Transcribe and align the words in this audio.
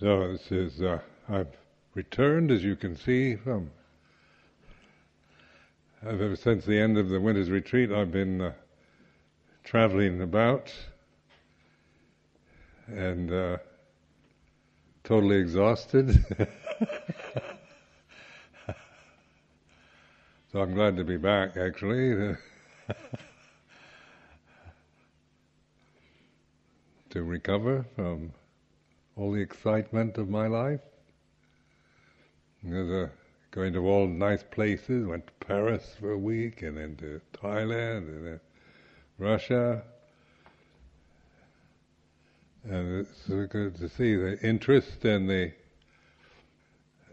so 0.00 0.32
this 0.32 0.50
is, 0.50 0.80
uh, 0.80 1.00
I've 1.28 1.54
returned, 1.94 2.50
as 2.50 2.64
you 2.64 2.74
can 2.74 2.96
see, 2.96 3.36
from 3.36 3.70
ever 6.06 6.36
since 6.36 6.64
the 6.64 6.78
end 6.78 6.96
of 6.96 7.10
the 7.10 7.20
winter's 7.20 7.50
retreat, 7.50 7.92
I've 7.92 8.10
been 8.10 8.40
uh, 8.40 8.52
traveling 9.62 10.22
about 10.22 10.72
and 12.86 13.30
uh, 13.30 13.58
totally 15.04 15.36
exhausted. 15.36 16.24
So 20.54 20.62
I'm 20.62 20.72
glad 20.72 20.96
to 20.98 21.04
be 21.04 21.16
back, 21.16 21.56
actually, 21.56 22.14
to, 27.10 27.24
recover 27.24 27.84
from 27.96 28.32
all 29.16 29.32
the 29.32 29.40
excitement 29.40 30.16
of 30.16 30.28
my 30.28 30.46
life. 30.46 30.78
Uh, 32.64 33.08
going 33.50 33.72
to 33.72 33.80
all 33.80 34.06
nice 34.06 34.44
places, 34.44 35.04
went 35.04 35.26
to 35.26 35.32
Paris 35.44 35.96
for 35.98 36.12
a 36.12 36.18
week, 36.18 36.62
and 36.62 36.76
then 36.76 36.94
to 36.98 37.20
Thailand, 37.32 38.06
and 38.06 38.24
then 38.24 38.40
Russia. 39.18 39.82
And 42.62 43.00
it's 43.00 43.26
good 43.26 43.74
to 43.74 43.88
see 43.88 44.14
the 44.14 44.38
interest 44.40 45.04
and 45.04 45.28
the, 45.28 45.50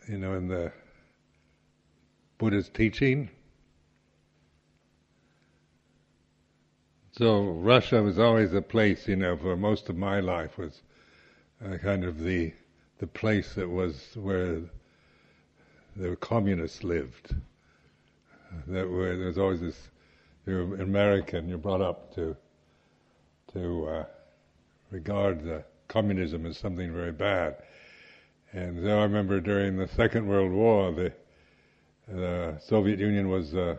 you 0.08 0.19
know, 0.19 0.36
in 0.36 0.47
the 0.47 0.72
Buddha's 2.42 2.70
teaching. 2.70 3.30
So 7.11 7.44
Russia 7.44 8.02
was 8.02 8.17
always 8.17 8.52
a 8.53 8.64
place, 8.64 9.08
you 9.08 9.16
know, 9.16 9.38
for 9.38 9.56
most 9.56 9.89
of 9.89 9.95
my 9.95 10.22
life 10.22 10.58
was 10.58 10.81
uh, 11.64 11.78
kind 11.78 12.03
of 12.03 12.17
the 12.17 12.52
the 12.97 13.06
place 13.06 13.53
that 13.53 13.69
was 13.69 14.08
where 14.16 14.62
the 15.95 16.16
communists 16.16 16.84
lived. 16.84 17.36
That 18.66 18.89
where 18.89 19.17
there 19.17 19.28
was 19.28 19.38
always 19.38 19.62
this. 19.62 19.89
You're 20.47 20.81
American. 20.81 21.47
You're 21.47 21.59
brought 21.59 21.81
up 21.81 22.12
to 22.16 22.36
to 23.53 23.88
uh, 23.88 24.06
regard 24.89 25.44
the 25.44 25.64
communism 25.88 26.47
as 26.47 26.58
something 26.58 26.92
very 26.92 27.12
bad. 27.12 27.58
And 28.52 28.81
so 28.84 28.97
I 28.97 29.03
remember 29.03 29.39
during 29.39 29.78
the 29.78 29.88
Second 29.89 30.28
World 30.28 30.52
War, 30.52 30.92
the 30.92 31.14
Soviet 32.59 32.99
Union 32.99 33.30
was 33.30 33.53
uh, 33.53 33.77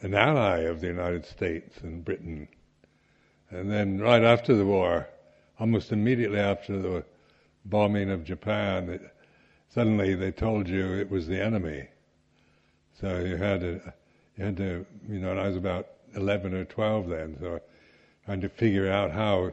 an 0.00 0.14
ally 0.14 0.60
of 0.60 0.80
the 0.80 0.86
United 0.86 1.26
States 1.26 1.78
and 1.82 2.04
Britain. 2.04 2.48
And 3.50 3.70
then 3.70 4.00
right 4.00 4.22
after 4.22 4.54
the 4.54 4.64
war, 4.64 5.08
almost 5.58 5.92
immediately 5.92 6.38
after 6.38 6.80
the 6.80 7.04
bombing 7.64 8.10
of 8.10 8.24
Japan, 8.24 8.88
it, 8.88 9.02
suddenly 9.68 10.14
they 10.14 10.30
told 10.30 10.68
you 10.68 10.94
it 10.94 11.10
was 11.10 11.26
the 11.26 11.42
enemy. 11.42 11.88
So 13.00 13.20
you 13.20 13.36
had 13.36 13.60
to, 13.60 13.92
you 14.36 14.44
had 14.44 14.56
to, 14.58 14.86
you 15.08 15.18
know, 15.18 15.30
and 15.30 15.40
I 15.40 15.48
was 15.48 15.56
about 15.56 15.88
11 16.14 16.54
or 16.54 16.64
12 16.64 17.08
then, 17.08 17.36
so 17.40 17.60
trying 18.24 18.40
to 18.40 18.48
figure 18.48 18.90
out 18.90 19.10
how 19.10 19.52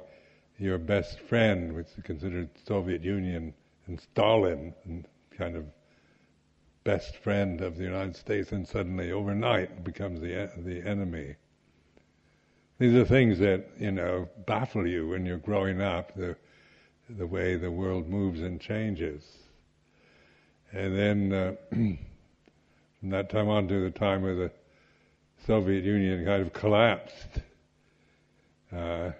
your 0.57 0.77
best 0.77 1.19
friend, 1.21 1.73
which 1.73 1.87
is 1.97 2.03
considered 2.03 2.49
Soviet 2.67 3.03
Union 3.03 3.53
and 3.87 3.99
Stalin, 3.99 4.73
and 4.85 5.05
kind 5.37 5.55
of 5.55 5.65
best 6.85 7.17
friend 7.17 7.61
of 7.61 7.77
the 7.77 7.83
United 7.83 8.15
States, 8.15 8.51
and 8.53 8.65
suddenly 8.65 9.11
overnight 9.11 9.83
becomes 9.83 10.21
the 10.21 10.49
the 10.57 10.87
enemy. 10.87 11.35
These 12.77 12.93
are 12.93 13.03
things 13.03 13.39
that 13.39 13.67
you 13.77 13.91
know 13.91 14.29
baffle 14.45 14.87
you 14.87 15.09
when 15.09 15.25
you're 15.25 15.37
growing 15.37 15.81
up. 15.81 16.15
The 16.15 16.37
the 17.09 17.27
way 17.27 17.55
the 17.55 17.71
world 17.71 18.07
moves 18.07 18.41
and 18.41 18.61
changes, 18.61 19.23
and 20.71 20.97
then 20.97 21.33
uh, 21.33 21.55
from 21.71 23.09
that 23.09 23.29
time 23.29 23.49
on 23.49 23.67
to 23.67 23.81
the 23.81 23.91
time 23.91 24.21
where 24.21 24.35
the 24.35 24.51
Soviet 25.45 25.83
Union 25.83 26.23
kind 26.23 26.41
of 26.41 26.53
collapsed. 26.53 27.39
Uh, 28.71 29.11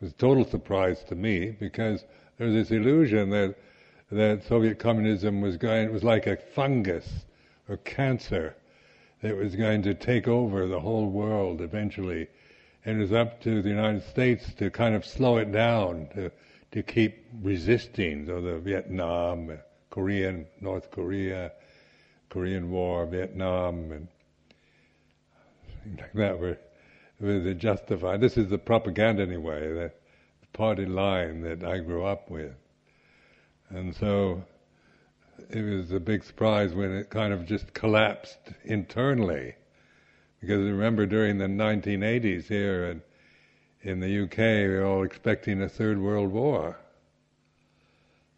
it 0.00 0.06
was 0.06 0.10
a 0.10 0.16
total 0.16 0.44
surprise 0.44 1.02
to 1.04 1.14
me 1.14 1.50
because 1.50 2.04
there 2.36 2.46
was 2.46 2.54
this 2.56 2.70
illusion 2.70 3.30
that 3.30 3.54
that 4.12 4.44
Soviet 4.44 4.78
communism 4.78 5.40
was 5.40 5.56
going, 5.56 5.86
it 5.86 5.92
was 5.92 6.04
like 6.04 6.26
a 6.26 6.36
fungus 6.36 7.08
or 7.68 7.78
cancer 7.78 8.54
that 9.22 9.34
was 9.34 9.56
going 9.56 9.82
to 9.82 9.94
take 9.94 10.28
over 10.28 10.66
the 10.66 10.80
whole 10.80 11.08
world 11.08 11.62
eventually. 11.62 12.28
And 12.84 12.98
it 12.98 13.00
was 13.00 13.12
up 13.12 13.40
to 13.42 13.62
the 13.62 13.70
United 13.70 14.02
States 14.04 14.52
to 14.58 14.70
kind 14.70 14.94
of 14.94 15.06
slow 15.06 15.38
it 15.38 15.50
down, 15.50 16.08
to, 16.14 16.30
to 16.72 16.82
keep 16.82 17.24
resisting. 17.40 18.26
So 18.26 18.42
the 18.42 18.58
Vietnam, 18.58 19.50
uh, 19.50 19.54
Korean, 19.90 20.46
North 20.60 20.90
Korea, 20.90 21.52
Korean 22.28 22.70
War, 22.70 23.06
Vietnam, 23.06 23.92
and 23.92 24.08
things 25.84 26.00
like 26.00 26.12
that 26.14 26.38
were, 26.38 26.58
were 27.20 27.54
justified. 27.54 28.20
This 28.20 28.36
is 28.36 28.50
the 28.50 28.58
propaganda 28.58 29.22
anyway, 29.22 29.72
the 29.72 29.92
party 30.52 30.84
line 30.84 31.40
that 31.42 31.64
I 31.64 31.78
grew 31.78 32.04
up 32.04 32.30
with. 32.30 32.52
And 33.74 33.96
so 33.96 34.44
it 35.48 35.62
was 35.62 35.92
a 35.92 36.00
big 36.00 36.24
surprise 36.24 36.74
when 36.74 36.92
it 36.92 37.08
kind 37.08 37.32
of 37.32 37.46
just 37.46 37.72
collapsed 37.72 38.38
internally. 38.64 39.54
Because 40.40 40.58
remember 40.58 41.06
during 41.06 41.38
the 41.38 41.46
1980s 41.46 42.48
here 42.48 42.84
in, 42.84 43.02
in 43.80 44.00
the 44.00 44.24
UK, 44.24 44.38
we 44.38 44.68
were 44.68 44.84
all 44.84 45.04
expecting 45.04 45.62
a 45.62 45.70
third 45.70 45.98
world 45.98 46.30
war 46.30 46.80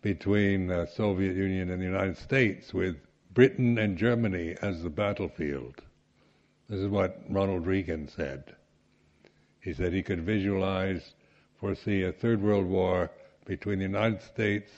between 0.03 0.69
the 0.69 0.87
Soviet 0.87 1.35
Union 1.35 1.69
and 1.71 1.81
the 1.81 1.87
United 1.87 2.17
States 2.17 2.73
with 2.73 2.97
Britain 3.33 3.77
and 3.77 3.99
Germany 3.99 4.55
as 4.63 4.85
the 4.85 4.91
battlefield. 4.91 5.83
This 6.69 6.79
is 6.79 6.89
what 6.89 7.21
Ronald 7.29 7.67
Reagan 7.67 8.07
said. 8.07 8.55
He 9.61 9.73
said 9.73 9.93
he 9.93 10.03
could 10.03 10.21
visualize, 10.21 11.15
foresee 11.59 12.05
a 12.05 12.13
third 12.13 12.41
world 12.41 12.67
war 12.67 13.11
between 13.47 13.79
the 13.79 13.85
United 13.85 14.23
States 14.23 14.71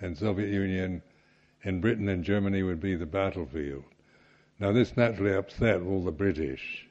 and 0.00 0.16
Soviet 0.16 0.48
Union, 0.48 1.02
and 1.64 1.80
Britain 1.80 2.08
and 2.08 2.24
Germany 2.24 2.62
would 2.62 2.80
be 2.80 2.94
the 2.94 3.06
battlefield. 3.06 3.84
Now 4.58 4.72
this 4.72 4.96
naturally 4.96 5.34
upset 5.34 5.80
all 5.80 6.02
the 6.04 6.12
British, 6.12 6.86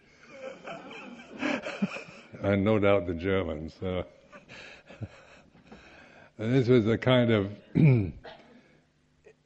and 2.42 2.64
no 2.64 2.80
doubt 2.80 3.08
the 3.08 3.14
Germans. 3.14 3.74
This 6.40 6.70
was 6.70 6.88
a 6.88 6.98
kind 6.98 7.32
of, 7.32 7.52
you 7.76 8.14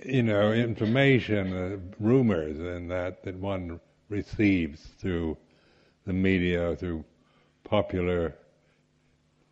know, 0.06 0.54
information, 0.54 1.52
uh, 1.52 1.78
rumors, 2.00 2.60
and 2.60 2.92
that 2.92 3.24
that 3.24 3.36
one 3.36 3.80
receives 4.10 4.80
through 5.00 5.36
the 6.06 6.14
media, 6.14 6.76
through 6.76 7.04
popular 7.64 8.36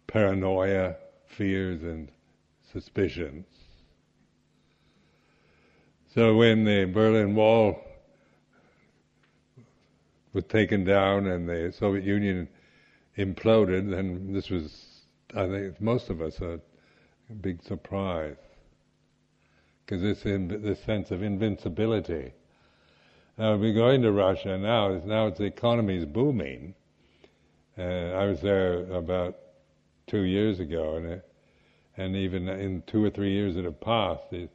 paranoia, 0.06 0.98
fears, 1.25 1.81
and 1.81 2.12
suspicions. 2.72 3.48
So 6.13 6.36
when 6.36 6.66
the 6.66 6.84
Berlin 6.86 7.36
Wall 7.36 7.81
was 10.34 10.44
taken 10.44 10.84
down 10.84 11.25
and 11.25 11.48
the 11.48 11.74
Soviet 11.78 12.04
Union 12.04 12.50
imploded, 13.18 13.90
then 13.92 14.34
this 14.34 14.50
was, 14.50 15.04
I 15.34 15.48
think, 15.48 15.80
most 15.80 16.10
of 16.10 16.22
us 16.22 16.42
a 16.42 16.60
big 17.40 17.63
surprise 17.63 18.36
because 19.86 20.02
this 20.02 20.24
this 20.24 20.84
sense 20.84 21.12
of 21.12 21.24
invincibility. 21.24 22.34
Now 23.38 23.56
we're 23.56 23.74
going 23.74 24.02
to 24.02 24.12
Russia 24.12 24.58
now. 24.58 25.02
Now 25.06 25.30
the 25.30 25.46
economy 25.46 25.98
is 25.98 26.06
booming. 26.06 26.75
Uh, 27.78 27.81
I 27.81 28.25
was 28.25 28.42
there 28.42 28.92
about 28.92 29.38
two 30.08 30.24
years 30.24 30.60
ago, 30.60 30.98
and 30.98 31.06
it, 31.06 31.30
and 31.96 32.18
even 32.18 32.50
in 32.50 32.84
two 32.86 33.04
or 33.04 33.10
three 33.10 33.31
years 33.31 33.56
that 33.56 33.63
have 33.63 33.80
passed, 33.80 34.31
it, 34.31 34.50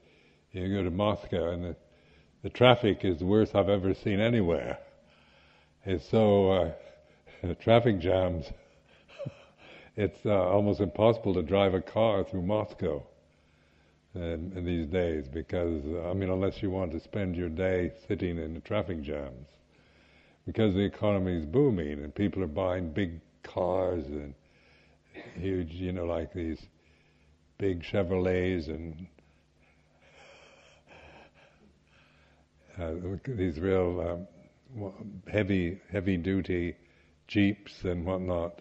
you 0.56 0.74
go 0.74 0.82
to 0.82 0.90
Moscow 0.90 1.50
and 1.50 1.64
the, 1.64 1.76
the 2.42 2.50
traffic 2.50 3.04
is 3.04 3.18
the 3.18 3.26
worst 3.26 3.54
I've 3.54 3.68
ever 3.68 3.94
seen 3.94 4.20
anywhere. 4.20 4.78
is 5.84 6.02
so 6.10 6.50
uh, 6.50 7.54
traffic 7.60 7.98
jams. 7.98 8.46
it's 9.96 10.18
uh, 10.24 10.30
almost 10.30 10.80
impossible 10.80 11.34
to 11.34 11.42
drive 11.42 11.74
a 11.74 11.82
car 11.82 12.24
through 12.24 12.42
Moscow 12.42 13.02
in, 14.14 14.52
in 14.56 14.64
these 14.64 14.86
days 14.86 15.26
because 15.28 15.82
I 16.06 16.14
mean, 16.14 16.30
unless 16.30 16.62
you 16.62 16.70
want 16.70 16.92
to 16.92 17.00
spend 17.00 17.36
your 17.36 17.50
day 17.50 17.92
sitting 18.08 18.38
in 18.38 18.54
the 18.54 18.60
traffic 18.60 19.02
jams, 19.02 19.46
because 20.46 20.74
the 20.74 20.84
economy 20.84 21.36
is 21.36 21.44
booming 21.44 22.02
and 22.02 22.14
people 22.14 22.42
are 22.42 22.48
buying 22.48 22.92
big 22.92 23.20
cars 23.42 24.06
and 24.06 24.34
huge, 25.34 25.70
you 25.72 25.92
know, 25.92 26.04
like 26.04 26.32
these 26.32 26.60
big 27.58 27.82
Chevrolets 27.82 28.68
and 28.68 29.06
uh, 32.80 32.92
these 33.26 33.58
real 33.58 34.26
um, 34.80 34.92
heavy, 35.30 35.80
heavy 35.90 36.16
duty 36.16 36.76
jeeps 37.28 37.84
and 37.84 38.04
whatnot. 38.04 38.60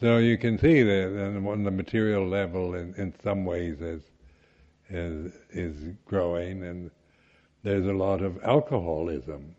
So 0.00 0.18
you 0.18 0.38
can 0.38 0.58
see 0.58 0.82
that 0.82 1.42
on 1.46 1.64
the 1.64 1.70
material 1.70 2.26
level, 2.26 2.74
in, 2.74 2.94
in 2.94 3.14
some 3.22 3.44
ways, 3.44 3.80
is, 3.80 4.02
is 4.88 5.32
is 5.50 5.74
growing, 6.06 6.64
and 6.64 6.90
there's 7.64 7.86
a 7.86 7.92
lot 7.92 8.22
of 8.22 8.42
alcoholism, 8.44 9.56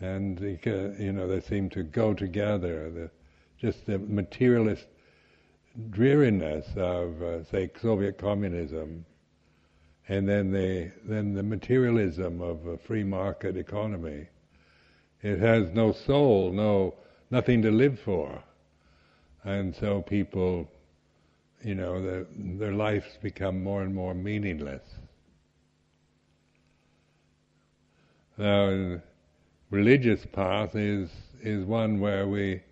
and 0.00 0.40
you 0.40 1.12
know 1.12 1.28
they 1.28 1.40
seem 1.40 1.70
to 1.70 1.82
go 1.82 2.12
together. 2.12 2.90
The, 2.90 3.10
just 3.58 3.86
the 3.86 3.98
materialist 3.98 4.86
dreariness 5.90 6.66
of, 6.76 7.22
uh, 7.22 7.44
say, 7.44 7.70
Soviet 7.80 8.18
communism, 8.18 9.04
and 10.08 10.28
then 10.28 10.52
the 10.52 10.90
then 11.04 11.34
the 11.34 11.42
materialism 11.42 12.40
of 12.40 12.66
a 12.66 12.78
free 12.78 13.04
market 13.04 13.56
economy. 13.56 14.28
It 15.22 15.38
has 15.40 15.70
no 15.72 15.92
soul, 15.92 16.52
no 16.52 16.94
nothing 17.30 17.62
to 17.62 17.70
live 17.70 17.98
for, 18.04 18.42
and 19.44 19.74
so 19.74 20.02
people, 20.02 20.70
you 21.64 21.74
know, 21.74 22.02
their 22.02 22.26
their 22.36 22.72
lives 22.72 23.06
become 23.22 23.62
more 23.62 23.82
and 23.82 23.94
more 23.94 24.14
meaningless. 24.14 24.82
Now, 28.38 29.00
religious 29.70 30.24
path 30.26 30.76
is 30.76 31.10
is 31.42 31.64
one 31.64 32.00
where 32.00 32.28
we 32.28 32.62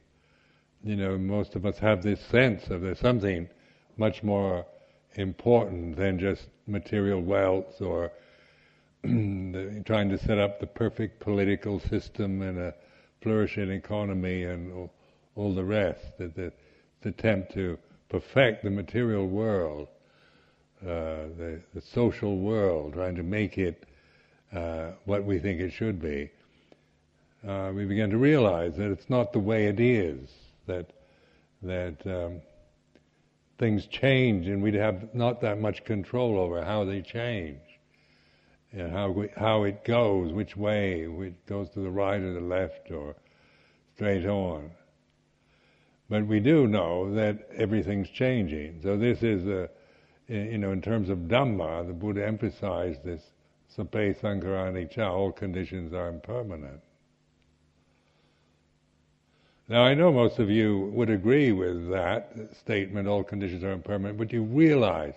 you 0.84 0.96
know, 0.96 1.16
most 1.16 1.56
of 1.56 1.64
us 1.64 1.78
have 1.78 2.02
this 2.02 2.20
sense 2.30 2.68
of 2.68 2.82
there's 2.82 2.98
something 2.98 3.48
much 3.96 4.22
more 4.22 4.66
important 5.14 5.96
than 5.96 6.18
just 6.18 6.48
material 6.66 7.20
wealth 7.20 7.80
or 7.80 8.10
trying 9.02 10.08
to 10.08 10.18
set 10.18 10.38
up 10.38 10.60
the 10.60 10.66
perfect 10.66 11.20
political 11.20 11.80
system 11.80 12.42
and 12.42 12.58
a 12.58 12.74
flourishing 13.22 13.70
economy 13.70 14.44
and 14.44 14.72
all, 14.72 14.90
all 15.36 15.54
the 15.54 15.64
rest. 15.64 16.04
That 16.18 16.34
the, 16.34 16.52
the, 17.02 17.10
attempt 17.10 17.52
to 17.54 17.78
perfect 18.08 18.64
the 18.64 18.70
material 18.70 19.26
world, 19.26 19.88
uh, 20.82 21.28
the, 21.36 21.60
the, 21.74 21.82
social 21.92 22.38
world, 22.38 22.94
trying 22.94 23.16
to 23.16 23.22
make 23.22 23.58
it 23.58 23.84
uh, 24.54 24.92
what 25.04 25.24
we 25.24 25.38
think 25.38 25.60
it 25.60 25.72
should 25.72 26.00
be. 26.00 26.30
Uh, 27.46 27.72
we 27.74 27.84
begin 27.84 28.08
to 28.08 28.16
realize 28.16 28.76
that 28.76 28.90
it's 28.90 29.10
not 29.10 29.32
the 29.32 29.38
way 29.38 29.66
it 29.66 29.80
is 29.80 30.30
that 30.66 30.86
that 31.62 31.96
um, 32.06 32.40
things 33.58 33.86
change 33.86 34.48
and 34.48 34.62
we'd 34.62 34.74
have 34.74 35.14
not 35.14 35.40
that 35.40 35.60
much 35.60 35.84
control 35.84 36.38
over 36.38 36.64
how 36.64 36.84
they 36.84 37.00
change 37.00 37.60
and 38.72 38.90
how 38.90 39.10
we, 39.10 39.28
how 39.36 39.62
it 39.64 39.84
goes, 39.84 40.32
which 40.32 40.56
way 40.56 41.02
it 41.02 41.46
goes 41.46 41.70
to 41.70 41.80
the 41.80 41.90
right 41.90 42.20
or 42.20 42.34
the 42.34 42.40
left 42.40 42.90
or 42.90 43.14
straight 43.94 44.26
on. 44.26 44.70
But 46.10 46.26
we 46.26 46.40
do 46.40 46.66
know 46.66 47.14
that 47.14 47.48
everything's 47.56 48.10
changing. 48.10 48.80
So 48.82 48.96
this 48.96 49.22
is 49.22 49.46
a, 49.46 49.70
you 50.28 50.58
know, 50.58 50.72
in 50.72 50.82
terms 50.82 51.08
of 51.08 51.18
Dhamma, 51.18 51.86
the 51.86 51.92
Buddha 51.92 52.26
emphasized 52.26 53.04
this, 53.04 53.22
Sabbe 53.76 54.18
Sankhara 54.20 54.72
Anicca, 54.72 55.08
all 55.10 55.32
conditions 55.32 55.92
are 55.92 56.08
impermanent. 56.08 56.80
Now, 59.66 59.82
I 59.82 59.94
know 59.94 60.12
most 60.12 60.38
of 60.38 60.50
you 60.50 60.90
would 60.92 61.08
agree 61.08 61.50
with 61.52 61.88
that 61.90 62.36
statement, 62.60 63.08
all 63.08 63.24
conditions 63.24 63.64
are 63.64 63.72
impermanent, 63.72 64.18
but 64.18 64.28
do 64.28 64.36
you 64.36 64.42
realize, 64.42 65.14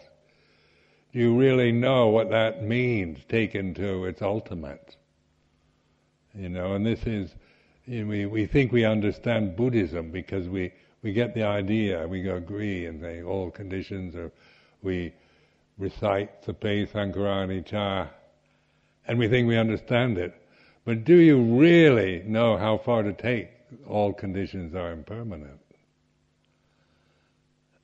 do 1.11 1.19
you 1.19 1.38
really 1.38 1.73
know 1.73 2.07
what 2.07 2.29
that 2.29 2.63
means 2.63 3.19
taken 3.27 3.73
to 3.73 4.05
its 4.05 4.21
ultimate? 4.21 4.95
You 6.33 6.47
know, 6.47 6.75
and 6.75 6.85
this 6.85 7.05
is, 7.05 7.35
you 7.85 8.03
know, 8.03 8.09
we, 8.09 8.25
we 8.25 8.45
think 8.45 8.71
we 8.71 8.85
understand 8.85 9.57
Buddhism 9.57 10.11
because 10.11 10.47
we, 10.47 10.71
we 11.01 11.11
get 11.11 11.33
the 11.33 11.44
idea, 11.44 12.07
we 12.07 12.29
agree 12.29 12.85
and 12.85 13.01
say 13.01 13.23
all 13.23 13.51
conditions 13.51 14.15
are, 14.15 14.31
we 14.81 15.13
recite 15.77 16.41
the 16.44 16.53
Sabbe 16.53 16.89
Sankhara 16.89 17.65
Cha, 17.65 18.07
and 19.09 19.19
we 19.19 19.27
think 19.27 19.45
we 19.45 19.57
understand 19.57 20.17
it. 20.17 20.33
But 20.85 21.03
do 21.03 21.15
you 21.15 21.59
really 21.59 22.23
know 22.25 22.57
how 22.57 22.77
far 22.77 23.03
to 23.03 23.11
take 23.11 23.49
all 23.88 24.14
conditions 24.14 24.75
are 24.75 24.92
impermanent. 24.92 25.60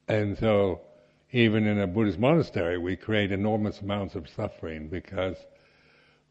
And 0.08 0.38
so, 0.38 0.82
even 1.32 1.66
in 1.66 1.80
a 1.80 1.88
Buddhist 1.88 2.20
monastery, 2.20 2.78
we 2.78 2.96
create 2.96 3.32
enormous 3.32 3.82
amounts 3.82 4.16
of 4.16 4.30
suffering 4.30 4.88
because 4.88 5.38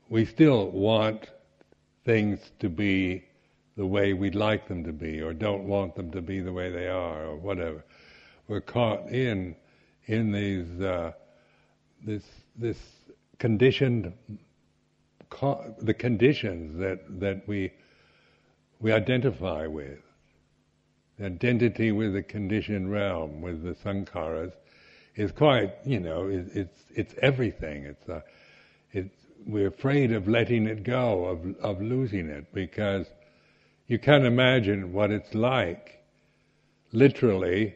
we 0.09 0.25
still 0.25 0.71
want 0.71 1.29
things 2.05 2.39
to 2.61 2.69
be 2.69 3.25
the 3.77 3.87
way 3.87 4.13
we'd 4.13 4.35
like 4.35 4.69
them 4.69 4.85
to 4.85 4.93
be, 4.93 5.21
or 5.21 5.33
don't 5.33 5.65
want 5.65 5.95
them 5.95 6.11
to 6.11 6.21
be 6.21 6.41
the 6.41 6.53
way 6.53 6.71
they 6.71 6.89
are, 6.89 7.25
or 7.25 7.37
whatever. 7.37 7.83
We're 8.49 8.61
caught 8.61 9.09
in 9.09 9.57
in 10.07 10.33
these 10.33 10.81
uh, 10.81 11.13
this 12.05 12.25
this 12.57 12.79
conditioned 13.39 14.13
the 15.81 15.95
conditions 15.95 16.79
that 16.79 17.01
that 17.21 17.49
we 17.49 17.73
we 18.83 18.93
identify 18.93 19.67
with. 19.67 20.01
The 21.19 21.27
identity 21.27 21.93
with 21.93 22.15
the 22.15 22.23
conditioned 22.23 22.91
realm, 22.91 23.41
with 23.41 23.63
the 23.63 23.75
sankharas, 23.75 24.53
is 25.15 25.31
quite, 25.31 25.73
you 25.85 26.01
know, 26.01 26.27
it, 26.27 26.49
it's 26.55 26.79
it's 26.95 27.15
everything. 27.23 27.85
It's 27.85 28.09
uh, 28.09 28.21
it's 28.91 29.15
we're 29.47 29.69
afraid 29.69 30.13
of 30.13 30.27
letting 30.27 30.67
it 30.67 30.83
go, 30.83 31.25
of 31.27 31.57
of 31.61 31.81
losing 31.81 32.29
it, 32.29 32.53
because 32.53 33.07
you 33.87 33.99
can't 33.99 34.25
imagine 34.25 34.93
what 34.93 35.11
it's 35.11 35.35
like. 35.35 36.03
Literally, 36.93 37.75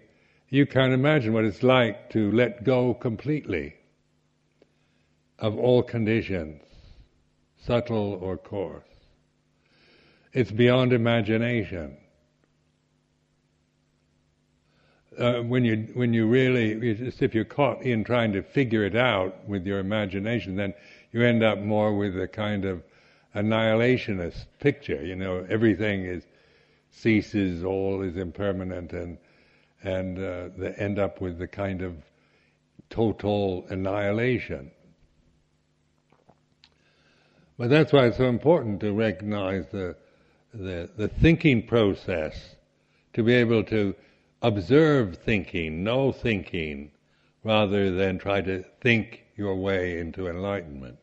you 0.50 0.66
can't 0.66 0.92
imagine 0.92 1.32
what 1.32 1.44
it's 1.44 1.62
like 1.62 2.10
to 2.10 2.32
let 2.32 2.64
go 2.64 2.94
completely 2.94 3.74
of 5.38 5.56
all 5.58 5.82
conditions, 5.82 6.62
subtle 7.64 8.18
or 8.20 8.36
coarse. 8.36 8.95
It's 10.36 10.50
beyond 10.50 10.92
imagination. 10.92 11.96
Uh, 15.18 15.40
when 15.40 15.64
you 15.64 15.88
when 15.94 16.12
you 16.12 16.26
really 16.26 16.94
just 16.94 17.22
if 17.22 17.34
you're 17.34 17.46
caught 17.46 17.80
in 17.80 18.04
trying 18.04 18.34
to 18.34 18.42
figure 18.42 18.84
it 18.84 18.94
out 18.94 19.48
with 19.48 19.66
your 19.66 19.78
imagination, 19.78 20.54
then 20.54 20.74
you 21.10 21.22
end 21.22 21.42
up 21.42 21.60
more 21.60 21.96
with 21.96 22.20
a 22.20 22.28
kind 22.28 22.66
of 22.66 22.82
annihilationist 23.34 24.44
picture. 24.60 25.02
You 25.02 25.16
know, 25.16 25.46
everything 25.48 26.04
is 26.04 26.26
ceases, 26.90 27.64
all 27.64 28.02
is 28.02 28.18
impermanent, 28.18 28.92
and 28.92 29.16
and 29.82 30.18
uh, 30.18 30.48
they 30.54 30.72
end 30.72 30.98
up 30.98 31.18
with 31.18 31.38
the 31.38 31.48
kind 31.48 31.80
of 31.80 31.94
total 32.90 33.64
annihilation. 33.70 34.70
But 37.56 37.70
that's 37.70 37.90
why 37.90 38.04
it's 38.08 38.18
so 38.18 38.28
important 38.28 38.80
to 38.80 38.92
recognize 38.92 39.64
the 39.72 39.96
the, 40.56 40.90
the 40.96 41.08
thinking 41.08 41.66
process, 41.66 42.56
to 43.12 43.22
be 43.22 43.34
able 43.34 43.64
to 43.64 43.94
observe 44.42 45.16
thinking, 45.16 45.84
know 45.84 46.12
thinking, 46.12 46.90
rather 47.44 47.90
than 47.94 48.18
try 48.18 48.40
to 48.40 48.64
think 48.80 49.24
your 49.36 49.54
way 49.54 49.98
into 49.98 50.28
enlightenment. 50.28 50.98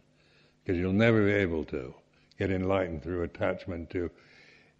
Because 0.63 0.79
you'll 0.79 0.93
never 0.93 1.25
be 1.25 1.31
able 1.31 1.63
to 1.65 1.93
get 2.37 2.51
enlightened 2.51 3.03
through 3.03 3.23
attachment 3.23 3.89
to 3.91 4.09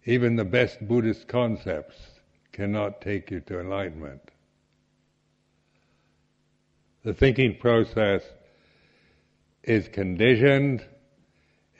even 0.04 0.36
the 0.36 0.44
best 0.44 0.86
Buddhist 0.86 1.28
concepts 1.28 1.96
cannot 2.52 3.00
take 3.00 3.30
you 3.30 3.40
to 3.40 3.60
enlightenment. 3.60 4.20
The 7.04 7.14
thinking 7.14 7.56
process 7.58 8.22
is 9.62 9.88
conditioned, 9.88 10.84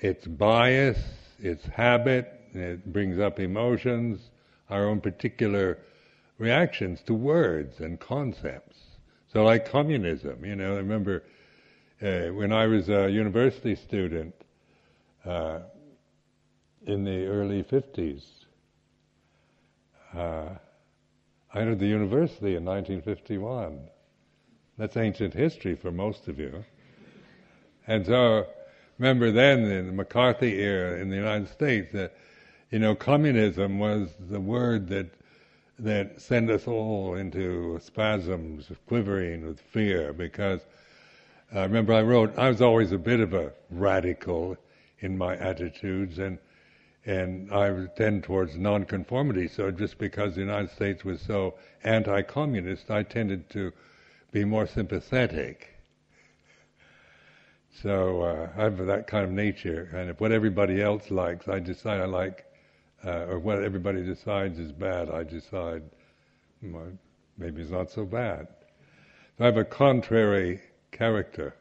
it's 0.00 0.26
bias, 0.26 0.98
it's 1.38 1.64
habit, 1.66 2.33
it 2.62 2.92
brings 2.92 3.18
up 3.18 3.40
emotions, 3.40 4.30
our 4.70 4.87
own 4.87 5.00
particular 5.00 5.78
reactions 6.38 7.00
to 7.06 7.14
words 7.14 7.80
and 7.80 7.99
concepts. 8.00 8.76
So, 9.32 9.44
like 9.44 9.70
communism, 9.70 10.44
you 10.44 10.56
know, 10.56 10.75
I 10.75 10.78
remember 10.78 11.25
uh, 12.02 12.28
when 12.28 12.52
I 12.52 12.66
was 12.66 12.88
a 12.88 13.11
university 13.11 13.75
student, 13.75 14.34
uh, 15.25 15.61
in 16.87 17.04
the 17.04 17.26
early 17.26 17.62
50s. 17.62 18.23
Uh, 20.14 20.50
I 21.52 21.61
entered 21.61 21.78
the 21.78 21.87
university 21.87 22.56
in 22.56 22.64
1951. 22.64 23.78
That's 24.76 24.96
ancient 24.96 25.34
history 25.34 25.76
for 25.76 25.90
most 25.90 26.28
of 26.28 26.38
you. 26.38 26.64
And 27.87 28.04
so, 28.04 28.46
remember 28.99 29.30
then 29.30 29.61
in 29.64 29.87
the 29.87 29.92
McCarthy 29.92 30.61
era 30.61 31.00
in 31.00 31.11
the 31.11 31.16
United 31.16 31.49
States 31.49 31.92
that, 31.92 32.14
you 32.71 32.78
know, 32.78 32.94
communism 32.94 33.78
was 33.78 34.11
the 34.18 34.40
word 34.40 34.88
that 34.88 35.06
that 35.78 36.21
sent 36.21 36.50
us 36.50 36.68
all 36.68 37.14
into 37.14 37.78
spasms, 37.83 38.71
quivering 38.87 39.44
with 39.47 39.61
fear, 39.61 40.12
because 40.12 40.61
I 41.52 41.59
uh, 41.59 41.62
remember 41.62 41.92
I 41.92 42.02
wrote, 42.02 42.38
I 42.38 42.49
was 42.49 42.62
always 42.62 42.92
a 42.92 42.99
bit 42.99 43.21
of 43.21 43.35
a 43.35 43.52
radical 43.71 44.56
in 45.00 45.18
my 45.18 45.37
attitudes, 45.37 46.18
and 46.18 46.38
and 47.06 47.52
I 47.52 47.87
tend 47.97 48.25
towards 48.25 48.56
nonconformity. 48.56 49.49
So 49.49 49.71
just 49.71 49.99
because 49.99 50.35
the 50.35 50.40
United 50.40 50.71
States 50.71 51.04
was 51.04 51.21
so 51.21 51.54
anti-communist, 51.83 52.90
I 52.90 53.02
tended 53.02 53.50
to 53.50 53.73
be 54.33 54.44
more 54.44 54.66
sympathetic. 54.66 55.68
So 57.83 58.23
uh, 58.23 58.49
I 58.56 58.62
have 58.62 58.87
that 58.87 59.06
kind 59.06 59.25
of 59.25 59.33
nature, 59.33 59.90
and 59.94 60.09
if 60.09 60.21
what 60.21 60.33
everybody 60.33 60.80
else 60.80 61.11
likes, 61.11 61.47
I 61.47 61.59
decide 61.59 62.00
I 62.00 62.06
like, 62.06 62.47
uh, 63.04 63.26
or 63.28 63.38
what 63.38 63.62
everybody 63.62 64.02
decides 64.02 64.58
is 64.58 64.73
bad, 64.73 65.11
I 65.11 65.25
decide 65.25 65.82
well, 66.62 66.92
maybe 67.37 67.62
it's 67.62 67.70
not 67.70 67.90
so 67.90 68.04
bad. 68.04 68.49
So 69.37 69.44
I 69.44 69.46
have 69.46 69.56
a 69.56 69.64
contrary 69.64 70.61
character. 70.92 71.54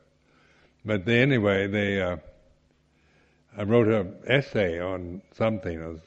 But 0.85 1.05
they, 1.05 1.21
anyway, 1.21 1.67
they. 1.67 2.01
Uh, 2.01 2.17
I 3.55 3.63
wrote 3.63 3.87
an 3.87 4.15
essay 4.25 4.79
on 4.79 5.21
something, 5.37 6.01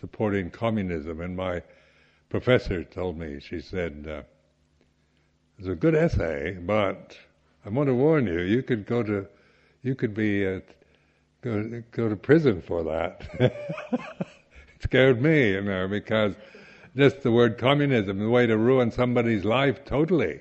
supporting 0.00 0.50
communism, 0.50 1.20
and 1.22 1.34
my 1.34 1.62
professor 2.28 2.84
told 2.84 3.18
me, 3.18 3.40
she 3.40 3.60
said, 3.60 4.06
uh, 4.08 4.22
it's 5.58 5.68
a 5.68 5.74
good 5.74 5.94
essay, 5.94 6.58
but 6.60 7.16
I 7.64 7.70
want 7.70 7.88
to 7.88 7.94
warn 7.94 8.26
you, 8.26 8.40
you 8.40 8.62
could 8.62 8.84
go 8.84 9.02
to, 9.02 9.26
you 9.82 9.94
could 9.94 10.14
be, 10.14 10.46
uh, 10.46 10.60
go, 11.40 11.82
go 11.90 12.08
to 12.10 12.16
prison 12.16 12.60
for 12.60 12.84
that. 12.84 14.26
scared 14.82 15.20
me, 15.20 15.52
you 15.52 15.62
know, 15.62 15.88
because 15.88 16.34
just 16.96 17.22
the 17.22 17.30
word 17.30 17.58
communism, 17.58 18.18
the 18.18 18.28
way 18.28 18.46
to 18.46 18.56
ruin 18.56 18.90
somebody's 18.90 19.44
life 19.44 19.84
totally, 19.84 20.40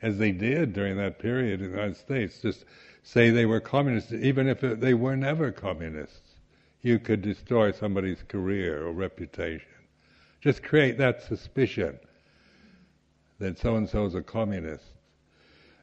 as 0.00 0.18
they 0.18 0.32
did 0.32 0.72
during 0.72 0.96
that 0.96 1.18
period 1.18 1.60
in 1.60 1.70
the 1.70 1.76
United 1.76 1.96
States, 1.96 2.40
just 2.40 2.64
say 3.02 3.30
they 3.30 3.46
were 3.46 3.60
communists, 3.60 4.12
even 4.12 4.48
if 4.48 4.60
they 4.60 4.94
were 4.94 5.16
never 5.16 5.52
communists. 5.52 6.20
You 6.82 6.98
could 6.98 7.22
destroy 7.22 7.70
somebody's 7.70 8.22
career 8.26 8.84
or 8.84 8.92
reputation. 8.92 9.68
Just 10.40 10.64
create 10.64 10.98
that 10.98 11.22
suspicion 11.22 11.98
that 13.38 13.58
so 13.58 13.76
and 13.76 13.88
so 13.88 14.06
is 14.06 14.14
a 14.14 14.22
communist. 14.22 14.84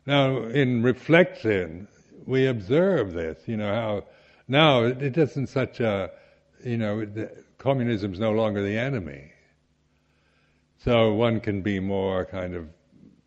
Now, 0.06 0.44
in 0.44 0.82
reflection, 0.82 1.88
we 2.26 2.48
observe 2.48 3.14
this. 3.14 3.38
You 3.46 3.58
know 3.58 3.74
how 3.74 4.06
now 4.48 4.84
it 4.84 5.18
isn't 5.18 5.48
such 5.48 5.80
a, 5.80 6.12
you 6.66 6.78
know, 6.78 7.08
communism 7.60 8.14
is 8.14 8.20
no 8.20 8.32
longer 8.32 8.64
the 8.64 8.78
enemy. 8.78 9.32
So 10.84 11.14
one 11.14 11.40
can 11.42 11.62
be 11.62 11.80
more 11.80 12.26
kind 12.26 12.56
of 12.56 12.68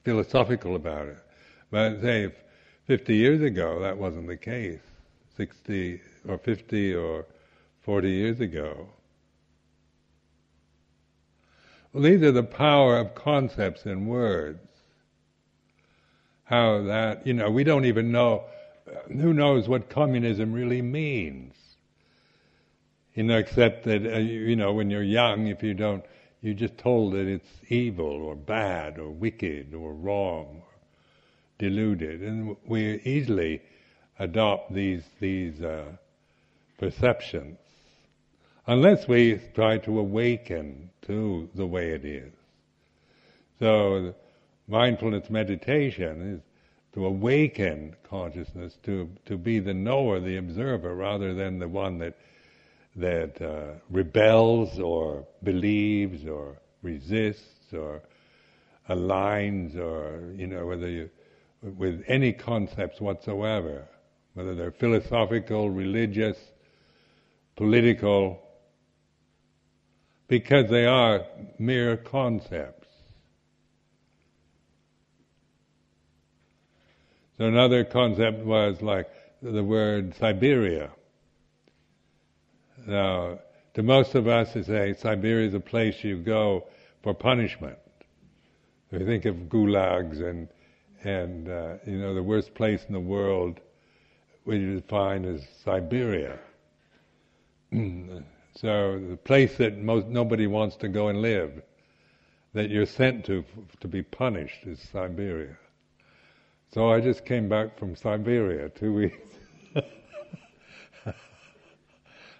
philosophical 0.04 0.74
about 0.74 1.06
it. 1.06 1.18
But 1.70 2.00
say 2.00 2.32
50 2.86 3.14
years 3.14 3.42
ago, 3.42 3.80
that 3.80 3.96
wasn't 3.96 4.26
the 4.26 4.36
case. 4.36 4.80
60 5.36 6.00
or 6.28 6.38
50 6.38 6.94
or 6.94 7.26
40 7.82 8.10
years 8.10 8.40
ago. 8.40 8.88
Well, 11.92 12.02
these 12.02 12.22
are 12.22 12.32
the 12.32 12.42
power 12.42 12.96
of 12.98 13.14
concepts 13.14 13.84
and 13.84 14.08
words. 14.08 14.66
How 16.44 16.82
that, 16.82 17.26
you 17.26 17.34
know, 17.34 17.50
we 17.50 17.64
don't 17.64 17.84
even 17.84 18.10
know, 18.10 18.44
who 19.08 19.32
knows 19.32 19.68
what 19.68 19.90
communism 19.90 20.52
really 20.52 20.82
means. 20.82 21.54
You 23.14 23.24
know, 23.24 23.36
except 23.36 23.84
that, 23.84 24.06
uh, 24.06 24.18
you 24.18 24.56
know, 24.56 24.72
when 24.72 24.88
you're 24.88 25.02
young, 25.02 25.48
if 25.48 25.62
you 25.62 25.74
don't, 25.74 26.04
you're 26.40 26.54
just 26.54 26.78
told 26.78 27.12
that 27.12 27.26
it's 27.26 27.48
evil 27.68 28.22
or 28.22 28.34
bad 28.34 28.98
or 28.98 29.10
wicked 29.10 29.74
or 29.74 29.92
wrong 29.92 30.62
or 30.62 30.72
deluded, 31.58 32.22
and 32.22 32.56
we 32.66 33.00
easily 33.04 33.60
adopt 34.18 34.72
these 34.72 35.04
these 35.20 35.60
uh, 35.62 35.84
perceptions 36.78 37.58
unless 38.66 39.06
we 39.08 39.40
try 39.54 39.76
to 39.76 39.98
awaken 39.98 40.90
to 41.02 41.48
the 41.54 41.66
way 41.66 41.90
it 41.90 42.04
is. 42.04 42.32
So, 43.58 44.14
mindfulness 44.68 45.28
meditation 45.28 46.34
is 46.34 46.40
to 46.94 47.06
awaken 47.06 47.94
consciousness 48.08 48.78
to 48.84 49.10
to 49.26 49.36
be 49.36 49.58
the 49.58 49.74
knower, 49.74 50.18
the 50.18 50.38
observer, 50.38 50.94
rather 50.94 51.34
than 51.34 51.58
the 51.58 51.68
one 51.68 51.98
that 51.98 52.16
that 52.96 53.40
uh, 53.40 53.78
rebels 53.90 54.78
or 54.78 55.26
believes 55.42 56.26
or 56.26 56.58
resists 56.82 57.72
or 57.72 58.02
aligns 58.88 59.76
or 59.76 60.32
you 60.36 60.46
know 60.46 60.66
whether 60.66 60.88
you 60.88 61.08
with 61.62 62.02
any 62.08 62.32
concepts 62.32 63.00
whatsoever, 63.00 63.86
whether 64.34 64.54
they're 64.54 64.72
philosophical, 64.72 65.70
religious, 65.70 66.36
political, 67.56 68.42
because 70.26 70.68
they 70.70 70.86
are 70.86 71.24
mere 71.58 71.96
concepts. 71.96 72.88
So 77.38 77.46
another 77.46 77.84
concept 77.84 78.44
was 78.44 78.82
like 78.82 79.08
the 79.40 79.62
word 79.62 80.14
Siberia. 80.16 80.90
Now, 82.86 83.38
to 83.74 83.82
most 83.82 84.14
of 84.14 84.26
us, 84.26 84.52
they 84.52 84.62
say 84.62 84.94
Siberia 84.94 85.46
is 85.48 85.54
a 85.54 85.60
place 85.60 86.02
you 86.04 86.18
go 86.18 86.66
for 87.02 87.14
punishment. 87.14 87.78
We 88.90 89.04
think 89.04 89.24
of 89.24 89.36
gulags 89.48 90.20
and 90.20 90.48
and 91.04 91.48
uh, 91.48 91.74
you 91.86 91.98
know 91.98 92.14
the 92.14 92.22
worst 92.22 92.54
place 92.54 92.84
in 92.86 92.92
the 92.92 93.00
world 93.00 93.60
we 94.44 94.58
define 94.58 95.24
as 95.24 95.42
Siberia. 95.64 96.38
so 97.72 99.00
the 99.08 99.18
place 99.24 99.56
that 99.56 99.78
most 99.78 100.08
nobody 100.08 100.46
wants 100.46 100.76
to 100.76 100.88
go 100.88 101.08
and 101.08 101.22
live, 101.22 101.62
that 102.52 102.68
you're 102.68 102.86
sent 102.86 103.24
to 103.26 103.44
to 103.80 103.88
be 103.88 104.02
punished, 104.02 104.64
is 104.64 104.80
Siberia. 104.92 105.56
So 106.74 106.90
I 106.90 107.00
just 107.00 107.24
came 107.24 107.48
back 107.48 107.78
from 107.78 107.96
Siberia 107.96 108.68
two 108.68 108.92
weeks. 109.00 109.38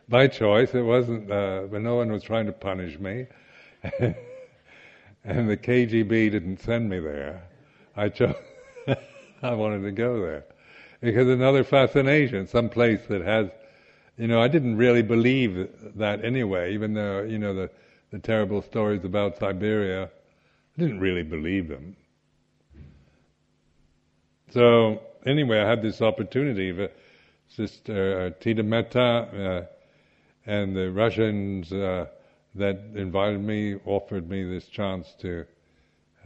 By 0.09 0.27
choice, 0.29 0.75
it 0.75 0.83
wasn't, 0.83 1.31
uh, 1.31 1.63
but 1.71 1.81
no 1.81 1.97
one 1.97 2.11
was 2.13 2.23
trying 2.23 2.47
to 2.47 2.53
punish 2.53 2.99
me. 2.99 3.27
and 5.25 5.49
the 5.49 5.57
KGB 5.57 6.31
didn't 6.31 6.61
send 6.61 6.89
me 6.89 6.99
there. 6.99 7.43
I 7.97 8.09
chose. 8.09 8.35
I 9.43 9.55
wanted 9.55 9.83
to 9.83 9.93
go 9.93 10.21
there 10.21 10.45
because 11.01 11.29
another 11.29 11.65
fascination, 11.65 12.47
some 12.47 12.69
place 12.69 13.01
that 13.09 13.23
has, 13.23 13.49
you 14.17 14.29
know, 14.29 14.41
I 14.41 14.49
didn't 14.49 14.77
really 14.77 15.03
believe 15.03 15.69
that 15.97 16.25
anyway, 16.25 16.75
even 16.75 16.95
though 16.95 17.23
you 17.23 17.39
know 17.39 17.55
the 17.55 17.71
the 18.11 18.19
terrible 18.19 18.63
stories 18.63 19.05
about 19.05 19.39
Siberia, 19.39 20.05
I 20.05 20.81
didn't 20.81 21.01
really 21.01 21.23
believe 21.23 21.69
them. 21.69 21.97
So 24.51 25.01
anyway, 25.25 25.61
I 25.61 25.69
had 25.69 25.83
this 25.83 26.03
opportunity. 26.03 26.89
Sister 27.49 28.21
uh, 28.21 28.43
Tita 28.43 28.63
Metta 28.63 29.01
uh, 29.01 29.67
and 30.47 30.75
the 30.77 30.91
Russians 30.91 31.73
uh, 31.73 32.07
that 32.55 32.81
invited 32.95 33.41
me 33.41 33.77
offered 33.85 34.29
me 34.29 34.45
this 34.45 34.67
chance 34.67 35.15
to 35.21 35.47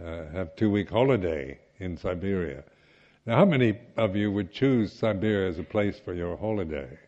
uh, 0.04 0.26
have 0.32 0.56
two 0.56 0.70
week 0.70 0.90
holiday 0.90 1.58
in 1.78 1.96
Siberia. 1.96 2.64
Now, 3.26 3.36
how 3.36 3.44
many 3.44 3.78
of 3.96 4.16
you 4.16 4.30
would 4.32 4.52
choose 4.52 4.92
Siberia 4.92 5.48
as 5.48 5.58
a 5.58 5.64
place 5.64 5.98
for 5.98 6.14
your 6.14 6.36
holiday? 6.36 6.98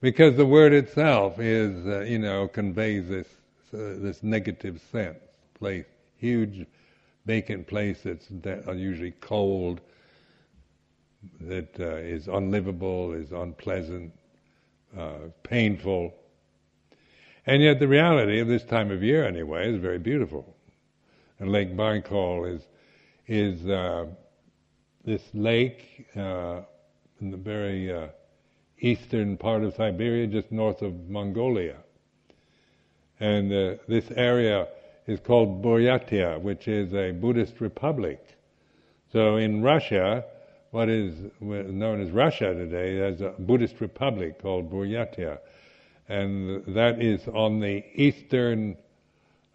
Because 0.00 0.36
the 0.36 0.46
word 0.46 0.72
itself 0.72 1.40
is, 1.40 1.86
uh, 1.86 2.00
you 2.00 2.18
know, 2.18 2.46
conveys 2.46 3.08
this 3.08 3.26
uh, 3.74 4.00
this 4.00 4.22
negative 4.22 4.80
sense. 4.92 5.18
Place, 5.54 5.84
huge, 6.16 6.66
vacant 7.26 7.66
place 7.66 8.00
that's 8.04 8.30
usually 8.74 9.10
cold, 9.20 9.80
that 11.40 11.78
uh, 11.80 11.96
is 11.96 12.28
unlivable, 12.28 13.12
is 13.12 13.32
unpleasant, 13.32 14.12
uh, 14.96 15.28
painful. 15.42 16.14
And 17.46 17.62
yet, 17.62 17.78
the 17.78 17.88
reality 17.88 18.40
of 18.40 18.48
this 18.48 18.64
time 18.64 18.90
of 18.90 19.02
year, 19.02 19.26
anyway, 19.26 19.72
is 19.72 19.80
very 19.80 19.98
beautiful. 19.98 20.54
And 21.38 21.50
Lake 21.50 21.76
Baikal 21.76 22.54
is 22.54 22.62
is 23.26 23.66
uh, 23.66 24.06
this 25.04 25.22
lake 25.34 26.06
uh, 26.16 26.62
in 27.20 27.30
the 27.30 27.36
very 27.36 27.92
uh, 27.92 28.08
eastern 28.80 29.36
part 29.36 29.62
of 29.62 29.74
Siberia, 29.74 30.26
just 30.26 30.50
north 30.50 30.82
of 30.82 31.08
Mongolia. 31.08 31.76
And 33.20 33.52
uh, 33.52 33.74
this 33.86 34.10
area 34.16 34.68
is 35.06 35.20
called 35.20 35.62
Buryatia, 35.62 36.40
which 36.40 36.68
is 36.68 36.94
a 36.94 37.10
Buddhist 37.12 37.60
republic. 37.60 38.24
So 39.12 39.36
in 39.36 39.62
Russia, 39.62 40.24
what 40.70 40.88
is 40.88 41.14
known 41.40 42.00
as 42.00 42.10
Russia 42.10 42.52
today, 42.54 42.96
there's 42.96 43.20
a 43.20 43.34
Buddhist 43.38 43.80
republic 43.80 44.40
called 44.40 44.70
Buryatia. 44.70 45.38
And 46.08 46.64
that 46.74 47.02
is 47.02 47.26
on 47.28 47.60
the 47.60 47.84
eastern 47.94 48.76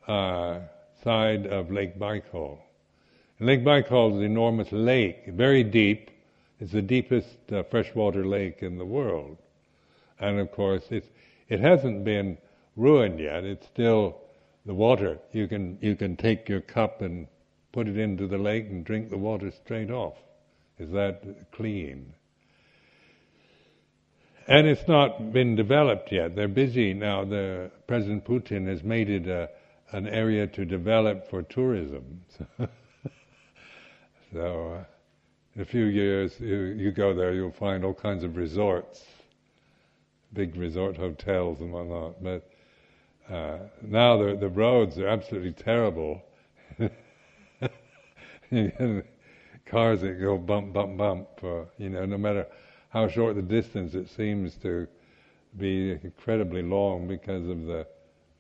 uh, 0.07 0.59
side 1.03 1.45
of 1.47 1.71
Lake 1.71 1.99
Baikal. 1.99 2.57
And 3.39 3.47
Lake 3.47 3.63
Baikal 3.63 4.11
is 4.11 4.17
an 4.17 4.23
enormous 4.23 4.71
lake, 4.71 5.25
very 5.27 5.63
deep. 5.63 6.09
It's 6.59 6.71
the 6.71 6.81
deepest 6.81 7.51
uh, 7.51 7.63
freshwater 7.63 8.25
lake 8.25 8.63
in 8.63 8.77
the 8.77 8.85
world. 8.85 9.37
And 10.19 10.39
of 10.39 10.51
course, 10.51 10.83
it's, 10.89 11.09
it 11.49 11.59
hasn't 11.59 12.03
been 12.03 12.37
ruined 12.75 13.19
yet. 13.19 13.43
It's 13.43 13.65
still 13.67 14.17
the 14.65 14.73
water. 14.73 15.19
You 15.31 15.47
can, 15.47 15.77
you 15.81 15.95
can 15.95 16.15
take 16.15 16.47
your 16.47 16.61
cup 16.61 17.01
and 17.01 17.27
put 17.71 17.87
it 17.87 17.97
into 17.97 18.27
the 18.27 18.37
lake 18.37 18.67
and 18.69 18.85
drink 18.85 19.09
the 19.09 19.17
water 19.17 19.51
straight 19.51 19.91
off. 19.91 20.15
Is 20.83 20.91
that 20.91 21.23
clean? 21.53 22.13
And 24.47 24.67
it's 24.67 24.85
not 24.85 25.31
been 25.31 25.55
developed 25.55 26.11
yet. 26.11 26.35
They're 26.35 26.49
busy 26.49 26.93
now. 26.93 27.23
The 27.23 27.71
President 27.87 28.25
Putin 28.25 28.67
has 28.67 28.83
made 28.83 29.09
it 29.09 29.27
a, 29.27 29.49
an 29.93 30.07
area 30.07 30.45
to 30.47 30.65
develop 30.65 31.29
for 31.29 31.41
tourism. 31.43 32.19
so, 34.33 34.73
uh, 34.73 34.83
in 35.55 35.61
a 35.61 35.65
few 35.65 35.85
years, 35.85 36.33
you, 36.41 36.57
you 36.77 36.91
go 36.91 37.13
there, 37.13 37.33
you'll 37.33 37.51
find 37.51 37.85
all 37.85 37.93
kinds 37.93 38.25
of 38.25 38.35
resorts, 38.35 39.05
big 40.33 40.57
resort 40.57 40.97
hotels 40.97 41.61
and 41.61 41.71
whatnot. 41.71 42.21
But 42.21 42.49
uh, 43.33 43.59
now 43.81 44.17
the 44.17 44.35
the 44.35 44.49
roads 44.49 44.97
are 44.97 45.07
absolutely 45.07 45.53
terrible. 45.53 46.21
Cars 49.65 50.01
that 50.01 50.19
go 50.19 50.37
bump, 50.37 50.73
bump, 50.73 50.97
bump. 50.97 51.27
Uh, 51.43 51.65
you 51.77 51.89
know, 51.89 52.05
no 52.05 52.17
matter 52.17 52.45
how 52.89 53.07
short 53.07 53.35
the 53.35 53.41
distance, 53.41 53.95
it 53.95 54.09
seems 54.09 54.55
to 54.57 54.87
be 55.57 55.91
incredibly 56.03 56.61
long 56.61 57.07
because 57.07 57.47
of 57.47 57.65
the 57.65 57.87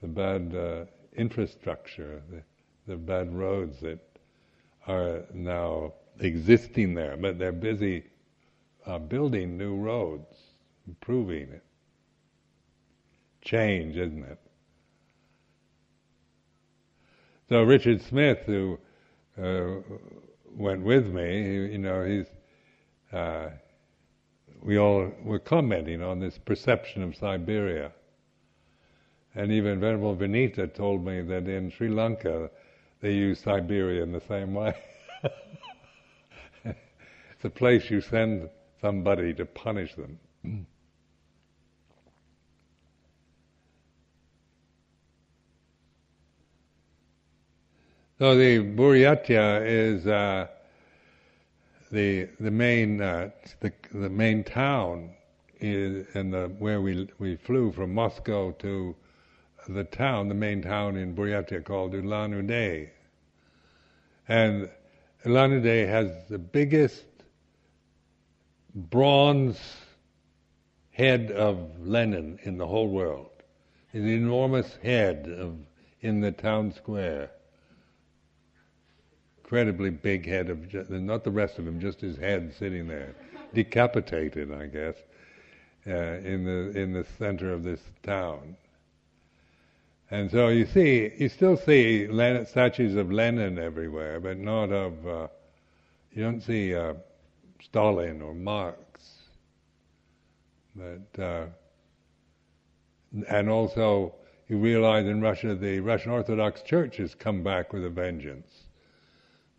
the 0.03 0.07
bad 0.09 0.53
uh, 0.53 0.83
infrastructure, 1.15 2.21
the, 2.29 2.43
the 2.87 2.97
bad 2.97 3.33
roads 3.33 3.79
that 3.79 3.99
are 4.85 5.21
now 5.33 5.93
existing 6.19 6.93
there, 6.93 7.15
but 7.15 7.39
they're 7.39 7.53
busy 7.53 8.03
uh, 8.85 8.99
building 8.99 9.57
new 9.57 9.77
roads, 9.77 10.35
improving 10.87 11.43
it. 11.43 11.63
Change, 13.41 13.95
isn't 13.95 14.23
it? 14.23 14.39
So 17.47 17.63
Richard 17.63 18.01
Smith, 18.01 18.39
who 18.45 18.77
uh, 19.41 19.75
went 20.55 20.83
with 20.83 21.07
me, 21.07 21.71
you 21.71 21.77
know, 21.77 22.05
he's 22.05 22.27
uh, 23.11 23.49
we 24.61 24.77
all 24.77 25.11
were 25.23 25.39
commenting 25.39 26.01
on 26.01 26.19
this 26.19 26.37
perception 26.37 27.03
of 27.03 27.15
Siberia. 27.15 27.91
And 29.35 29.51
even 29.51 29.79
Venerable 29.79 30.15
Vinita 30.15 30.67
told 30.67 31.05
me 31.05 31.21
that 31.21 31.47
in 31.47 31.71
Sri 31.71 31.89
Lanka 31.89 32.49
they 33.01 33.13
use 33.13 33.39
Siberia 33.41 34.03
in 34.03 34.11
the 34.11 34.21
same 34.21 34.53
way. 34.53 34.73
it's 36.63 37.43
a 37.43 37.49
place 37.49 37.89
you 37.89 37.99
send 37.99 38.49
somebody 38.79 39.33
to 39.33 39.45
punish 39.45 39.93
them. 39.95 40.65
So 48.23 48.35
the 48.37 48.59
Buryatia 48.59 49.65
is 49.65 50.07
uh, 50.07 50.47
the 51.91 52.29
the 52.39 52.51
main 52.51 53.01
uh, 53.01 53.31
the 53.59 53.73
the 53.91 54.09
main 54.09 54.45
town 54.45 55.09
is 55.59 56.05
in 56.15 56.31
the 56.31 56.47
where 56.57 56.79
we 56.79 57.09
we 57.19 57.35
flew 57.35 57.73
from 57.73 57.93
Moscow 57.93 58.51
to 58.59 58.95
the 59.67 59.83
town, 59.83 60.29
the 60.29 60.35
main 60.35 60.61
town 60.61 60.95
in 60.95 61.13
Buryatia 61.13 61.65
called 61.65 61.95
Ulan-Ude. 61.95 62.91
And 64.29 64.69
Ulan-Ude 65.25 65.89
has 65.89 66.09
the 66.29 66.39
biggest 66.39 67.03
bronze 68.73 69.59
head 70.91 71.29
of 71.29 71.57
Lenin 71.85 72.39
in 72.43 72.57
the 72.57 72.67
whole 72.67 72.87
world. 72.87 73.31
An 73.91 74.07
enormous 74.07 74.77
head 74.81 75.27
of 75.27 75.57
in 75.99 76.21
the 76.21 76.31
town 76.31 76.71
square 76.71 77.29
incredibly 79.43 79.89
big 79.89 80.25
head 80.25 80.49
of 80.49 80.73
not 80.89 81.23
the 81.23 81.31
rest 81.31 81.59
of 81.59 81.67
him, 81.67 81.79
just 81.79 82.01
his 82.01 82.17
head 82.17 82.53
sitting 82.57 82.87
there, 82.87 83.13
decapitated, 83.53 84.51
I 84.51 84.67
guess, 84.67 84.95
uh, 85.85 85.91
in 85.91 86.45
the 86.45 86.79
in 86.79 86.93
the 86.93 87.05
center 87.17 87.51
of 87.51 87.63
this 87.63 87.81
town. 88.03 88.55
And 90.09 90.31
so 90.31 90.47
you 90.47 90.65
see, 90.65 91.11
you 91.17 91.29
still 91.29 91.57
see 91.57 92.07
Lenin, 92.07 92.45
statues 92.45 92.95
of 92.95 93.11
Lenin 93.11 93.59
everywhere, 93.59 94.19
but 94.19 94.37
not 94.37 94.71
of. 94.71 95.07
Uh, 95.07 95.27
you 96.11 96.23
don't 96.23 96.41
see 96.41 96.75
uh, 96.75 96.93
Stalin 97.61 98.21
or 98.21 98.33
Marx. 98.33 98.79
But 100.75 101.21
uh, 101.21 101.45
and 103.27 103.49
also 103.49 104.15
you 104.47 104.57
realize 104.57 105.05
in 105.05 105.21
Russia 105.21 105.55
the 105.55 105.79
Russian 105.79 106.11
Orthodox 106.11 106.61
Church 106.61 106.97
has 106.97 107.13
come 107.13 107.43
back 107.43 107.73
with 107.73 107.85
a 107.85 107.89
vengeance. 107.89 108.62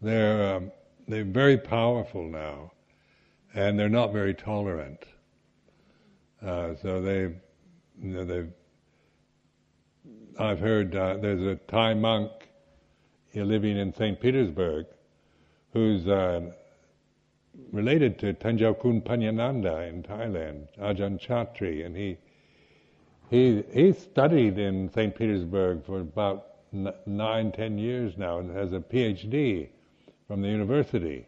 They're 0.04 0.56
um, 0.56 0.70
they're 1.08 1.24
very 1.24 1.56
powerful 1.56 2.24
now, 2.24 2.72
and 3.54 3.78
they're 3.78 3.88
not 3.88 4.12
very 4.12 4.34
tolerant. 4.34 5.02
Uh, 6.44 6.74
so 6.74 7.00
they, 7.00 7.20
you 7.22 8.10
know, 8.10 8.24
they. 8.26 8.44
I've 10.38 10.60
heard 10.60 10.94
uh, 10.94 11.16
there's 11.16 11.40
a 11.40 11.54
Thai 11.54 11.94
monk 11.94 12.30
living 13.34 13.78
in 13.78 13.94
St. 13.94 14.20
Petersburg, 14.20 14.84
who's 15.72 16.06
uh, 16.06 16.52
related 17.72 18.18
to 18.18 18.34
Tanjau 18.34 18.74
Panyananda 19.00 19.88
in 19.88 20.02
Thailand, 20.02 20.66
Ajahn 20.78 21.18
Chatri, 21.18 21.86
and 21.86 21.96
he 21.96 22.18
he 23.30 23.64
he 23.72 23.92
studied 23.94 24.58
in 24.58 24.92
St. 24.92 25.16
Petersburg 25.16 25.82
for 25.86 26.00
about 26.00 26.48
nine, 27.06 27.52
ten 27.52 27.78
years 27.78 28.18
now, 28.18 28.38
and 28.38 28.54
has 28.54 28.74
a 28.74 28.80
PhD 28.80 29.70
from 30.26 30.42
the 30.42 30.48
university. 30.48 31.26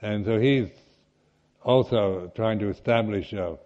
And 0.00 0.24
so 0.24 0.38
he's 0.38 0.68
also 1.62 2.30
trying 2.34 2.58
to 2.60 2.68
establish 2.68 3.32
a 3.32 3.58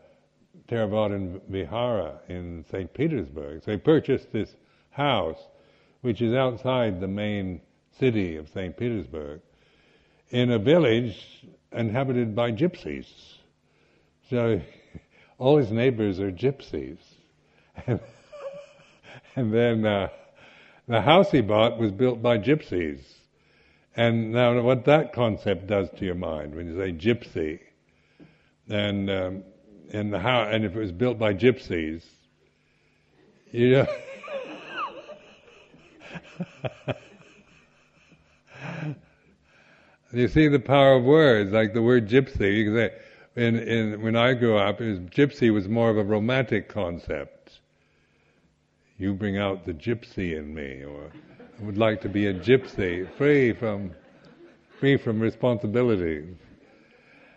Theravada 0.68 1.40
Vihara 1.48 2.20
in 2.29 2.64
St. 2.70 2.92
Petersburg. 2.92 3.62
So 3.64 3.72
he 3.72 3.79
purchased 3.79 4.33
this 4.33 4.55
house, 4.90 5.38
which 6.00 6.20
is 6.20 6.35
outside 6.35 7.00
the 7.00 7.09
main 7.09 7.61
city 7.98 8.37
of 8.37 8.48
St. 8.48 8.76
Petersburg, 8.76 9.40
in 10.31 10.50
a 10.50 10.59
village 10.59 11.46
inhabited 11.72 12.35
by 12.35 12.52
gypsies. 12.52 13.07
So 14.29 14.61
all 15.38 15.57
his 15.57 15.70
neighbors 15.70 16.20
are 16.20 16.33
gypsies. 16.33 16.98
And, 17.87 18.00
and 19.37 19.52
then 19.52 19.87
uh, 19.87 20.09
the 20.88 21.00
house 21.00 21.31
he 21.31 21.40
bought 21.40 21.79
was 21.79 21.92
built 21.92 22.22
by 22.22 22.38
gypsies. 22.38 23.00
And 23.97 24.33
now, 24.33 24.61
what 24.61 24.85
that 24.85 25.15
concept 25.15 25.67
does 25.67 25.89
to 25.97 26.05
your 26.05 26.15
mind 26.15 26.55
when 26.55 26.67
you 26.67 26.77
say 26.77 26.93
gypsy, 26.93 27.61
and 28.69 29.11
um, 29.11 29.43
and 29.91 30.15
how, 30.15 30.43
and 30.43 30.65
if 30.67 30.77
it 30.77 30.79
was 30.79 30.93
built 30.93 31.19
by 31.19 31.33
gypsies, 31.33 32.03
you 33.53 33.71
know. 33.71 33.87
you 40.13 40.29
see 40.29 40.49
the 40.49 40.59
power 40.59 40.97
of 40.97 41.05
words, 41.05 41.53
like 41.53 41.73
the 41.73 41.83
word 41.83 42.09
gypsy. 42.09 42.55
You 42.55 42.65
can 42.65 42.75
say, 42.75 42.93
in, 43.37 43.57
in, 43.57 44.03
when 44.03 44.17
I 44.17 44.35
grew 44.35 44.57
up, 44.59 44.81
was, 44.81 44.99
gypsy 45.01 45.53
was 45.53 45.69
more 45.69 45.91
of 45.91 45.97
a 45.99 46.05
romantic 46.05 46.69
concept. 46.69 47.61
You 48.99 49.15
bring 49.15 49.39
out 49.39 49.65
the 49.67 49.75
gypsy 49.75 50.37
in 50.37 50.55
me, 50.55 50.85
or 50.85 51.13
would 51.61 51.79
like 51.79 52.01
to 52.03 52.09
be 52.09 52.27
a 52.27 52.35
gypsy, 52.35 53.09
free 53.16 53.53
from 53.53 53.92
free 54.79 54.97
from 54.97 55.21
responsibilities. 55.21 56.35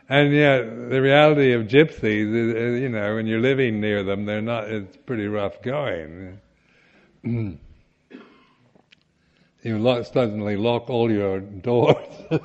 And 0.10 0.34
yet, 0.34 0.89
the 0.89 1.01
reality 1.01 1.53
of 1.53 1.67
gypsies 1.67 2.34
is, 2.34 2.82
you 2.82 2.89
know, 2.89 3.15
when 3.15 3.27
you're 3.27 3.39
living 3.39 3.79
near 3.79 4.03
them, 4.03 4.25
they're 4.25 4.41
not. 4.41 4.69
It's 4.69 4.97
pretty 4.97 5.27
rough 5.27 5.62
going. 5.62 6.39
you 7.23 7.60
lock, 9.63 10.05
suddenly 10.05 10.58
lock 10.58 10.89
all 10.89 11.12
your 11.12 11.39
doors. 11.39 12.08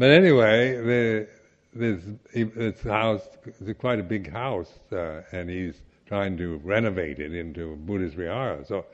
But 0.00 0.12
anyway, 0.12 0.76
the, 0.76 1.28
this, 1.74 2.02
this 2.32 2.82
house 2.82 3.28
is 3.60 3.76
quite 3.76 3.98
a 3.98 4.02
big 4.02 4.32
house, 4.32 4.72
uh, 4.92 5.20
and 5.30 5.50
he's 5.50 5.74
trying 6.10 6.36
to 6.36 6.56
renovate 6.64 7.20
it 7.20 7.32
into 7.32 7.76
Buddhist 7.76 8.16
vihara. 8.16 8.64
So 8.64 8.84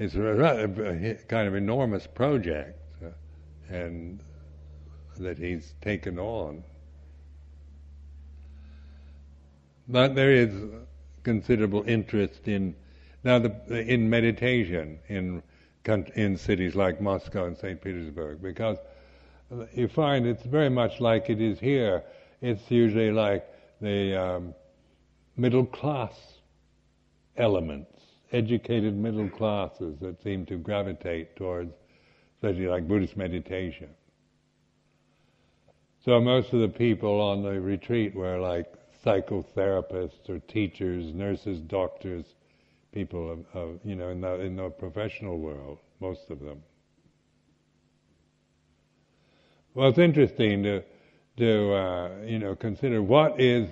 it's 0.00 0.16
a, 0.16 0.64
a, 0.64 1.14
kind 1.28 1.46
of 1.46 1.54
enormous 1.54 2.08
project, 2.08 2.76
uh, 3.00 3.10
and 3.72 4.20
that 5.16 5.38
he's 5.38 5.74
taken 5.80 6.18
on. 6.18 6.64
But 9.86 10.16
there 10.16 10.32
is 10.32 10.50
considerable 11.22 11.84
interest 11.86 12.48
in 12.48 12.74
now 13.22 13.38
the, 13.38 13.54
in 13.88 14.10
meditation 14.10 14.98
in 15.06 15.40
in 16.16 16.36
cities 16.36 16.74
like 16.74 17.00
Moscow 17.00 17.46
and 17.46 17.56
St. 17.56 17.80
Petersburg 17.80 18.42
because 18.42 18.78
you 19.72 19.86
find 19.86 20.26
it's 20.26 20.42
very 20.42 20.68
much 20.68 20.98
like 20.98 21.30
it 21.30 21.40
is 21.40 21.60
here. 21.60 22.02
It's 22.42 22.68
usually 22.72 23.12
like 23.12 23.46
the 23.80 24.16
um, 24.20 24.54
middle 25.36 25.66
class 25.66 26.14
elements, 27.36 28.00
educated 28.32 28.96
middle 28.96 29.28
classes 29.28 29.96
that 30.00 30.22
seem 30.22 30.46
to 30.46 30.56
gravitate 30.56 31.36
towards, 31.36 31.72
especially 32.36 32.66
like 32.66 32.86
Buddhist 32.86 33.16
meditation. 33.16 33.88
So 36.04 36.20
most 36.20 36.52
of 36.52 36.60
the 36.60 36.68
people 36.68 37.20
on 37.20 37.42
the 37.42 37.60
retreat 37.60 38.14
were 38.14 38.38
like 38.38 38.66
psychotherapists 39.04 40.28
or 40.28 40.38
teachers, 40.40 41.14
nurses, 41.14 41.60
doctors, 41.60 42.26
people 42.92 43.32
of, 43.32 43.38
of 43.54 43.80
you 43.84 43.96
know 43.96 44.10
in 44.10 44.20
the 44.20 44.40
in 44.40 44.56
the 44.56 44.70
professional 44.70 45.38
world, 45.38 45.78
most 46.00 46.30
of 46.30 46.40
them. 46.40 46.62
Well, 49.74 49.88
it's 49.88 49.98
interesting 49.98 50.62
to 50.62 50.82
to 51.38 51.72
uh, 51.72 52.10
you 52.24 52.38
know 52.38 52.54
consider 52.54 53.02
what 53.02 53.40
is 53.40 53.68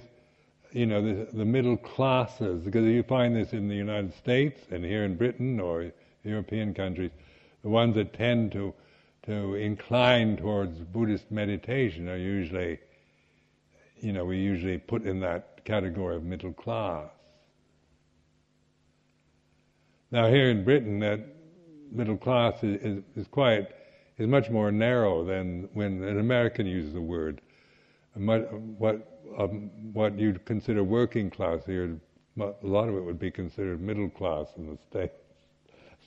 you 0.72 0.86
know 0.86 1.02
the, 1.02 1.28
the 1.32 1.44
middle 1.44 1.76
classes 1.76 2.64
because 2.64 2.84
you 2.86 3.02
find 3.02 3.36
this 3.36 3.52
in 3.52 3.68
the 3.68 3.74
United 3.74 4.14
States 4.14 4.60
and 4.70 4.84
here 4.84 5.04
in 5.04 5.16
Britain 5.16 5.60
or 5.60 5.92
European 6.24 6.72
countries, 6.74 7.10
the 7.62 7.68
ones 7.68 7.94
that 7.94 8.12
tend 8.14 8.52
to 8.52 8.74
to 9.24 9.54
incline 9.54 10.36
towards 10.36 10.78
Buddhist 10.78 11.30
meditation 11.30 12.08
are 12.08 12.16
usually 12.16 12.78
you 14.00 14.12
know 14.12 14.24
we 14.24 14.38
usually 14.38 14.78
put 14.78 15.04
in 15.04 15.20
that 15.20 15.64
category 15.64 16.16
of 16.16 16.24
middle 16.24 16.52
class. 16.52 17.08
Now 20.10 20.28
here 20.28 20.50
in 20.50 20.64
Britain, 20.64 20.98
that 21.00 21.20
middle 21.90 22.16
class 22.16 22.62
is, 22.62 22.82
is, 22.82 23.04
is 23.16 23.26
quite 23.28 23.68
is 24.18 24.26
much 24.26 24.50
more 24.50 24.70
narrow 24.72 25.24
than 25.24 25.68
when 25.72 26.02
an 26.02 26.18
American 26.18 26.66
uses 26.66 26.92
the 26.92 27.00
word. 27.00 27.40
What 28.14 29.11
um, 29.38 29.70
what 29.92 30.18
you'd 30.18 30.44
consider 30.44 30.84
working 30.84 31.30
class 31.30 31.64
here, 31.66 31.98
a 32.38 32.54
lot 32.62 32.88
of 32.88 32.96
it 32.96 33.00
would 33.00 33.18
be 33.18 33.30
considered 33.30 33.80
middle 33.80 34.08
class 34.08 34.46
in 34.56 34.66
the 34.66 34.78
states. 34.90 35.14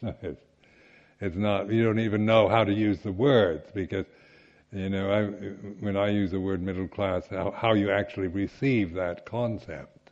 it's, 0.21 0.41
it's 1.21 1.35
not. 1.35 1.71
You 1.71 1.83
don't 1.83 1.99
even 1.99 2.25
know 2.25 2.47
how 2.47 2.63
to 2.63 2.73
use 2.73 2.99
the 2.99 3.11
words 3.11 3.69
because 3.73 4.05
you 4.71 4.89
know 4.89 5.11
I, 5.11 5.23
when 5.79 5.95
I 5.95 6.09
use 6.09 6.31
the 6.31 6.39
word 6.39 6.61
middle 6.61 6.88
class, 6.88 7.27
how, 7.29 7.51
how 7.51 7.73
you 7.73 7.91
actually 7.91 8.27
receive 8.27 8.93
that 8.95 9.25
concept. 9.25 10.11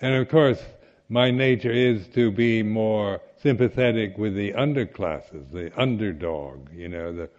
And 0.00 0.14
of 0.14 0.28
course, 0.28 0.62
my 1.08 1.30
nature 1.30 1.70
is 1.70 2.06
to 2.08 2.30
be 2.30 2.62
more 2.62 3.20
sympathetic 3.42 4.18
with 4.18 4.34
the 4.34 4.52
underclasses, 4.52 5.50
the 5.50 5.70
underdog, 5.80 6.68
you 6.72 6.88
know, 6.88 7.12
the 7.12 7.30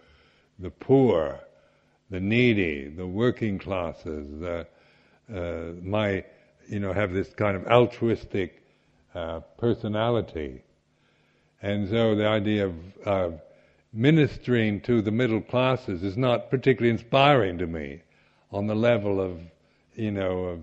the 0.58 0.70
poor, 0.70 1.40
the 2.10 2.20
needy, 2.20 2.88
the 2.88 3.06
working 3.06 3.58
classes. 3.58 4.28
The, 4.40 4.66
uh, 5.32 5.72
my, 5.82 6.24
you 6.68 6.78
know, 6.78 6.92
have 6.92 7.12
this 7.12 7.32
kind 7.34 7.56
of 7.56 7.66
altruistic 7.66 8.62
uh, 9.14 9.40
personality, 9.58 10.62
and 11.62 11.88
so 11.88 12.14
the 12.14 12.26
idea 12.26 12.66
of, 12.66 12.74
of 13.04 13.40
ministering 13.92 14.80
to 14.82 15.00
the 15.02 15.10
middle 15.10 15.40
classes 15.40 16.02
is 16.02 16.16
not 16.16 16.50
particularly 16.50 16.90
inspiring 16.90 17.58
to 17.58 17.66
me, 17.66 18.02
on 18.52 18.66
the 18.66 18.74
level 18.74 19.20
of, 19.20 19.40
you 19.94 20.10
know, 20.10 20.44
of 20.44 20.60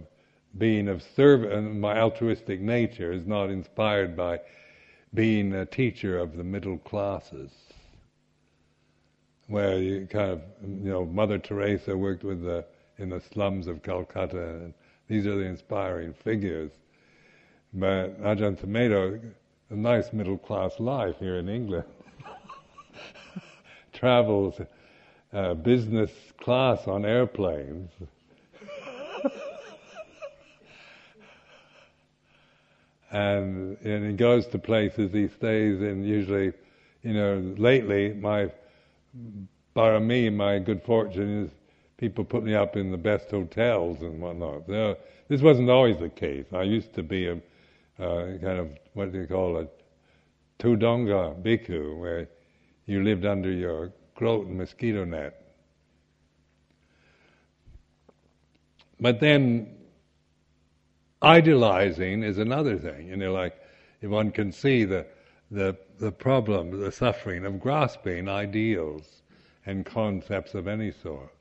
being 0.57 0.87
of 0.87 1.01
service. 1.15 1.51
My 1.73 1.99
altruistic 1.99 2.61
nature 2.61 3.11
is 3.11 3.25
not 3.25 3.49
inspired 3.49 4.15
by 4.15 4.39
being 5.13 5.53
a 5.53 5.65
teacher 5.65 6.17
of 6.17 6.37
the 6.37 6.43
middle 6.43 6.77
classes, 6.77 7.51
where 9.47 9.77
you 9.77 10.07
kind 10.09 10.31
of, 10.31 10.41
you 10.61 10.89
know, 10.89 11.05
Mother 11.05 11.37
Teresa 11.37 11.95
worked 11.97 12.23
with 12.23 12.43
the 12.43 12.65
in 12.97 13.09
the 13.09 13.19
slums 13.19 13.67
of 13.67 13.81
Calcutta, 13.83 14.41
and 14.41 14.73
these 15.07 15.25
are 15.25 15.35
the 15.35 15.45
inspiring 15.45 16.13
figures. 16.13 16.71
But 17.73 18.21
Ajahn 18.21 18.55
Sumedho, 18.57 19.19
a 19.69 19.75
nice 19.75 20.13
middle 20.13 20.37
class 20.37 20.79
life 20.79 21.17
here 21.19 21.37
in 21.37 21.49
England, 21.49 21.85
travels 23.93 24.61
uh, 25.33 25.55
business 25.55 26.11
class 26.39 26.87
on 26.87 27.03
airplanes. 27.05 27.89
and 33.11 33.77
and 33.83 34.05
he 34.05 34.13
goes 34.13 34.45
to 34.47 34.59
places. 34.59 35.11
He 35.11 35.27
stays 35.27 35.81
in 35.81 36.03
usually, 36.03 36.53
you 37.01 37.13
know, 37.13 37.55
lately 37.57 38.13
my 38.13 38.51
me, 39.99 40.29
my 40.29 40.59
good 40.59 40.83
fortune 40.83 41.45
is 41.45 41.51
people 41.97 42.23
put 42.23 42.43
me 42.43 42.55
up 42.55 42.75
in 42.75 42.91
the 42.91 42.97
best 42.97 43.29
hotels 43.31 44.01
and 44.01 44.21
whatnot. 44.21 44.65
So 44.67 44.97
this 45.27 45.41
wasn't 45.41 45.69
always 45.69 45.97
the 45.99 46.09
case. 46.09 46.45
I 46.53 46.63
used 46.63 46.93
to 46.95 47.03
be 47.03 47.27
a 47.27 47.35
uh, 47.99 48.37
kind 48.39 48.59
of 48.59 48.69
what 48.93 49.11
do 49.11 49.19
you 49.19 49.27
call 49.27 49.57
it, 49.57 49.83
tudonga 50.59 51.41
bhikkhu, 51.41 51.99
where 51.99 52.27
you 52.85 53.03
lived 53.03 53.25
under 53.25 53.51
your 53.51 53.91
and 54.19 54.57
mosquito 54.57 55.05
net. 55.05 55.39
But 58.99 59.19
then 59.19 59.73
Idealizing 61.23 62.21
is 62.21 62.37
another 62.37 62.77
thing, 62.77 63.07
you 63.07 63.15
know, 63.15 63.31
like 63.31 63.55
if 64.01 64.09
one 64.09 64.29
can 64.29 64.51
see 64.51 64.83
the, 64.83 65.05
the, 65.51 65.77
the 65.99 66.11
problem, 66.11 66.79
the 66.79 66.91
suffering 66.91 67.45
of 67.45 67.59
grasping 67.59 68.27
ideals 68.27 69.21
and 69.65 69.85
concepts 69.85 70.53
of 70.53 70.67
any 70.67 70.91
sort. 70.91 71.33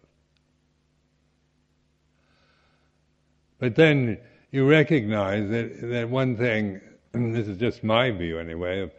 But 3.59 3.75
then 3.77 4.19
you 4.51 4.69
recognize 4.69 5.49
that, 5.51 5.81
that 5.83 6.09
one 6.09 6.37
thing, 6.37 6.81
this 7.13 7.49
is 7.49 7.59
just 7.59 7.85
my 7.85 8.11
view 8.11 8.39
anyway, 8.39 8.81
of, 8.81 8.93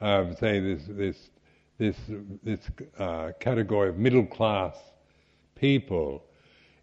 of 0.00 0.38
say 0.38 0.60
this, 0.60 0.82
this, 0.88 1.30
this, 1.78 1.96
this 2.42 2.60
uh, 2.98 3.32
category 3.40 3.88
of 3.88 3.98
middle 3.98 4.26
class 4.26 4.76
people, 5.54 6.24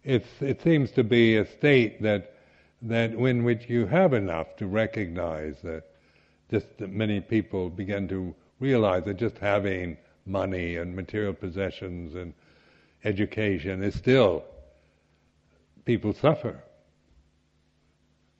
it's, 0.04 0.28
it 0.40 0.62
seems 0.62 0.90
to 0.92 1.04
be 1.04 1.36
a 1.36 1.46
state 1.46 2.02
that 2.02 2.34
that 2.82 3.12
in 3.12 3.44
which 3.44 3.68
you 3.68 3.86
have 3.86 4.12
enough 4.12 4.56
to 4.56 4.66
recognize 4.66 5.56
that 5.62 5.84
just 6.50 6.66
that 6.78 6.90
many 6.90 7.20
people 7.20 7.68
begin 7.70 8.08
to 8.08 8.34
realize 8.60 9.04
that 9.04 9.16
just 9.16 9.38
having 9.38 9.96
money 10.26 10.76
and 10.76 10.94
material 10.94 11.32
possessions 11.32 12.14
and 12.14 12.34
education 13.04 13.82
is 13.82 13.94
still 13.94 14.44
people 15.84 16.12
suffer. 16.12 16.62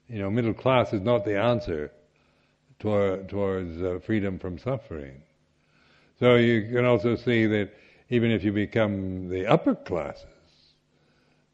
You 0.09 0.21
know, 0.21 0.31
middle 0.31 0.55
class 0.55 0.93
is 0.93 1.03
not 1.03 1.25
the 1.25 1.39
answer 1.39 1.93
toward, 2.79 3.29
towards 3.29 3.81
uh, 3.83 4.01
freedom 4.05 4.39
from 4.39 4.59
suffering. 4.59 5.23
So 6.19 6.37
you 6.37 6.71
can 6.73 6.85
also 6.85 7.17
see 7.17 7.47
that 7.47 7.71
even 8.11 8.31
if 8.31 8.43
you 8.43 8.53
become 8.53 9.29
the 9.29 9.47
upper 9.47 9.75
classes, 9.75 10.25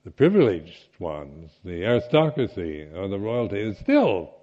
the 0.05 0.11
privileged 0.11 0.89
ones, 0.99 1.51
the 1.65 1.85
aristocracy 1.85 2.89
or 2.95 3.09
the 3.09 3.19
royalty, 3.19 3.61
is 3.61 3.79
still 3.79 4.35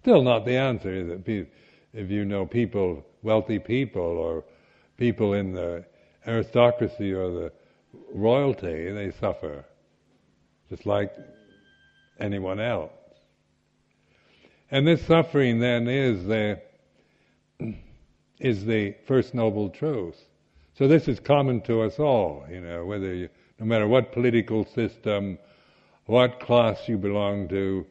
still 0.00 0.22
not 0.22 0.44
the 0.44 0.56
answer. 0.56 0.92
It? 0.92 1.48
If 1.92 2.10
you 2.10 2.24
know 2.24 2.46
people, 2.46 3.04
wealthy 3.22 3.58
people, 3.58 4.02
or 4.02 4.44
people 4.96 5.34
in 5.34 5.52
the 5.52 5.84
aristocracy 6.26 7.12
or 7.12 7.30
the 7.30 7.52
royalty, 8.12 8.92
they 8.92 9.10
suffer 9.18 9.64
just 10.68 10.86
like 10.86 11.12
anyone 12.20 12.60
else. 12.60 12.92
And 14.70 14.86
this 14.86 15.04
suffering 15.04 15.58
then 15.58 15.88
is 15.88 16.24
the 16.24 16.60
is 18.38 18.64
the 18.64 18.94
first 19.06 19.34
noble 19.34 19.68
truth. 19.68 20.16
So 20.78 20.88
this 20.88 21.08
is 21.08 21.20
common 21.20 21.60
to 21.62 21.82
us 21.82 21.98
all, 21.98 22.46
you 22.48 22.60
know, 22.60 22.86
whether 22.86 23.12
you 23.12 23.28
no 23.58 23.66
matter 23.66 23.86
what 23.86 24.12
political 24.12 24.64
system, 24.64 25.38
what 26.06 26.40
class 26.40 26.88
you 26.88 26.96
belong 26.96 27.48
to, 27.48 27.84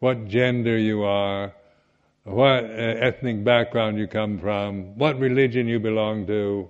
what 0.00 0.28
gender 0.28 0.78
you 0.78 1.02
are, 1.02 1.54
what 2.24 2.64
uh, 2.64 2.68
ethnic 2.68 3.42
background 3.42 3.98
you 3.98 4.06
come 4.06 4.38
from, 4.38 4.96
what 4.98 5.18
religion 5.18 5.66
you 5.66 5.80
belong 5.80 6.26
to. 6.26 6.68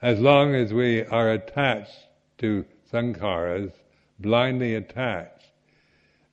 As 0.00 0.20
long 0.20 0.54
as 0.54 0.72
we 0.72 1.04
are 1.04 1.32
attached 1.32 2.06
to 2.38 2.64
sankharas, 2.92 3.72
blindly 4.20 4.74
attached, 4.74 5.46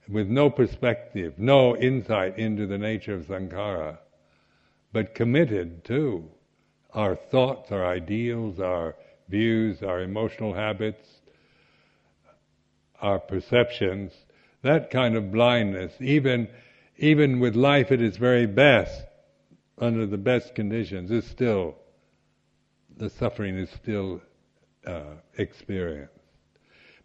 with 0.08 0.28
no 0.28 0.49
perspective, 0.49 1.34
no 1.38 1.75
insight 1.75 2.38
into 2.38 2.67
the 2.67 2.78
nature 2.78 3.15
of 3.15 3.25
sankhara, 3.25 3.97
but 4.93 5.15
committed 5.15 5.84
to 5.86 6.30
our 6.93 7.15
thoughts, 7.15 7.71
our 7.71 7.86
ideals, 7.86 8.60
our 8.60 8.95
views, 9.28 9.82
our 9.82 10.01
emotional 10.01 10.54
habits, 10.54 11.14
our 13.05 13.19
perceptions, 13.19 14.11
that 14.63 14.89
kind 14.89 15.15
of 15.15 15.31
blindness, 15.31 15.93
even 15.99 16.47
even 16.97 17.39
with 17.39 17.55
life 17.55 17.91
at 17.91 18.01
its 18.01 18.17
very 18.17 18.47
best, 18.47 19.03
under 19.77 20.05
the 20.07 20.17
best 20.17 20.55
conditions, 20.55 21.11
is 21.11 21.25
still 21.25 21.75
the 22.97 23.09
suffering 23.09 23.57
is 23.57 23.69
still 23.69 24.21
uh, 24.87 25.15
experienced. 25.37 26.13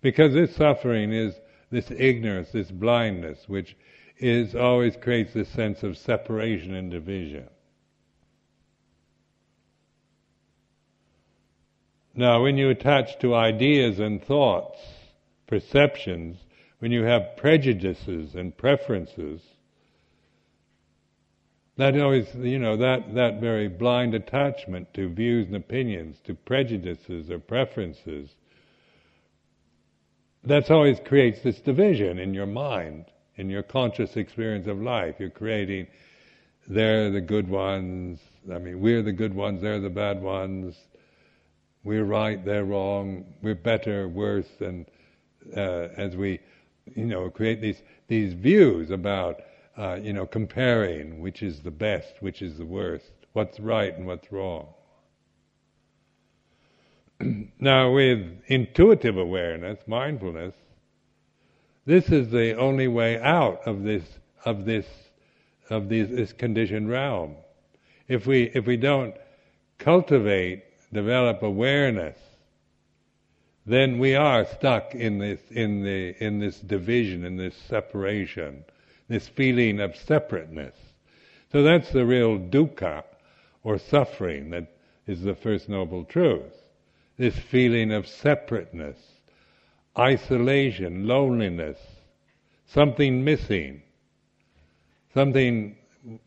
Because 0.01 0.33
this 0.33 0.57
suffering 0.57 1.13
is 1.13 1.35
this 1.71 1.91
ignorance, 1.91 2.49
this 2.51 2.71
blindness, 2.71 3.39
which 3.47 3.77
is 4.17 4.55
always 4.55 4.97
creates 4.97 5.35
this 5.35 5.49
sense 5.49 5.83
of 5.83 5.99
separation 5.99 6.75
and 6.75 6.91
division. 6.91 7.49
Now, 12.15 12.43
when 12.43 12.57
you 12.57 12.71
attach 12.71 13.19
to 13.21 13.35
ideas 13.35 13.99
and 13.99 14.23
thoughts, 14.25 14.79
perceptions, 15.51 16.39
when 16.79 16.93
you 16.93 17.03
have 17.03 17.37
prejudices 17.37 18.35
and 18.37 18.57
preferences, 18.57 19.43
that 21.77 21.99
always, 21.99 22.27
you 22.37 22.59
know, 22.59 22.77
that, 22.77 23.15
that 23.15 23.41
very 23.41 23.69
blind 23.69 24.15
attachment 24.15 24.95
to 24.95 25.09
views 25.09 25.47
and 25.49 25.57
opinions, 25.57 26.17
to 26.25 26.35
prejudices 26.35 27.31
or 27.31 27.39
preferences, 27.39 28.31
that's 30.45 30.71
always 30.71 30.99
creates 31.05 31.43
this 31.43 31.61
division 31.61 32.19
in 32.19 32.33
your 32.33 32.47
mind, 32.47 33.07
in 33.37 33.51
your 33.51 33.63
conscious 33.63 34.17
experience 34.17 34.69
of 34.69 34.79
life. 34.79 35.17
You're 35.19 35.31
creating, 35.31 35.89
they're 36.69 37.11
the 37.11 37.21
good 37.21 37.49
ones, 37.49 38.21
I 38.53 38.59
mean, 38.59 38.81
we're 38.81 39.03
the 39.03 39.13
good 39.13 39.35
ones, 39.35 39.61
they're 39.61 39.81
the 39.81 39.91
bad 39.91 40.23
ones, 40.23 40.77
we're 41.83 42.05
right, 42.05 42.43
they're 42.45 42.65
wrong, 42.65 43.25
we're 43.43 43.55
better, 43.55 44.09
worse, 44.09 44.49
and 44.61 44.87
uh, 45.57 45.89
as 45.97 46.17
we, 46.17 46.41
you 46.95 47.07
know, 47.07 47.31
create 47.31 47.61
these, 47.61 47.83
these 48.09 48.33
views 48.33 48.91
about 48.91 49.41
uh, 49.81 49.95
you 49.95 50.13
know, 50.13 50.27
comparing 50.27 51.21
which 51.21 51.43
is 51.43 51.61
the 51.61 51.71
best, 51.71 52.15
which 52.21 52.43
is 52.43 52.59
the 52.59 52.65
worst, 52.67 53.13
what's 53.33 53.59
right 53.61 53.97
and 53.97 54.07
what's 54.07 54.31
wrong. 54.31 54.67
now, 57.61 57.91
with 57.91 58.43
intuitive 58.49 59.17
awareness, 59.17 59.79
mindfulness, 59.87 60.55
this 61.87 62.11
is 62.11 62.31
the 62.31 62.55
only 62.57 62.89
way 62.89 63.19
out 63.21 63.61
of 63.67 63.83
this 63.83 64.05
of 64.45 64.65
this 64.65 64.87
of 65.71 65.89
this, 65.89 66.11
this 66.11 66.33
conditioned 66.33 66.91
realm. 66.91 67.37
If 68.09 68.27
we 68.27 68.51
if 68.55 68.67
we 68.67 68.77
don't 68.77 69.15
cultivate, 69.79 70.65
develop 70.93 71.43
awareness, 71.43 72.19
then 73.67 73.99
we 73.99 74.15
are 74.15 74.45
stuck 74.47 74.95
in 74.95 75.19
this 75.19 75.41
in 75.51 75.83
the 75.83 76.15
in 76.23 76.39
this 76.39 76.59
division, 76.61 77.25
in 77.25 77.37
this 77.37 77.57
separation 77.69 78.65
this 79.11 79.29
feeling 79.29 79.81
of 79.81 79.97
separateness. 79.97 80.77
So 81.51 81.65
that's 81.65 81.91
the 81.91 82.07
real 82.07 82.39
dukkha, 82.39 83.03
or 83.65 83.77
suffering, 83.77 84.51
that 84.51 84.69
is 85.07 85.23
the 85.23 85.35
First 85.35 85.69
Noble 85.69 86.05
Truth. 86.05 86.55
This 87.19 87.37
feeling 87.37 87.93
of 87.93 88.07
separateness, 88.07 88.97
isolation, 89.99 91.09
loneliness, 91.09 91.79
something 92.69 93.25
missing, 93.25 93.83
something, 95.13 95.77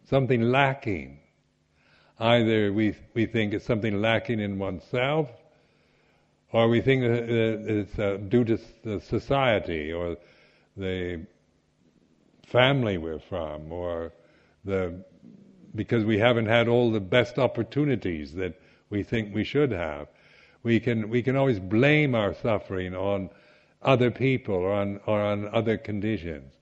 something 0.10 0.42
lacking. 0.42 1.20
Either 2.20 2.74
we, 2.74 2.96
we 3.14 3.26
think 3.26 3.54
it's 3.54 3.66
something 3.66 4.02
lacking 4.02 4.42
in 4.42 4.60
oneself, 4.60 5.30
or 6.54 6.70
we 6.70 6.82
think 6.82 7.02
that 7.02 7.30
it's 7.30 8.00
uh, 8.00 8.18
due 8.30 8.46
to 8.46 8.60
the 8.84 9.02
society 9.02 9.92
or 9.92 10.16
the 10.78 11.26
family 12.48 12.98
we're 12.98 13.20
from, 13.20 13.72
or 13.72 14.14
the 14.64 15.04
because 15.76 16.06
we 16.06 16.20
haven't 16.20 16.46
had 16.46 16.68
all 16.68 16.92
the 16.92 17.00
best 17.00 17.40
opportunities 17.40 18.34
that 18.36 18.54
we 18.92 19.02
think 19.02 19.34
we 19.34 19.44
should 19.44 19.72
have. 19.72 20.08
We 20.62 20.80
can 20.80 21.10
we 21.10 21.24
can 21.24 21.36
always 21.36 21.60
blame 21.60 22.14
our 22.14 22.36
suffering 22.36 22.96
on 22.96 23.32
other 23.82 24.12
people 24.12 24.56
or 24.56 24.72
on 24.74 25.00
or 25.08 25.20
on 25.20 25.50
other 25.54 25.78
conditions. 25.78 26.54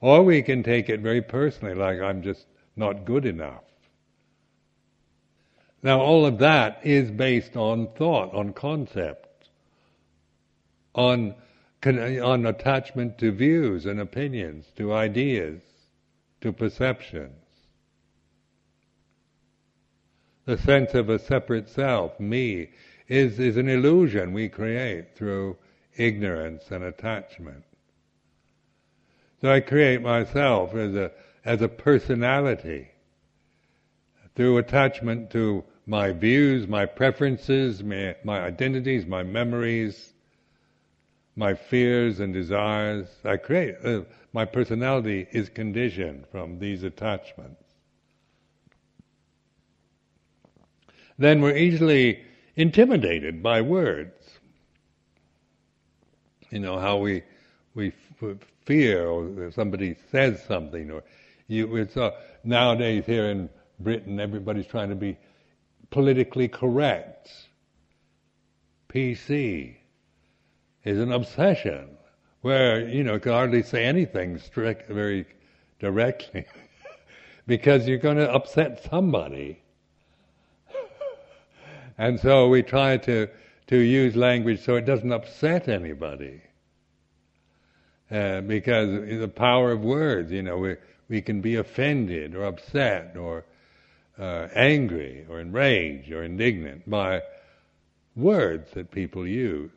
Or 0.00 0.22
we 0.22 0.42
can 0.42 0.62
take 0.62 0.88
it 0.88 1.00
very 1.00 1.20
personally, 1.20 1.74
like 1.74 2.00
I'm 2.00 2.22
just 2.22 2.46
not 2.76 3.04
good 3.04 3.26
enough. 3.26 3.64
Now 5.82 6.00
all 6.00 6.24
of 6.24 6.38
that 6.38 6.80
is 6.84 7.10
based 7.10 7.56
on 7.56 7.88
thought, 7.96 8.32
on 8.32 8.52
concept, 8.52 9.26
on 10.94 11.34
on 11.74 12.44
attachment 12.44 13.16
to 13.18 13.32
views 13.32 13.86
and 13.86 14.00
opinions, 14.00 14.66
to 14.76 14.92
ideas, 14.92 15.62
to 16.40 16.52
perceptions. 16.52 17.32
The 20.44 20.58
sense 20.58 20.94
of 20.94 21.08
a 21.08 21.18
separate 21.18 21.68
self, 21.68 22.18
me, 22.20 22.70
is, 23.08 23.38
is 23.38 23.56
an 23.56 23.68
illusion 23.68 24.32
we 24.32 24.48
create 24.48 25.16
through 25.16 25.56
ignorance 25.96 26.70
and 26.70 26.84
attachment. 26.84 27.64
So 29.40 29.50
I 29.50 29.60
create 29.60 30.02
myself 30.02 30.74
as 30.74 30.94
a, 30.94 31.12
as 31.44 31.62
a 31.62 31.68
personality 31.68 32.88
through 34.34 34.58
attachment 34.58 35.30
to 35.30 35.64
my 35.86 36.12
views, 36.12 36.68
my 36.68 36.84
preferences, 36.84 37.82
my, 37.82 38.16
my 38.22 38.40
identities, 38.40 39.06
my 39.06 39.22
memories, 39.22 40.12
my 41.36 41.54
fears 41.54 42.20
and 42.20 42.34
desires. 42.34 43.08
I 43.24 43.36
create, 43.36 43.76
uh, 43.84 44.02
my 44.32 44.44
personality 44.44 45.26
is 45.32 45.48
conditioned 45.48 46.26
from 46.30 46.58
these 46.58 46.82
attachments. 46.82 47.62
Then 51.18 51.40
we're 51.42 51.56
easily 51.56 52.22
intimidated 52.56 53.42
by 53.42 53.60
words. 53.60 54.38
You 56.50 56.60
know, 56.60 56.78
how 56.78 56.98
we, 56.98 57.22
we 57.74 57.92
f- 58.22 58.36
fear 58.64 59.06
or 59.06 59.50
somebody 59.52 59.96
says 60.10 60.42
something 60.44 60.90
or 60.90 61.02
you, 61.48 61.76
it's, 61.76 61.96
uh, 61.96 62.12
nowadays 62.44 63.04
here 63.06 63.26
in 63.26 63.48
Britain 63.80 64.20
everybody's 64.20 64.66
trying 64.66 64.88
to 64.90 64.94
be 64.96 65.16
politically 65.90 66.48
correct. 66.48 67.30
PC 68.88 69.76
is 70.84 70.98
an 70.98 71.12
obsession 71.12 71.96
where, 72.42 72.88
you 72.88 73.04
know, 73.04 73.18
can 73.18 73.32
hardly 73.32 73.62
say 73.62 73.84
anything 73.84 74.38
strict, 74.38 74.88
very 74.88 75.26
directly 75.78 76.46
because 77.46 77.86
you're 77.86 77.98
going 77.98 78.16
to 78.16 78.32
upset 78.32 78.82
somebody. 78.90 79.60
and 81.98 82.18
so 82.18 82.48
we 82.48 82.62
try 82.62 82.96
to, 82.96 83.28
to 83.66 83.76
use 83.76 84.16
language 84.16 84.60
so 84.64 84.76
it 84.76 84.86
doesn't 84.86 85.12
upset 85.12 85.68
anybody. 85.68 86.40
Uh, 88.10 88.40
because 88.40 88.88
the 89.20 89.28
power 89.28 89.70
of 89.70 89.82
words, 89.82 90.32
you 90.32 90.42
know, 90.42 90.56
we, 90.56 90.76
we 91.08 91.22
can 91.22 91.40
be 91.40 91.56
offended 91.56 92.34
or 92.34 92.44
upset 92.44 93.16
or 93.16 93.44
uh, 94.18 94.48
angry 94.54 95.24
or 95.28 95.40
enraged 95.40 96.10
or 96.10 96.24
indignant 96.24 96.88
by 96.88 97.22
words 98.16 98.70
that 98.72 98.90
people 98.90 99.26
use. 99.26 99.70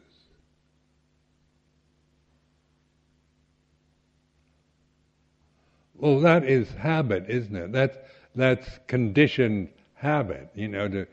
Well, 6.04 6.20
that 6.20 6.44
is 6.44 6.70
habit, 6.72 7.30
isn't 7.30 7.56
it? 7.56 7.72
That's 7.72 7.98
that's 8.36 8.68
conditioned 8.88 9.70
habit. 9.94 10.50
You 10.54 10.68
know, 10.68 10.90
to, 10.90 11.08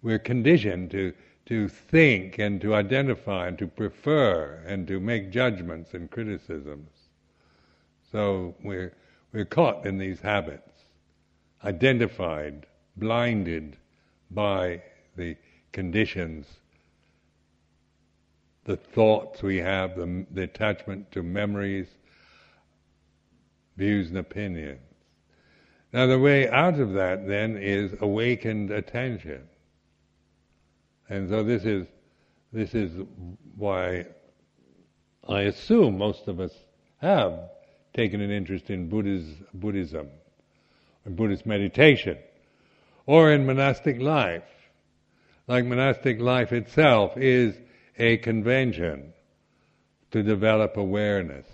we're 0.00 0.20
conditioned 0.20 0.92
to 0.92 1.12
to 1.46 1.66
think 1.66 2.38
and 2.38 2.60
to 2.60 2.72
identify 2.76 3.48
and 3.48 3.58
to 3.58 3.66
prefer 3.66 4.62
and 4.64 4.86
to 4.86 5.00
make 5.00 5.32
judgments 5.32 5.92
and 5.92 6.08
criticisms. 6.08 6.92
So 8.12 8.54
we're 8.62 8.94
we're 9.32 9.44
caught 9.44 9.84
in 9.84 9.98
these 9.98 10.20
habits, 10.20 10.84
identified, 11.64 12.64
blinded 12.96 13.76
by 14.30 14.82
the 15.16 15.36
conditions, 15.72 16.46
the 18.66 18.76
thoughts 18.76 19.42
we 19.42 19.56
have, 19.56 19.96
the, 19.96 20.26
the 20.30 20.42
attachment 20.42 21.10
to 21.10 21.24
memories, 21.24 21.88
views 23.78 24.08
and 24.08 24.18
opinions. 24.18 24.80
Now 25.92 26.06
the 26.06 26.18
way 26.18 26.48
out 26.50 26.78
of 26.78 26.92
that 26.94 27.26
then 27.26 27.56
is 27.56 27.94
awakened 28.00 28.70
attention. 28.70 29.48
And 31.08 31.30
so 31.30 31.42
this 31.42 31.64
is 31.64 31.86
this 32.52 32.74
is 32.74 32.90
why 33.56 34.04
I 35.26 35.42
assume 35.42 35.96
most 35.96 36.28
of 36.28 36.40
us 36.40 36.52
have 36.98 37.38
taken 37.94 38.20
an 38.20 38.30
interest 38.30 38.68
in 38.70 38.88
Buddhism, 38.88 40.08
or 41.06 41.10
Buddhist 41.12 41.46
meditation, 41.46 42.18
or 43.06 43.32
in 43.32 43.46
monastic 43.46 44.00
life. 44.00 44.44
Like 45.46 45.64
monastic 45.64 46.20
life 46.20 46.52
itself 46.52 47.16
is 47.16 47.56
a 47.98 48.18
convention 48.18 49.14
to 50.10 50.22
develop 50.22 50.76
awareness. 50.76 51.46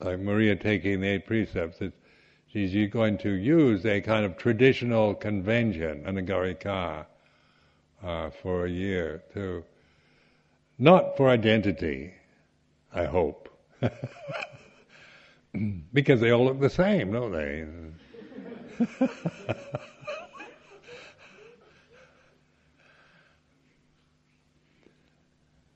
Like 0.00 0.20
Maria 0.20 0.54
taking 0.54 1.00
the 1.00 1.08
eight 1.08 1.26
precepts, 1.26 1.82
she's 2.52 2.90
going 2.92 3.18
to 3.18 3.30
use 3.30 3.84
a 3.84 4.00
kind 4.00 4.24
of 4.24 4.36
traditional 4.36 5.12
convention, 5.12 6.04
anagarika, 6.04 7.04
uh, 8.04 8.30
for 8.30 8.66
a 8.66 8.70
year 8.70 9.24
to, 9.34 9.64
not 10.78 11.16
for 11.16 11.28
identity, 11.28 12.14
I 12.94 13.06
hope. 13.06 13.48
because 15.92 16.20
they 16.20 16.30
all 16.30 16.44
look 16.44 16.60
the 16.60 16.70
same, 16.70 17.10
don't 17.10 17.32
they? 17.32 17.66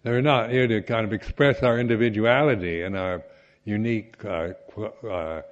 They're 0.05 0.23
not 0.23 0.51
here 0.51 0.69
to 0.69 0.81
kind 0.83 1.05
of 1.05 1.13
express 1.13 1.63
our 1.65 1.79
individuality 1.79 2.83
and 2.83 2.97
our 2.97 3.23
unique 3.65 4.23
uh, 4.25 4.53
uh, 5.09 5.43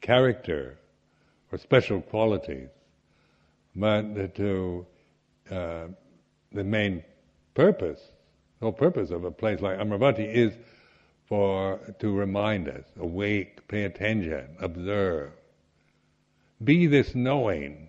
character 0.00 0.78
or 1.50 1.58
special 1.58 2.00
qualities, 2.00 2.68
but 3.74 4.34
to 4.34 4.86
uh, 5.50 5.86
the 6.52 6.64
main 6.64 7.02
purpose, 7.54 8.00
the 8.58 8.66
whole 8.66 8.72
purpose 8.72 9.10
of 9.10 9.24
a 9.24 9.30
place 9.30 9.60
like 9.60 9.78
Amaravati 9.78 10.26
is 10.26 10.54
for 11.26 11.80
to 11.98 12.12
remind 12.12 12.68
us, 12.68 12.84
awake, 13.00 13.66
pay 13.68 13.84
attention, 13.84 14.56
observe. 14.60 15.32
Be 16.62 16.86
this 16.86 17.14
knowing, 17.14 17.88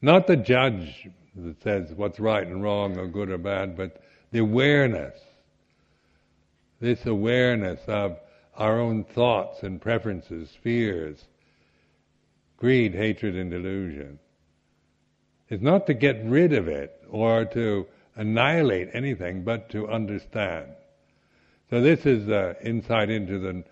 not 0.00 0.26
the 0.26 0.36
judge 0.36 1.08
that 1.36 1.62
says 1.62 1.92
what's 1.94 2.18
right 2.18 2.46
and 2.46 2.62
wrong 2.62 2.98
or 2.98 3.06
good 3.06 3.30
or 3.30 3.38
bad, 3.38 3.76
but 3.76 4.02
the 4.32 4.38
awareness, 4.38 5.20
this 6.80 7.04
awareness 7.06 7.80
of 7.86 8.18
our 8.56 8.80
own 8.80 9.04
thoughts 9.04 9.62
and 9.62 9.80
preferences, 9.80 10.56
fears, 10.62 11.24
greed, 12.56 12.94
hatred, 12.94 13.36
and 13.36 13.50
delusion. 13.50 14.18
It's 15.48 15.62
not 15.62 15.86
to 15.86 15.94
get 15.94 16.24
rid 16.24 16.52
of 16.52 16.68
it 16.68 17.02
or 17.10 17.44
to 17.46 17.86
annihilate 18.16 18.90
anything, 18.92 19.42
but 19.42 19.68
to 19.70 19.88
understand. 19.88 20.68
So 21.70 21.80
this 21.80 22.06
is 22.06 22.26
the 22.26 22.56
insight 22.62 23.10
into 23.10 23.38
the 23.38 23.64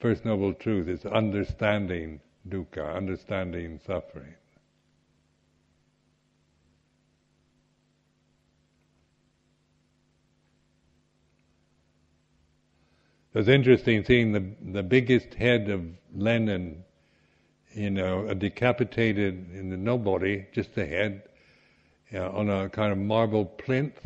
First 0.00 0.24
Noble 0.24 0.52
Truth, 0.52 0.88
is 0.88 1.06
understanding 1.06 2.20
dukkha, 2.48 2.94
understanding 2.94 3.80
suffering. 3.86 4.34
It 13.34 13.38
was 13.38 13.48
interesting 13.48 14.04
seeing 14.04 14.30
the 14.30 14.44
the 14.62 14.84
biggest 14.84 15.34
head 15.34 15.68
of 15.68 15.82
Lenin, 16.14 16.84
you 17.72 17.90
know, 17.90 18.28
a 18.28 18.34
decapitated 18.34 19.50
in 19.52 19.70
the 19.70 19.76
nobody, 19.76 20.46
just 20.52 20.76
the 20.76 20.86
head, 20.86 21.24
you 22.12 22.20
know, 22.20 22.30
on 22.30 22.48
a 22.48 22.68
kind 22.68 22.92
of 22.92 22.98
marble 22.98 23.44
plinth. 23.44 24.00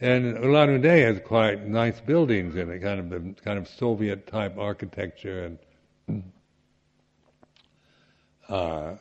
And 0.00 0.42
Ulan-Ude 0.42 0.84
has 0.84 1.20
quite 1.20 1.66
nice 1.66 2.00
buildings 2.00 2.56
in 2.56 2.70
it, 2.70 2.80
kind 2.80 3.00
of 3.00 3.10
the 3.10 3.34
kind 3.42 3.58
of 3.58 3.68
Soviet 3.68 4.26
type 4.26 4.56
architecture 4.56 5.58
and 6.08 6.32
uh, 8.48 8.94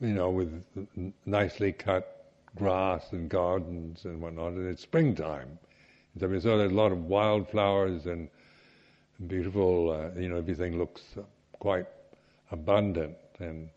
you 0.00 0.14
know, 0.14 0.30
with 0.30 0.62
nicely 1.26 1.72
cut 1.72 2.32
grass 2.54 3.10
and 3.10 3.28
gardens 3.28 4.04
and 4.04 4.22
whatnot. 4.22 4.52
And 4.52 4.68
it's 4.68 4.82
springtime. 4.82 5.58
So 6.20 6.28
there's 6.28 6.46
a 6.46 6.54
lot 6.54 6.92
of 6.92 7.04
wildflowers 7.04 8.06
and 8.06 8.28
beautiful. 9.26 9.90
Uh, 9.90 10.20
you 10.20 10.28
know, 10.28 10.36
everything 10.36 10.78
looks 10.78 11.02
quite 11.58 11.86
abundant, 12.50 13.16
and 13.38 13.68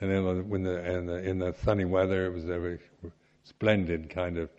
and 0.00 0.10
then 0.10 0.48
when 0.48 0.62
the 0.62 0.82
and 0.82 1.08
the, 1.08 1.18
in 1.18 1.38
the 1.38 1.54
sunny 1.64 1.84
weather, 1.84 2.26
it 2.26 2.32
was 2.32 2.44
a 2.48 2.78
splendid 3.44 4.10
kind 4.10 4.38
of 4.38 4.50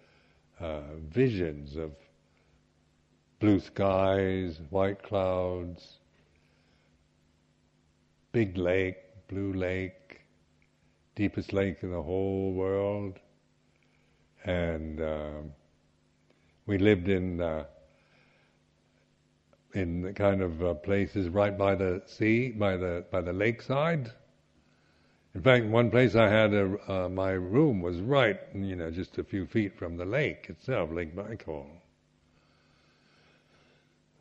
uh, 0.59 0.81
visions 1.09 1.75
of 1.75 1.91
blue 3.39 3.59
skies, 3.59 4.59
white 4.69 5.01
clouds, 5.01 5.99
big 8.31 8.57
lake, 8.57 8.97
blue 9.27 9.53
lake, 9.53 10.21
deepest 11.15 11.53
lake 11.53 11.77
in 11.81 11.91
the 11.91 12.01
whole 12.01 12.53
world, 12.53 13.19
and 14.45 15.01
um, 15.01 15.51
we 16.65 16.77
lived 16.77 17.07
in. 17.07 17.41
Uh, 17.41 17.65
in 19.73 20.01
the 20.01 20.13
kind 20.13 20.41
of 20.41 20.63
uh, 20.63 20.73
places 20.73 21.29
right 21.29 21.57
by 21.57 21.75
the 21.75 22.01
sea, 22.05 22.49
by 22.49 22.77
the 22.77 23.05
by 23.12 23.21
the 23.21 23.34
lakeside. 23.34 24.12
In 25.34 25.41
fact, 25.41 25.65
one 25.65 25.89
place 25.89 26.15
I 26.15 26.27
had 26.27 26.53
a, 26.53 26.91
uh, 26.91 27.10
my 27.10 27.31
room 27.31 27.81
was 27.81 28.01
right, 28.01 28.39
you 28.53 28.75
know, 28.75 28.91
just 28.91 29.17
a 29.17 29.23
few 29.23 29.45
feet 29.45 29.77
from 29.77 29.95
the 29.95 30.03
lake 30.03 30.47
itself, 30.49 30.91
Lake 30.91 31.15
Baikal. 31.15 31.67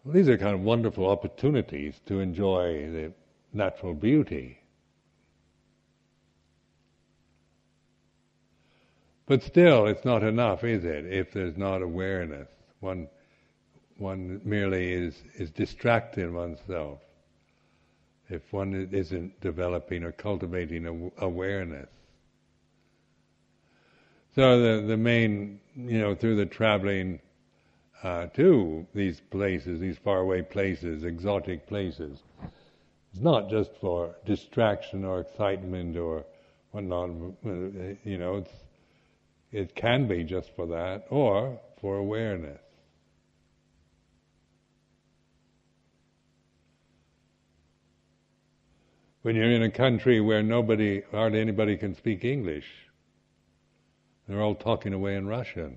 Well, 0.04 0.14
these 0.14 0.28
are 0.28 0.38
kind 0.38 0.54
of 0.54 0.60
wonderful 0.60 1.08
opportunities 1.08 2.00
to 2.06 2.20
enjoy 2.20 2.90
the 2.92 3.12
natural 3.52 3.92
beauty. 3.92 4.58
But 9.26 9.42
still, 9.42 9.86
it's 9.86 10.04
not 10.04 10.22
enough, 10.22 10.64
is 10.64 10.84
it, 10.84 11.06
if 11.06 11.32
there's 11.32 11.56
not 11.56 11.82
awareness? 11.82 12.48
One 12.80 13.08
one 14.00 14.40
merely 14.44 14.92
is, 14.92 15.22
is 15.34 15.50
distracting 15.50 16.34
oneself 16.34 17.00
if 18.28 18.52
one 18.52 18.88
isn't 18.92 19.40
developing 19.40 20.04
or 20.04 20.12
cultivating 20.12 21.12
awareness. 21.18 21.88
So 24.34 24.60
the 24.60 24.86
the 24.86 24.96
main, 24.96 25.60
you 25.76 25.98
know, 25.98 26.14
through 26.14 26.36
the 26.36 26.46
traveling 26.46 27.20
uh, 28.02 28.26
to 28.26 28.86
these 28.94 29.20
places, 29.20 29.80
these 29.80 29.98
faraway 29.98 30.42
places, 30.42 31.02
exotic 31.02 31.66
places, 31.66 32.22
it's 33.12 33.20
not 33.20 33.50
just 33.50 33.72
for 33.80 34.14
distraction 34.24 35.04
or 35.04 35.20
excitement 35.20 35.96
or 35.96 36.24
whatnot. 36.70 37.10
You 38.04 38.18
know, 38.18 38.44
it 39.50 39.74
can 39.74 40.06
be 40.06 40.22
just 40.22 40.54
for 40.54 40.66
that 40.68 41.06
or 41.10 41.58
for 41.80 41.96
awareness. 41.96 42.60
When 49.22 49.36
you're 49.36 49.50
in 49.50 49.62
a 49.62 49.70
country 49.70 50.20
where 50.20 50.42
nobody, 50.42 51.02
hardly 51.10 51.40
anybody 51.40 51.76
can 51.76 51.94
speak 51.94 52.24
English. 52.24 52.66
They're 54.26 54.40
all 54.40 54.54
talking 54.54 54.92
away 54.92 55.16
in 55.16 55.26
Russian. 55.26 55.76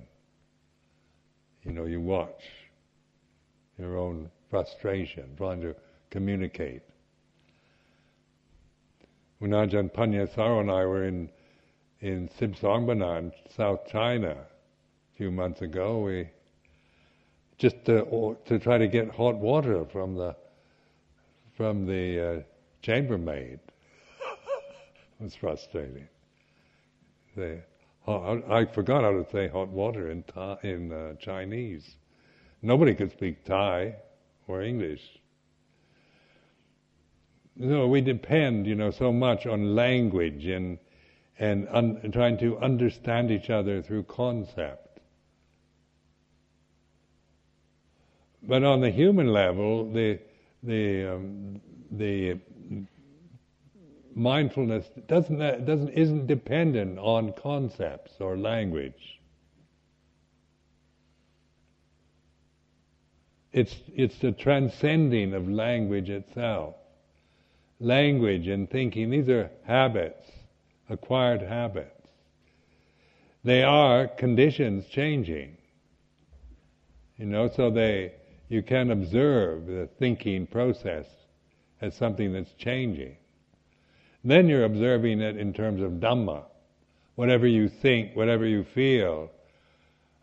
You 1.63 1.71
know, 1.71 1.85
you 1.85 1.99
watch 1.99 2.43
your 3.77 3.97
own 3.97 4.29
frustration, 4.49 5.35
trying 5.37 5.61
to 5.61 5.75
communicate. 6.09 6.83
When 9.39 9.51
Ajahn 9.51 9.91
Panyasaro 9.91 10.61
and 10.61 10.71
I 10.71 10.85
were 10.85 11.05
in 11.05 11.29
in 11.99 12.29
Sibsongbana 12.37 13.17
in 13.17 13.31
South 13.55 13.87
China 13.89 14.31
a 14.31 15.17
few 15.17 15.31
months 15.31 15.61
ago, 15.61 15.99
we 15.99 16.29
just 17.57 17.85
to, 17.85 18.37
to 18.45 18.59
try 18.59 18.77
to 18.77 18.87
get 18.87 19.09
hot 19.09 19.35
water 19.35 19.85
from 19.85 20.15
the 20.15 20.35
from 21.55 21.85
the 21.85 22.19
uh, 22.19 22.52
chambermaid. 22.83 23.59
it 25.19 25.23
was 25.23 25.35
frustrating. 25.35 26.07
I 27.35 28.65
forgot 28.65 29.03
how 29.03 29.11
to 29.11 29.25
say 29.31 29.47
hot 29.47 29.69
water 29.69 30.11
in 30.11 30.23
Thai, 30.23 30.57
in 30.61 30.91
uh, 30.91 31.13
Chinese. 31.15 31.95
Nobody 32.61 32.93
could 32.93 33.11
speak 33.11 33.43
Thai 33.45 33.95
or 34.47 34.61
English. 34.61 35.01
So 37.59 37.87
we 37.87 38.01
depend, 38.01 38.67
you 38.67 38.75
know, 38.75 38.91
so 38.91 39.11
much 39.11 39.45
on 39.45 39.75
language 39.75 40.45
and 40.45 40.77
and 41.39 41.67
un, 41.69 42.11
trying 42.11 42.37
to 42.37 42.57
understand 42.59 43.31
each 43.31 43.49
other 43.49 43.81
through 43.81 44.03
concept. 44.03 44.99
But 48.43 48.63
on 48.63 48.81
the 48.81 48.91
human 48.91 49.27
level, 49.27 49.91
the 49.91 50.19
the 50.61 51.15
um, 51.15 51.61
the 51.91 52.39
mindfulness 54.15 54.85
doesn't, 55.07 55.39
doesn't, 55.65 55.89
isn't 55.89 56.27
dependent 56.27 56.99
on 56.99 57.33
concepts 57.33 58.13
or 58.19 58.37
language. 58.37 59.19
It's, 63.51 63.75
it's 63.95 64.17
the 64.17 64.31
transcending 64.31 65.33
of 65.33 65.47
language 65.47 66.09
itself. 66.09 66.75
Language 67.79 68.47
and 68.47 68.69
thinking, 68.69 69.09
these 69.11 69.29
are 69.29 69.51
habits, 69.65 70.29
acquired 70.89 71.41
habits. 71.41 71.89
They 73.43 73.61
are 73.61 74.07
conditions 74.07 74.85
changing. 74.87 75.57
You 77.17 77.25
know, 77.25 77.49
so 77.55 77.69
they, 77.69 78.13
you 78.49 78.63
can 78.63 78.89
observe 78.89 79.67
the 79.67 79.87
thinking 79.99 80.47
process 80.47 81.05
as 81.81 81.95
something 81.95 82.33
that's 82.33 82.53
changing. 82.53 83.17
Then 84.23 84.47
you're 84.47 84.63
observing 84.63 85.21
it 85.21 85.37
in 85.37 85.53
terms 85.53 85.81
of 85.81 85.93
Dhamma. 85.93 86.43
Whatever 87.15 87.45
you 87.45 87.67
think, 87.67 88.15
whatever 88.15 88.45
you 88.45 88.63
feel, 88.63 89.29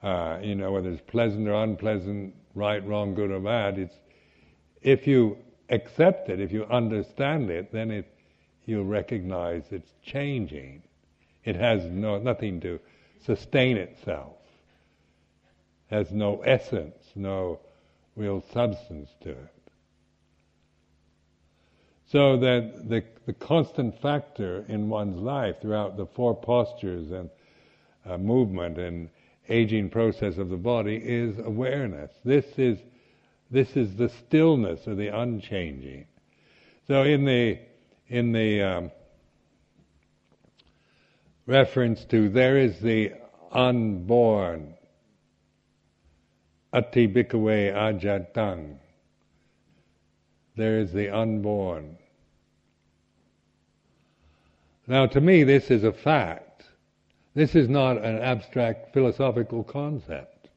uh, 0.03 0.39
you 0.43 0.55
know, 0.55 0.73
whether 0.73 0.91
it's 0.91 1.03
pleasant 1.03 1.47
or 1.47 1.63
unpleasant, 1.63 2.35
right, 2.55 2.85
wrong, 2.87 3.15
good 3.15 3.31
or 3.31 3.41
bad, 3.41 3.79
it's, 3.79 3.95
if 4.83 5.07
you 5.07 5.37
accept 5.69 6.31
it, 6.31 6.41
if 6.41 6.51
you 6.51 6.65
understand 6.65 7.51
it, 7.51 7.71
then 7.73 7.91
it, 7.91 8.13
you 8.65 8.83
recognize 8.83 9.65
it's 9.71 9.93
changing. 10.03 10.83
It 11.45 11.57
has 11.57 11.85
no, 11.85 12.19
nothing 12.19 12.61
to 12.63 12.81
sustain 13.25 13.77
itself. 13.77 14.37
it 15.91 15.95
Has 15.95 16.11
no 16.11 16.41
essence, 16.41 17.05
no 17.15 17.61
real 18.17 18.43
substance 18.53 19.11
to 19.23 19.31
it. 19.31 19.60
So 22.11 22.37
that 22.39 22.89
the, 22.89 23.05
the 23.27 23.33
constant 23.35 24.01
factor 24.01 24.65
in 24.67 24.89
one's 24.89 25.21
life 25.21 25.61
throughout 25.63 25.97
the 25.97 26.07
four 26.07 26.35
postures 26.35 27.13
and 27.13 27.31
uh, 28.05 28.19
movement 28.19 28.79
and 28.79 29.11
aging 29.49 29.91
process 29.91 30.37
of 30.37 30.49
the 30.49 30.57
body 30.57 30.97
is 30.97 31.39
awareness. 31.39 32.11
This 32.25 32.47
is 32.57 32.79
this 33.53 33.77
is 33.77 33.97
the 33.97 34.09
stillness 34.09 34.87
of 34.87 34.97
the 34.97 35.09
unchanging. 35.09 36.07
So 36.89 37.05
in 37.05 37.25
the 37.25 37.59
in 38.09 38.33
the 38.33 38.63
um, 38.63 38.91
reference 41.47 42.05
to 42.07 42.29
there 42.29 42.59
is 42.59 42.81
the 42.81 43.13
unborn 43.53 44.75
ati 46.73 47.07
bhikkhave 47.07 47.73
ajatang. 47.73 48.79
There 50.61 50.79
is 50.79 50.93
the 50.93 51.09
unborn. 51.09 51.97
Now 54.87 55.07
to 55.07 55.19
me 55.19 55.43
this 55.43 55.71
is 55.71 55.85
a 55.85 55.93
fact. 55.93 56.65
This 57.35 57.55
is 57.55 57.71
not 57.71 57.97
an 57.97 58.19
abstract 58.19 58.93
philosophical 58.93 59.65
concept. 59.65 60.51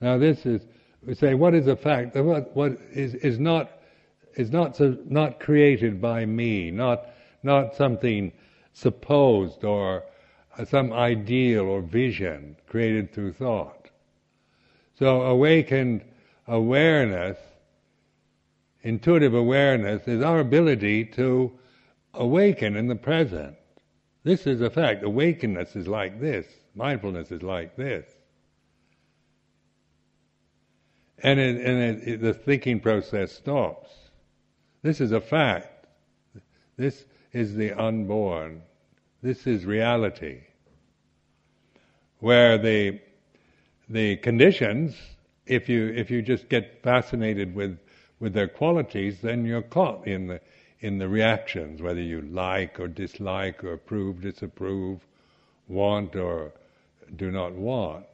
Now 0.00 0.16
this 0.16 0.46
is, 0.46 0.62
we 1.06 1.14
say, 1.14 1.34
what 1.34 1.54
is 1.54 1.66
a 1.66 1.76
fact? 1.76 2.16
What, 2.16 2.56
what 2.56 2.72
is, 2.90 3.14
is 3.16 3.38
not, 3.38 3.70
is 4.36 4.50
not, 4.50 4.78
so, 4.78 4.96
not 5.04 5.40
created 5.40 6.00
by 6.00 6.24
me, 6.24 6.70
not, 6.70 7.04
not 7.42 7.76
something 7.76 8.32
supposed 8.72 9.62
or 9.62 10.04
uh, 10.56 10.64
some 10.64 10.90
ideal 10.90 11.66
or 11.66 11.82
vision 11.82 12.56
created 12.66 13.12
through 13.12 13.34
thought. 13.34 13.90
So 14.98 15.20
awakened 15.20 16.00
awareness, 16.48 17.36
intuitive 18.82 19.34
awareness, 19.34 20.06
is 20.08 20.22
our 20.22 20.40
ability 20.40 21.04
to 21.04 21.52
awaken 22.14 22.76
in 22.76 22.88
the 22.88 22.96
present. 22.96 23.56
This 24.22 24.46
is 24.46 24.60
a 24.60 24.70
fact. 24.70 25.02
Awakeness 25.02 25.76
is 25.76 25.88
like 25.88 26.20
this. 26.20 26.46
Mindfulness 26.74 27.30
is 27.30 27.42
like 27.42 27.76
this. 27.76 28.06
And, 31.22 31.38
it, 31.38 31.56
and 31.56 31.78
it, 31.78 32.08
it, 32.08 32.20
the 32.20 32.32
thinking 32.32 32.80
process 32.80 33.32
stops. 33.32 33.90
This 34.82 35.00
is 35.00 35.12
a 35.12 35.20
fact. 35.20 35.86
This 36.76 37.04
is 37.32 37.54
the 37.54 37.72
unborn. 37.72 38.62
This 39.22 39.46
is 39.46 39.66
reality. 39.66 40.40
Where 42.20 42.58
the 42.58 43.00
the 43.88 44.16
conditions, 44.18 44.94
if 45.46 45.68
you 45.68 45.88
if 45.88 46.10
you 46.10 46.22
just 46.22 46.48
get 46.48 46.82
fascinated 46.82 47.54
with 47.54 47.78
with 48.20 48.32
their 48.34 48.48
qualities, 48.48 49.20
then 49.22 49.44
you're 49.44 49.62
caught 49.62 50.06
in 50.06 50.28
the 50.28 50.40
in 50.80 50.98
the 50.98 51.08
reactions, 51.08 51.82
whether 51.82 52.00
you 52.00 52.22
like 52.22 52.80
or 52.80 52.88
dislike 52.88 53.62
or 53.62 53.74
approve, 53.74 54.22
disapprove, 54.22 55.00
want 55.68 56.16
or 56.16 56.52
do 57.16 57.30
not 57.30 57.52
want. 57.52 58.06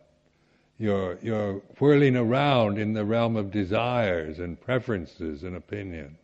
You're, 0.78 1.18
you're 1.22 1.54
whirling 1.78 2.16
around 2.16 2.78
in 2.78 2.92
the 2.92 3.04
realm 3.04 3.36
of 3.36 3.50
desires 3.50 4.38
and 4.38 4.60
preferences 4.60 5.42
and 5.42 5.56
opinions. 5.56 6.18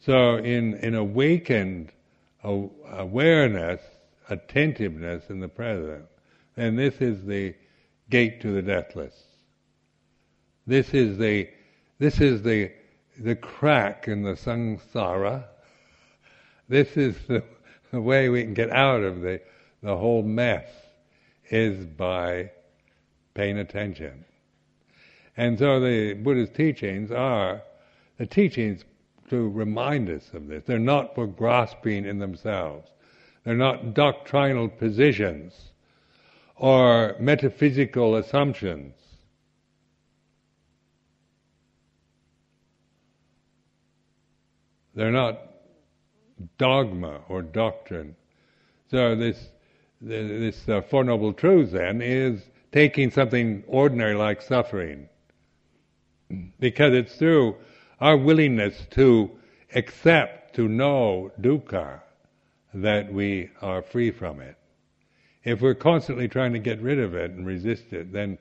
So 0.00 0.36
in, 0.36 0.74
in 0.74 0.94
awakened 0.94 1.92
awareness, 2.42 3.80
attentiveness 4.28 5.30
in 5.30 5.40
the 5.40 5.48
present, 5.48 6.04
and 6.56 6.78
this 6.78 6.96
is 7.00 7.24
the 7.24 7.54
gate 8.10 8.40
to 8.42 8.52
the 8.52 8.62
deathless. 8.62 9.14
This 10.66 10.94
is 10.94 11.18
the, 11.18 11.48
this 11.98 12.20
is 12.20 12.42
the 12.42 12.72
the 13.18 13.36
crack 13.36 14.08
in 14.08 14.22
the 14.22 14.34
samsara. 14.34 15.44
This 16.68 16.96
is 16.96 17.16
the, 17.26 17.42
the 17.90 18.00
way 18.00 18.28
we 18.28 18.42
can 18.42 18.54
get 18.54 18.70
out 18.70 19.02
of 19.02 19.20
the, 19.20 19.40
the 19.82 19.96
whole 19.96 20.22
mess 20.22 20.68
is 21.50 21.86
by 21.86 22.50
paying 23.34 23.58
attention. 23.58 24.24
And 25.36 25.58
so 25.58 25.80
the 25.80 26.14
Buddha's 26.14 26.50
teachings 26.50 27.10
are 27.10 27.62
the 28.18 28.26
teachings 28.26 28.84
to 29.30 29.48
remind 29.50 30.08
us 30.08 30.30
of 30.32 30.48
this. 30.48 30.64
They're 30.64 30.78
not 30.78 31.14
for 31.14 31.26
grasping 31.26 32.04
in 32.04 32.18
themselves. 32.18 32.88
They're 33.44 33.54
not 33.54 33.94
doctrinal 33.94 34.68
positions 34.68 35.52
or 36.56 37.16
metaphysical 37.20 38.16
assumptions. 38.16 38.94
They're 44.96 45.12
not 45.12 45.38
dogma 46.56 47.20
or 47.28 47.42
doctrine. 47.42 48.16
So 48.90 49.14
this 49.14 49.50
this 50.00 50.68
uh, 50.68 50.80
Four 50.80 51.04
Noble 51.04 51.32
Truths 51.32 51.72
then 51.72 52.00
is 52.02 52.42
taking 52.72 53.10
something 53.10 53.62
ordinary 53.66 54.14
like 54.14 54.42
suffering, 54.42 55.08
because 56.58 56.94
it's 56.94 57.14
through 57.16 57.56
our 58.00 58.16
willingness 58.16 58.86
to 58.90 59.30
accept, 59.74 60.54
to 60.56 60.68
know 60.68 61.30
dukkha, 61.40 62.00
that 62.74 63.12
we 63.12 63.50
are 63.62 63.82
free 63.82 64.10
from 64.10 64.40
it. 64.40 64.56
If 65.44 65.60
we're 65.60 65.74
constantly 65.74 66.28
trying 66.28 66.52
to 66.54 66.58
get 66.58 66.80
rid 66.80 66.98
of 66.98 67.14
it 67.14 67.30
and 67.30 67.46
resist 67.46 67.92
it, 67.92 68.12
then 68.12 68.38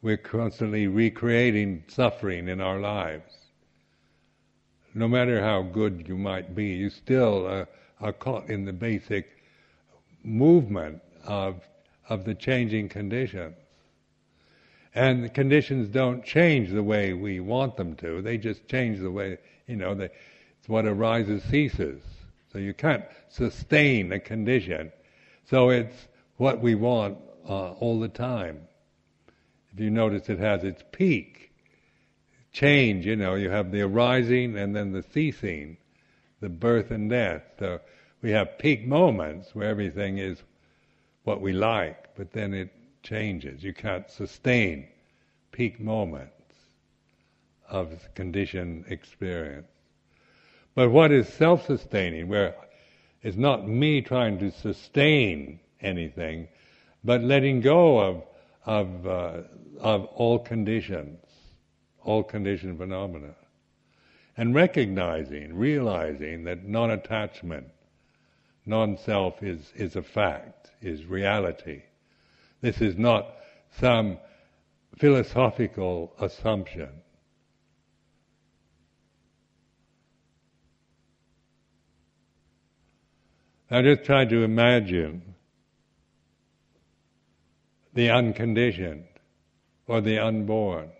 we're 0.00 0.16
constantly 0.16 0.86
recreating 0.86 1.84
suffering 1.88 2.48
in 2.48 2.60
our 2.60 2.78
lives 2.78 3.43
no 4.94 5.08
matter 5.08 5.40
how 5.40 5.62
good 5.62 6.06
you 6.08 6.16
might 6.16 6.54
be, 6.54 6.66
you 6.66 6.88
still 6.88 7.46
uh, 7.46 7.64
are 8.00 8.12
caught 8.12 8.48
in 8.48 8.64
the 8.64 8.72
basic 8.72 9.28
movement 10.22 11.02
of 11.26 11.60
of 12.08 12.24
the 12.24 12.34
changing 12.34 12.88
conditions. 12.88 13.56
And 14.94 15.24
the 15.24 15.28
conditions 15.28 15.88
don't 15.88 16.24
change 16.24 16.70
the 16.70 16.82
way 16.82 17.12
we 17.12 17.40
want 17.40 17.76
them 17.76 17.96
to. 17.96 18.22
They 18.22 18.38
just 18.38 18.68
change 18.68 19.00
the 19.00 19.10
way, 19.10 19.38
you 19.66 19.76
know, 19.76 19.94
they, 19.94 20.10
it's 20.58 20.68
what 20.68 20.86
arises 20.86 21.42
ceases. 21.44 22.00
So 22.52 22.58
you 22.58 22.74
can't 22.74 23.04
sustain 23.28 24.12
a 24.12 24.20
condition. 24.20 24.92
So 25.46 25.70
it's 25.70 26.08
what 26.36 26.60
we 26.60 26.76
want 26.76 27.18
uh, 27.48 27.72
all 27.72 27.98
the 27.98 28.08
time. 28.08 28.60
If 29.72 29.80
you 29.80 29.90
notice, 29.90 30.28
it 30.28 30.38
has 30.38 30.62
its 30.62 30.84
peak 30.92 31.50
change, 32.54 33.04
you 33.04 33.16
know, 33.16 33.34
you 33.34 33.50
have 33.50 33.72
the 33.72 33.82
arising 33.82 34.56
and 34.56 34.74
then 34.74 34.92
the 34.92 35.02
ceasing, 35.02 35.76
the 36.40 36.48
birth 36.48 36.90
and 36.90 37.10
death. 37.10 37.42
So 37.58 37.80
we 38.22 38.30
have 38.30 38.58
peak 38.58 38.86
moments 38.86 39.54
where 39.54 39.68
everything 39.68 40.18
is 40.18 40.42
what 41.24 41.40
we 41.40 41.52
like, 41.52 42.14
but 42.16 42.32
then 42.32 42.54
it 42.54 42.70
changes. 43.02 43.62
You 43.62 43.74
can't 43.74 44.08
sustain 44.08 44.86
peak 45.50 45.80
moments 45.80 46.30
of 47.68 48.08
conditioned 48.14 48.84
experience. 48.88 49.66
But 50.76 50.90
what 50.90 51.10
is 51.10 51.28
self-sustaining, 51.28 52.28
where 52.28 52.54
it's 53.22 53.36
not 53.36 53.66
me 53.66 54.00
trying 54.00 54.38
to 54.38 54.50
sustain 54.52 55.58
anything, 55.80 56.48
but 57.02 57.22
letting 57.22 57.60
go 57.60 57.98
of 57.98 58.22
of 58.66 59.06
uh, 59.06 59.42
of 59.80 60.06
all 60.06 60.38
conditions 60.38 61.18
all 62.04 62.22
conditioned 62.22 62.78
phenomena. 62.78 63.34
and 64.36 64.54
recognizing, 64.54 65.54
realizing 65.54 66.44
that 66.44 66.64
non-attachment, 66.64 67.68
non-self 68.66 69.42
is, 69.42 69.72
is 69.76 69.96
a 69.96 70.02
fact, 70.02 70.70
is 70.80 71.04
reality. 71.06 71.82
This 72.60 72.80
is 72.80 72.96
not 72.96 73.26
some 73.78 74.18
philosophical 74.98 76.14
assumption. 76.20 76.88
Now 83.70 83.82
just 83.82 84.04
try 84.04 84.24
to 84.24 84.42
imagine 84.42 85.34
the 87.92 88.10
unconditioned 88.10 89.04
or 89.86 90.00
the 90.00 90.18
unborn. 90.18 90.90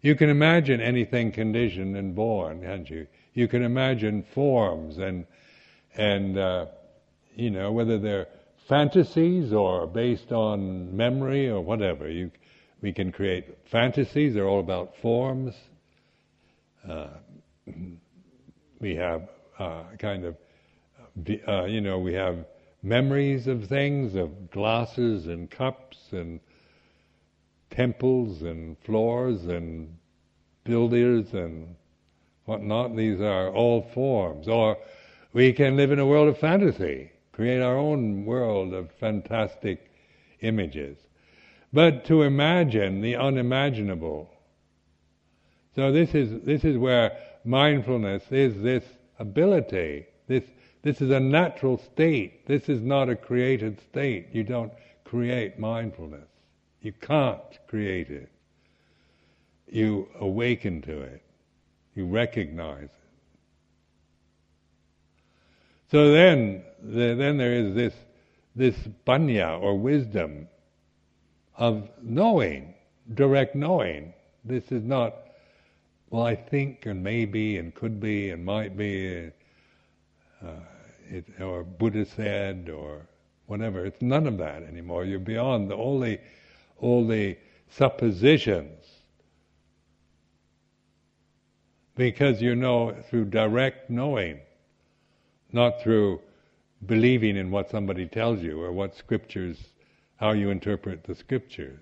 You 0.00 0.14
can 0.14 0.30
imagine 0.30 0.80
anything 0.80 1.32
conditioned 1.32 1.96
and 1.96 2.14
born, 2.14 2.62
can't 2.62 2.88
you? 2.88 3.06
You 3.34 3.48
can 3.48 3.62
imagine 3.62 4.24
forms 4.34 4.98
and 4.98 5.26
and 5.96 6.38
uh, 6.38 6.66
you 7.34 7.50
know 7.50 7.72
whether 7.72 7.98
they're 7.98 8.28
fantasies 8.68 9.52
or 9.52 9.86
based 9.86 10.30
on 10.30 10.94
memory 10.96 11.48
or 11.48 11.60
whatever. 11.60 12.08
You, 12.08 12.30
we 12.80 12.92
can 12.92 13.10
create 13.10 13.58
fantasies. 13.70 14.34
They're 14.34 14.46
all 14.46 14.60
about 14.60 14.94
forms. 15.02 15.54
Uh, 16.88 17.08
we 18.78 18.94
have 18.94 19.28
uh, 19.58 19.82
kind 19.98 20.24
of, 20.24 20.36
uh, 21.48 21.64
you 21.64 21.80
know, 21.80 21.98
we 21.98 22.14
have 22.14 22.44
memories 22.82 23.48
of 23.48 23.66
things, 23.66 24.14
of 24.14 24.50
glasses 24.50 25.26
and 25.26 25.50
cups 25.50 25.96
and 26.12 26.38
temples 27.70 28.42
and 28.42 28.76
floors 28.78 29.44
and 29.46 29.96
builders 30.64 31.32
and 31.32 31.74
whatnot. 32.44 32.96
These 32.96 33.20
are 33.20 33.50
all 33.50 33.82
forms. 33.94 34.48
Or 34.48 34.78
we 35.32 35.52
can 35.52 35.76
live 35.76 35.92
in 35.92 35.98
a 35.98 36.06
world 36.06 36.28
of 36.28 36.38
fantasy, 36.38 37.10
create 37.32 37.60
our 37.60 37.76
own 37.76 38.24
world 38.24 38.74
of 38.74 38.90
fantastic 38.92 39.90
images. 40.40 40.98
But 41.72 42.04
to 42.06 42.22
imagine 42.22 43.02
the 43.02 43.16
unimaginable. 43.16 44.30
So 45.74 45.92
this 45.92 46.14
is 46.14 46.42
this 46.42 46.64
is 46.64 46.78
where 46.78 47.16
mindfulness 47.44 48.22
is 48.30 48.62
this 48.62 48.84
ability. 49.18 50.06
This 50.26 50.44
this 50.82 51.00
is 51.00 51.10
a 51.10 51.20
natural 51.20 51.78
state. 51.78 52.46
This 52.46 52.68
is 52.68 52.80
not 52.80 53.10
a 53.10 53.16
created 53.16 53.80
state. 53.80 54.28
You 54.32 54.44
don't 54.44 54.72
create 55.04 55.58
mindfulness. 55.58 56.28
You 56.80 56.92
can't 56.92 57.40
create 57.66 58.10
it. 58.10 58.30
You 59.70 60.08
awaken 60.18 60.82
to 60.82 61.00
it. 61.00 61.22
You 61.94 62.06
recognize 62.06 62.84
it. 62.84 62.90
So 65.90 66.12
then, 66.12 66.62
the, 66.82 67.14
then 67.14 67.38
there 67.38 67.54
is 67.54 67.74
this 67.74 67.94
this 68.58 68.76
panya 69.06 69.60
or 69.60 69.78
wisdom 69.78 70.48
of 71.56 71.88
knowing, 72.02 72.74
direct 73.14 73.54
knowing. 73.54 74.12
This 74.44 74.72
is 74.72 74.82
not, 74.82 75.14
well, 76.10 76.24
I 76.24 76.34
think 76.34 76.84
and 76.86 77.02
maybe 77.02 77.58
and 77.58 77.72
could 77.74 78.00
be 78.00 78.30
and 78.30 78.44
might 78.44 78.76
be, 78.76 79.30
uh, 80.44 80.50
it, 81.08 81.24
or 81.40 81.62
Buddha 81.62 82.04
said 82.04 82.68
or 82.68 83.06
whatever. 83.46 83.86
It's 83.86 84.02
none 84.02 84.26
of 84.26 84.38
that 84.38 84.64
anymore. 84.64 85.04
You're 85.04 85.20
beyond 85.20 85.70
the, 85.70 85.76
the 85.76 86.20
all 86.80 87.06
the 87.06 87.36
suppositions 87.70 88.78
because 91.98 92.40
you 92.40 92.54
know 92.54 92.94
through 93.10 93.24
direct 93.24 93.90
knowing, 93.90 94.38
not 95.52 95.82
through 95.82 96.20
believing 96.86 97.36
in 97.36 97.50
what 97.50 97.68
somebody 97.68 98.06
tells 98.06 98.40
you 98.40 98.62
or 98.62 98.70
what 98.70 98.96
scriptures, 98.96 99.58
how 100.16 100.30
you 100.30 100.50
interpret 100.50 101.02
the 101.02 101.14
scriptures. 101.14 101.80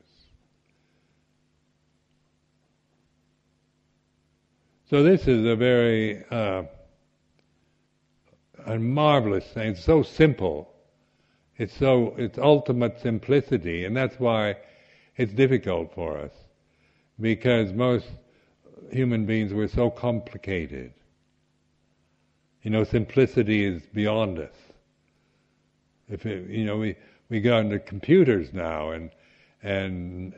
So 4.88 5.02
this 5.02 5.28
is 5.28 5.44
a 5.44 5.54
very 5.54 6.24
uh, 6.30 6.62
a 8.64 8.78
marvelous 8.78 9.44
thing. 9.44 9.72
It's 9.72 9.84
so 9.84 10.02
simple. 10.02 10.72
It's 11.58 11.76
so 11.76 12.14
it's 12.16 12.38
ultimate 12.38 13.00
simplicity, 13.00 13.84
and 13.84 13.94
that's 13.94 14.18
why 14.18 14.56
it's 15.16 15.32
difficult 15.32 15.94
for 15.94 16.18
us 16.18 16.32
because 17.20 17.72
most 17.72 18.06
human 18.90 19.26
beings 19.26 19.52
were 19.52 19.68
so 19.68 19.90
complicated. 19.90 20.92
You 22.62 22.70
know, 22.70 22.84
simplicity 22.84 23.64
is 23.64 23.82
beyond 23.94 24.38
us. 24.38 24.54
If 26.08 26.26
it, 26.26 26.48
you 26.50 26.64
know, 26.64 26.76
we 26.76 26.96
we 27.28 27.40
go 27.40 27.58
into 27.58 27.78
computers 27.78 28.52
now 28.52 28.90
and 28.90 29.10
and 29.62 30.34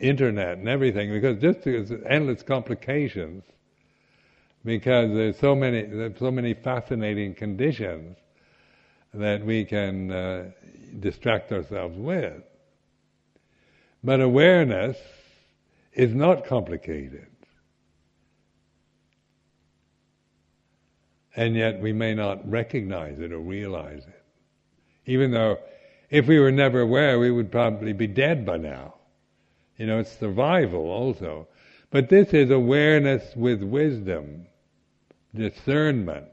internet 0.00 0.58
and 0.58 0.68
everything 0.68 1.12
because 1.12 1.40
just 1.40 1.64
there's 1.64 1.92
endless 2.08 2.42
complications 2.42 3.44
because 4.64 5.12
there's 5.12 5.38
so 5.38 5.54
many 5.54 5.82
there's 5.82 6.18
so 6.18 6.30
many 6.30 6.54
fascinating 6.54 7.34
conditions 7.34 8.16
that 9.14 9.44
we 9.44 9.64
can 9.64 10.10
uh, 10.10 10.50
distract 11.00 11.52
ourselves 11.52 11.96
with. 11.98 12.42
But 14.04 14.20
awareness 14.20 14.96
is 15.92 16.14
not 16.14 16.46
complicated. 16.46 17.26
And 21.34 21.54
yet 21.54 21.80
we 21.80 21.92
may 21.92 22.14
not 22.14 22.48
recognize 22.50 23.18
it 23.18 23.32
or 23.32 23.38
realize 23.38 24.02
it. 24.06 24.22
Even 25.06 25.30
though 25.30 25.58
if 26.10 26.26
we 26.26 26.38
were 26.38 26.52
never 26.52 26.80
aware, 26.80 27.18
we 27.18 27.30
would 27.30 27.50
probably 27.50 27.92
be 27.92 28.06
dead 28.06 28.44
by 28.44 28.58
now. 28.58 28.94
You 29.78 29.86
know, 29.86 29.98
it's 29.98 30.18
survival 30.18 30.90
also. 30.90 31.48
But 31.90 32.08
this 32.08 32.34
is 32.34 32.50
awareness 32.50 33.34
with 33.34 33.62
wisdom, 33.62 34.46
discernment. 35.34 36.26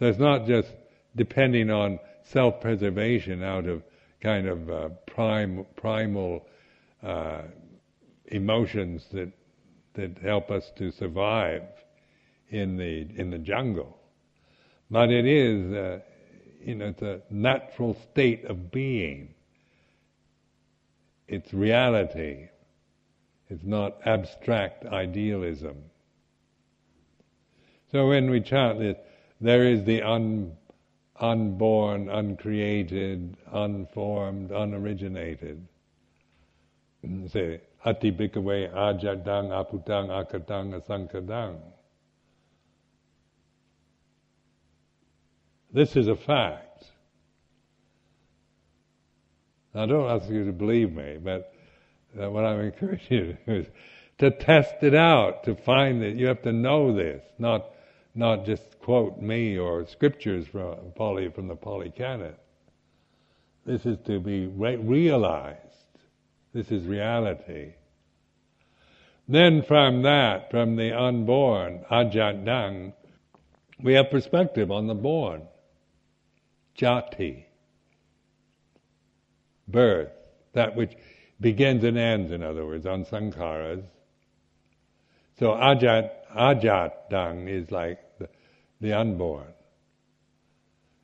It's 0.00 0.18
not 0.18 0.46
just 0.46 0.68
depending 1.14 1.70
on 1.70 1.98
self-preservation 2.24 3.42
out 3.42 3.66
of 3.66 3.82
kind 4.22 4.48
of 4.48 4.70
uh, 4.70 4.88
prime, 5.06 5.64
primal 5.76 6.46
uh, 7.02 7.42
emotions 8.26 9.04
that 9.12 9.32
that 9.94 10.16
help 10.18 10.50
us 10.50 10.70
to 10.76 10.92
survive 10.92 11.62
in 12.50 12.76
the 12.76 13.08
in 13.16 13.30
the 13.30 13.38
jungle. 13.38 13.98
But 14.90 15.10
it 15.10 15.26
is, 15.26 15.72
uh, 15.72 16.00
you 16.60 16.76
know, 16.76 16.86
it's 16.86 17.02
a 17.02 17.20
natural 17.30 17.96
state 18.10 18.44
of 18.44 18.70
being. 18.70 19.34
It's 21.26 21.52
reality. 21.52 22.48
It's 23.50 23.64
not 23.64 23.98
abstract 24.06 24.86
idealism. 24.86 25.76
So 27.92 28.08
when 28.08 28.30
we 28.30 28.40
chant 28.40 28.78
this, 28.78 28.96
there 29.40 29.64
is 29.64 29.84
the 29.84 30.02
un, 30.02 30.56
unborn, 31.20 32.08
uncreated, 32.08 33.36
unformed, 33.52 34.50
unoriginated. 34.50 35.60
Say, 37.28 37.60
ati 37.84 38.12
bhikkhave 38.12 38.72
ajatang 38.72 39.50
aputang 39.50 40.08
akatang 40.08 40.80
asankadang. 40.80 41.60
This 45.72 45.96
is 45.96 46.08
a 46.08 46.16
fact. 46.16 46.84
Now, 49.74 49.86
don't 49.86 50.10
ask 50.10 50.30
you 50.30 50.44
to 50.46 50.52
believe 50.52 50.92
me, 50.92 51.18
but 51.22 51.52
uh, 52.20 52.30
what 52.30 52.44
I'm 52.44 52.60
encouraging 52.60 53.06
you 53.10 53.26
to 53.26 53.32
do 53.46 53.52
is 53.60 53.66
to 54.18 54.30
test 54.30 54.82
it 54.82 54.94
out, 54.94 55.44
to 55.44 55.54
find 55.54 56.02
that 56.02 56.16
you 56.16 56.26
have 56.26 56.42
to 56.42 56.52
know 56.52 56.92
this, 56.92 57.22
not 57.38 57.66
not 58.18 58.44
just 58.44 58.80
quote 58.80 59.22
me 59.22 59.56
or 59.56 59.86
scriptures 59.86 60.48
from 60.48 60.74
Pali 60.96 61.28
from 61.28 61.46
the 61.46 61.54
Pali 61.54 61.90
Canon. 61.90 62.34
This 63.64 63.86
is 63.86 63.96
to 64.06 64.18
be 64.18 64.46
re- 64.46 64.74
realized. 64.74 65.60
This 66.52 66.72
is 66.72 66.84
reality. 66.84 67.74
Then 69.28 69.62
from 69.62 70.02
that, 70.02 70.50
from 70.50 70.74
the 70.74 70.98
unborn, 70.98 71.84
ajat 71.92 72.44
dang, 72.44 72.92
we 73.80 73.92
have 73.92 74.10
perspective 74.10 74.72
on 74.72 74.88
the 74.88 74.96
born. 74.96 75.42
Jati. 76.76 77.44
Birth. 79.68 80.10
That 80.54 80.74
which 80.74 80.96
begins 81.40 81.84
and 81.84 81.96
ends, 81.96 82.32
in 82.32 82.42
other 82.42 82.66
words, 82.66 82.84
on 82.84 83.04
sankharas. 83.04 83.84
So 85.38 85.52
ajat, 85.52 86.10
ajat 86.34 86.92
dang 87.10 87.46
is 87.46 87.70
like 87.70 88.00
the 88.80 88.92
unborn. 88.92 89.52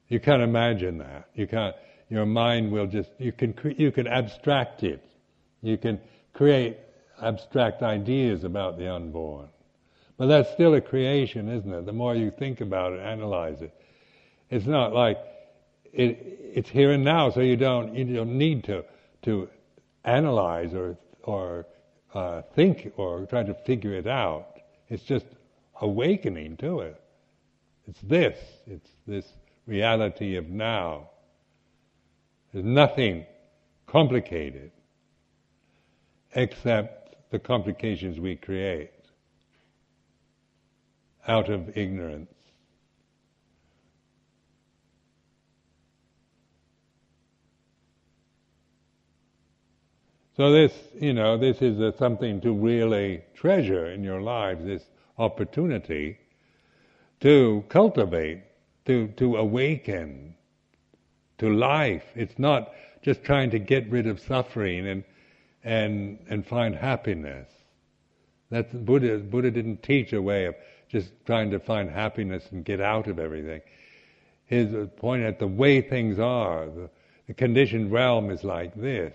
You 0.08 0.20
can't 0.20 0.42
imagine 0.42 0.98
that. 0.98 1.28
You 1.34 1.46
can't. 1.46 1.74
Your 2.08 2.26
mind 2.26 2.70
will 2.70 2.86
just. 2.86 3.10
You 3.18 3.32
can. 3.32 3.54
You 3.76 3.90
can 3.90 4.06
abstract 4.06 4.82
it. 4.82 5.04
You 5.62 5.76
can 5.78 6.00
create 6.32 6.78
abstract 7.20 7.82
ideas 7.82 8.44
about 8.44 8.78
the 8.78 8.92
unborn. 8.92 9.48
But 10.16 10.26
that's 10.26 10.52
still 10.52 10.74
a 10.74 10.80
creation, 10.80 11.48
isn't 11.48 11.72
it? 11.72 11.86
The 11.86 11.92
more 11.92 12.14
you 12.14 12.30
think 12.30 12.60
about 12.60 12.92
it, 12.92 13.00
analyze 13.00 13.62
it. 13.62 13.74
It's 14.50 14.66
not 14.66 14.92
like 14.92 15.18
it, 15.92 16.38
it's 16.54 16.68
here 16.68 16.92
and 16.92 17.04
now, 17.04 17.30
so 17.30 17.40
you 17.40 17.56
don't 17.56 17.94
you 17.94 18.04
don't 18.04 18.38
need 18.38 18.64
to 18.64 18.84
to 19.22 19.48
analyze 20.04 20.74
or 20.74 20.96
or 21.22 21.66
uh, 22.12 22.42
think 22.54 22.92
or 22.96 23.26
try 23.26 23.42
to 23.42 23.54
figure 23.66 23.94
it 23.94 24.06
out. 24.06 24.46
It's 24.88 25.02
just 25.02 25.26
awakening 25.80 26.58
to 26.58 26.80
it. 26.80 27.00
It's 27.86 28.00
this. 28.00 28.38
It's 28.66 28.90
this 29.06 29.26
reality 29.66 30.36
of 30.36 30.48
now. 30.48 31.10
There's 32.52 32.64
nothing 32.64 33.26
complicated 33.86 34.70
except 36.34 37.30
the 37.30 37.38
complications 37.38 38.20
we 38.20 38.36
create 38.36 38.90
out 41.26 41.48
of 41.48 41.76
ignorance. 41.76 42.30
So 50.36 50.50
this, 50.50 50.72
you 51.00 51.12
know, 51.12 51.36
this 51.36 51.62
is 51.62 51.78
a, 51.78 51.96
something 51.96 52.40
to 52.40 52.52
really 52.52 53.22
treasure 53.34 53.92
in 53.92 54.02
your 54.02 54.20
lives, 54.20 54.64
this 54.64 54.82
opportunity 55.16 56.18
to 57.24 57.64
cultivate, 57.70 58.42
to, 58.84 59.08
to 59.16 59.38
awaken 59.38 60.34
to 61.38 61.48
life. 61.48 62.04
It's 62.14 62.38
not 62.38 62.70
just 63.00 63.24
trying 63.24 63.48
to 63.52 63.58
get 63.58 63.88
rid 63.88 64.06
of 64.06 64.20
suffering 64.20 64.86
and, 64.86 65.04
and, 65.64 66.18
and 66.28 66.46
find 66.46 66.74
happiness. 66.74 67.48
That's 68.50 68.70
Buddha, 68.74 69.16
Buddha 69.20 69.50
didn't 69.50 69.82
teach 69.82 70.12
a 70.12 70.20
way 70.20 70.44
of 70.44 70.54
just 70.90 71.12
trying 71.24 71.50
to 71.52 71.58
find 71.58 71.88
happiness 71.88 72.44
and 72.52 72.62
get 72.62 72.82
out 72.82 73.06
of 73.06 73.18
everything. 73.18 73.62
His 74.44 74.74
point 74.98 75.22
at 75.22 75.38
the 75.38 75.48
way 75.48 75.80
things 75.80 76.18
are, 76.18 76.66
the, 76.66 76.90
the 77.26 77.32
conditioned 77.32 77.90
realm 77.90 78.28
is 78.28 78.44
like 78.44 78.74
this. 78.74 79.14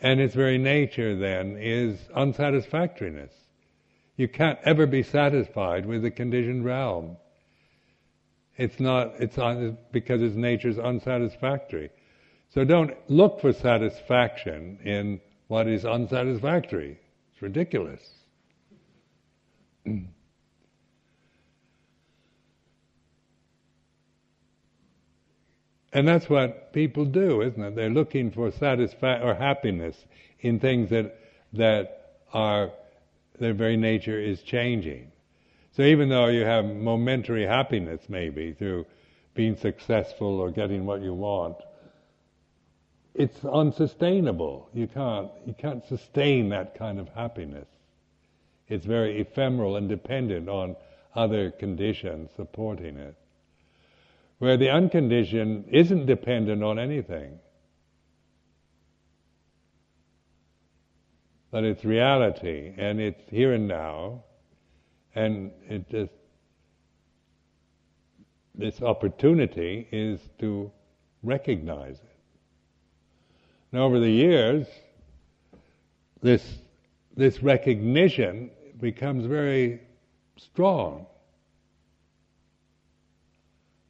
And 0.00 0.20
its 0.20 0.36
very 0.36 0.58
nature 0.58 1.16
then 1.16 1.56
is 1.58 1.98
unsatisfactoriness. 2.14 3.32
You 4.16 4.28
can't 4.28 4.58
ever 4.64 4.86
be 4.86 5.02
satisfied 5.02 5.86
with 5.86 6.02
the 6.02 6.10
conditioned 6.10 6.64
realm. 6.64 7.16
It's 8.56 8.78
not, 8.78 9.14
it's 9.18 9.36
un, 9.38 9.76
because 9.90 10.22
its 10.22 10.36
nature 10.36 10.68
is 10.68 10.78
unsatisfactory. 10.78 11.90
So 12.50 12.64
don't 12.64 12.92
look 13.08 13.40
for 13.40 13.52
satisfaction 13.52 14.78
in 14.84 15.20
what 15.48 15.66
is 15.66 15.84
unsatisfactory. 15.84 17.00
It's 17.32 17.42
ridiculous. 17.42 18.00
and 19.84 20.08
that's 25.92 26.30
what 26.30 26.72
people 26.72 27.04
do, 27.04 27.42
isn't 27.42 27.60
it? 27.62 27.74
They're 27.74 27.90
looking 27.90 28.30
for 28.30 28.52
satisfaction 28.52 29.26
or 29.28 29.34
happiness 29.34 29.96
in 30.38 30.60
things 30.60 30.90
that 30.90 31.18
that 31.54 32.18
are 32.32 32.72
their 33.38 33.54
very 33.54 33.76
nature 33.76 34.18
is 34.18 34.42
changing. 34.42 35.10
So 35.72 35.82
even 35.82 36.08
though 36.08 36.28
you 36.28 36.44
have 36.44 36.64
momentary 36.64 37.44
happiness 37.46 38.02
maybe 38.08 38.52
through 38.52 38.86
being 39.34 39.56
successful 39.56 40.40
or 40.40 40.50
getting 40.50 40.86
what 40.86 41.02
you 41.02 41.12
want, 41.12 41.56
it's 43.14 43.44
unsustainable. 43.44 44.68
You 44.72 44.86
can't 44.86 45.30
you 45.46 45.54
can't 45.54 45.84
sustain 45.86 46.48
that 46.50 46.76
kind 46.76 46.98
of 46.98 47.08
happiness. 47.08 47.66
It's 48.68 48.86
very 48.86 49.20
ephemeral 49.20 49.76
and 49.76 49.88
dependent 49.88 50.48
on 50.48 50.76
other 51.14 51.50
conditions 51.50 52.30
supporting 52.36 52.96
it. 52.96 53.14
Where 54.38 54.56
the 54.56 54.70
unconditioned 54.70 55.66
isn't 55.70 56.06
dependent 56.06 56.62
on 56.62 56.78
anything. 56.78 57.38
But 61.54 61.62
it's 61.62 61.84
reality 61.84 62.74
and 62.76 63.00
it's 63.00 63.30
here 63.30 63.52
and 63.52 63.68
now 63.68 64.24
and 65.14 65.52
it 65.68 65.88
just 65.88 66.10
this 68.56 68.82
opportunity 68.82 69.86
is 69.92 70.18
to 70.40 70.72
recognize 71.22 71.94
it. 71.94 72.16
Now 73.70 73.84
over 73.84 74.00
the 74.00 74.10
years, 74.10 74.66
this 76.20 76.42
this 77.16 77.40
recognition 77.40 78.50
becomes 78.80 79.24
very 79.24 79.80
strong. 80.36 81.06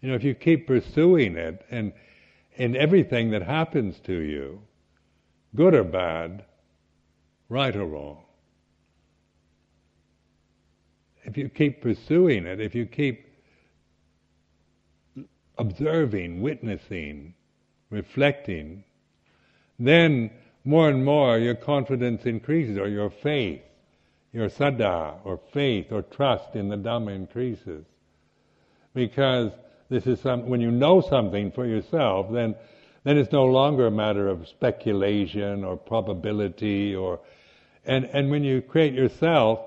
You 0.03 0.11
know, 0.11 0.17
if 0.17 0.23
you 0.23 0.35
keep 0.35 0.67
pursuing 0.67 1.39
it 1.39 1.65
and 1.71 1.95
in 2.57 2.77
everything 2.77 3.31
that 3.31 3.41
happens 3.41 4.01
to 4.01 4.13
you, 4.13 4.61
good 5.57 5.73
or 5.73 5.85
bad, 5.85 6.45
right 7.49 7.75
or 7.75 7.87
wrong, 7.87 8.19
if 11.25 11.37
you 11.37 11.49
keep 11.49 11.81
pursuing 11.81 12.47
it, 12.47 12.61
if 12.61 12.75
you 12.75 12.87
keep 12.87 13.27
observing, 15.59 16.43
witnessing, 16.43 17.35
reflecting, 17.91 18.85
then 19.79 20.31
more 20.65 20.89
and 20.89 21.05
more 21.05 21.39
your 21.39 21.55
confidence 21.55 22.27
increases 22.27 22.79
or 22.79 22.89
your 22.89 23.11
faith, 23.11 23.63
your 24.33 24.49
saddha 24.49 25.15
or 25.25 25.39
faith 25.53 25.93
or 25.93 26.03
trust 26.03 26.55
in 26.55 26.69
the 26.69 26.77
Dhamma 26.77 27.15
increases. 27.15 27.85
Because 28.95 29.53
this 29.89 30.07
is 30.07 30.21
some, 30.21 30.49
when 30.49 30.61
you 30.61 30.71
know 30.71 31.01
something 31.01 31.53
for 31.53 31.67
yourself, 31.67 32.33
then, 32.33 32.55
then 33.05 33.19
it's 33.19 33.33
no 33.33 33.45
longer 33.45 33.87
a 33.87 33.91
matter 33.91 34.29
of 34.29 34.49
speculation 34.49 35.65
or 35.65 35.77
probability 35.77 36.95
or, 36.95 37.21
and, 37.85 38.07
and 38.07 38.31
when 38.31 38.43
you 38.45 38.61
create 38.61 38.95
yourself, 38.95 39.61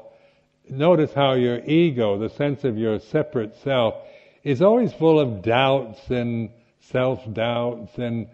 notice 0.70 1.14
how 1.14 1.34
your 1.34 1.60
ego, 1.66 2.18
the 2.18 2.30
sense 2.30 2.64
of 2.64 2.78
your 2.78 3.00
separate 3.00 3.56
self, 3.64 3.96
is 4.44 4.62
always 4.62 4.92
full 4.94 5.20
of 5.20 5.42
doubts 5.42 6.00
and 6.10 6.50
self-doubts 6.80 7.98
and, 7.98 8.28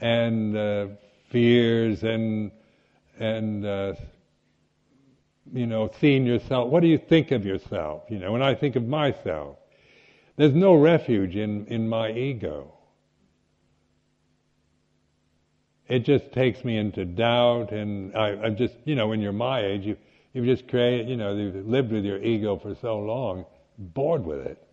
and, 0.00 0.56
uh, 0.56 0.86
fears 1.32 2.04
and 2.04 2.52
and 3.18 3.64
uh, 3.64 3.94
you 5.52 5.66
know 5.66 5.90
seeing 6.00 6.26
yourself. 6.26 6.68
What 6.68 6.80
do 6.80 6.86
you 6.86 6.98
think 6.98 7.32
of 7.32 7.44
yourself? 7.44 8.04
You 8.08 8.18
know, 8.18 8.30
when 8.30 8.42
I 8.42 8.54
think 8.54 8.76
of 8.76 8.86
myself, 8.86 9.56
there's 10.36 10.54
no 10.54 10.74
refuge 10.74 11.34
in 11.34 11.66
in 11.66 11.88
my 11.88 12.12
ego. 12.12 12.74
It 15.92 16.06
just 16.06 16.32
takes 16.32 16.64
me 16.64 16.78
into 16.78 17.04
doubt, 17.04 17.70
and 17.70 18.16
I, 18.16 18.28
I'm 18.28 18.56
just 18.56 18.76
you 18.86 18.94
know 18.94 19.08
when 19.08 19.20
you're 19.20 19.30
my 19.30 19.62
age, 19.62 19.84
you 19.84 19.98
you've 20.32 20.46
just 20.46 20.66
created 20.66 21.06
you 21.06 21.18
know 21.18 21.36
you've 21.36 21.68
lived 21.68 21.92
with 21.92 22.02
your 22.02 22.16
ego 22.22 22.56
for 22.56 22.74
so 22.80 22.98
long, 22.98 23.44
bored 23.76 24.24
with 24.24 24.38
it. 24.38 24.66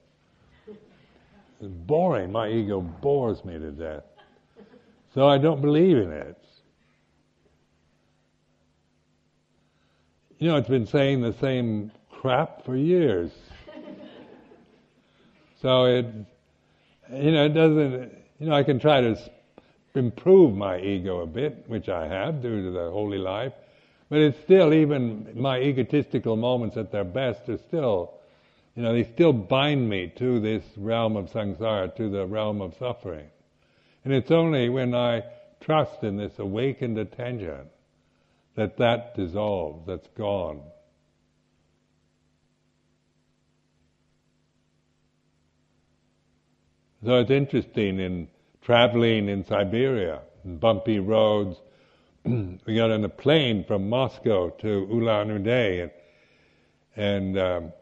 It's 0.66 1.74
boring. 1.86 2.32
My 2.32 2.48
ego 2.48 2.80
bores 2.80 3.44
me 3.44 3.60
to 3.60 3.70
death. 3.70 4.04
So 5.14 5.28
I 5.28 5.38
don't 5.38 5.60
believe 5.60 5.98
in 5.98 6.10
it. 6.10 6.42
You 10.38 10.48
know, 10.48 10.56
it's 10.56 10.70
been 10.70 10.88
saying 10.88 11.20
the 11.20 11.34
same 11.34 11.92
crap 12.10 12.64
for 12.64 12.78
years. 12.78 13.32
so 15.62 15.84
it, 15.84 16.06
you 17.12 17.32
know, 17.32 17.44
it 17.44 17.54
doesn't, 17.54 18.14
you 18.40 18.48
know, 18.48 18.54
I 18.54 18.64
can 18.64 18.80
try 18.80 19.02
to 19.02 19.18
improve 19.96 20.56
my 20.56 20.80
ego 20.80 21.22
a 21.22 21.26
bit, 21.26 21.66
which 21.68 21.90
I 21.90 22.08
have 22.08 22.42
due 22.42 22.64
to 22.64 22.72
the 22.72 22.92
holy 22.92 23.18
life, 23.18 23.54
but 24.10 24.20
it's 24.20 24.40
still, 24.40 24.74
even 24.74 25.30
my 25.36 25.60
egotistical 25.60 26.36
moments 26.36 26.78
at 26.78 26.92
their 26.92 27.04
best 27.04 27.48
are 27.48 27.58
still, 27.58 28.14
you 28.76 28.82
know, 28.82 28.94
they 28.94 29.04
still 29.04 29.34
bind 29.34 29.88
me 29.88 30.12
to 30.18 30.40
this 30.40 30.64
realm 30.78 31.16
of 31.16 31.30
samsara, 31.32 31.96
to 31.96 32.10
the 32.10 32.26
realm 32.26 32.62
of 32.62 32.76
suffering. 32.80 33.28
And 34.04 34.14
it's 34.14 34.32
only 34.32 34.70
when 34.70 34.96
I 34.96 35.24
trust 35.62 36.04
in 36.04 36.18
this 36.18 36.40
awakened 36.40 36.98
attention 36.98 37.70
that 38.56 38.78
that 38.78 39.16
dissolves, 39.16 39.86
that's 39.86 40.08
gone. 40.18 40.62
So 47.06 47.20
it's 47.20 47.32
interesting 47.32 48.00
in 48.00 48.28
traveling 48.62 49.30
in 49.30 49.46
Siberia, 49.46 50.22
bumpy 50.46 51.00
roads. 51.00 51.58
we 52.24 52.76
got 52.76 52.92
on 52.92 53.04
a 53.04 53.10
plane 53.10 53.64
from 53.64 53.90
Moscow 53.90 54.50
to 54.50 54.88
Ulan 54.92 55.30
Ude, 55.30 55.48
and, 55.48 55.92
and 56.96 57.38
um, 57.38 57.74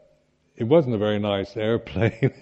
it 0.56 0.64
wasn't 0.64 0.94
a 0.94 0.98
very 0.98 1.18
nice 1.18 1.56
airplane. 1.56 2.32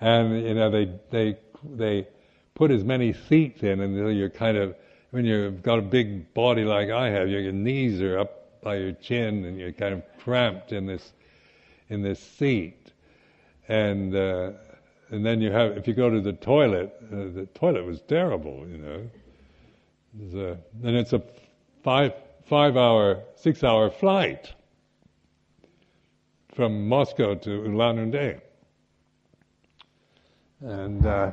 and 0.00 0.42
you 0.42 0.54
know 0.54 0.70
they 0.70 0.90
they 1.10 1.38
they 1.64 2.08
put 2.54 2.70
as 2.70 2.84
many 2.84 3.12
seats 3.12 3.62
in 3.62 3.80
until 3.80 4.10
you're 4.10 4.30
kind 4.30 4.56
of 4.56 4.74
when 5.10 5.24
you've 5.24 5.62
got 5.62 5.78
a 5.78 5.82
big 5.82 6.34
body 6.34 6.64
like 6.64 6.90
I 6.90 7.08
have, 7.10 7.28
your 7.28 7.52
knees 7.52 8.02
are 8.02 8.18
up 8.18 8.60
by 8.60 8.76
your 8.76 8.92
chin, 8.92 9.44
and 9.44 9.58
you're 9.58 9.72
kind 9.72 9.94
of 9.94 10.02
cramped 10.18 10.72
in 10.72 10.86
this 10.86 11.12
in 11.88 12.02
this 12.02 12.20
seat, 12.20 12.92
and 13.68 14.14
uh, 14.14 14.50
and 15.10 15.24
then 15.24 15.40
you 15.40 15.52
have 15.52 15.76
if 15.76 15.86
you 15.86 15.94
go 15.94 16.10
to 16.10 16.20
the 16.20 16.32
toilet, 16.32 16.94
uh, 17.12 17.16
the 17.34 17.48
toilet 17.54 17.84
was 17.84 18.00
terrible, 18.02 18.66
you 18.68 18.78
know. 18.78 19.10
And 20.82 20.96
it's 20.96 21.12
a 21.12 21.22
five 21.82 22.12
five 22.46 22.76
hour 22.76 23.22
six 23.36 23.62
hour 23.62 23.90
flight 23.90 24.52
from 26.54 26.88
Moscow 26.88 27.34
to 27.34 27.50
Ulan-Ude. 27.50 28.40
And 30.62 31.06
uh, 31.06 31.32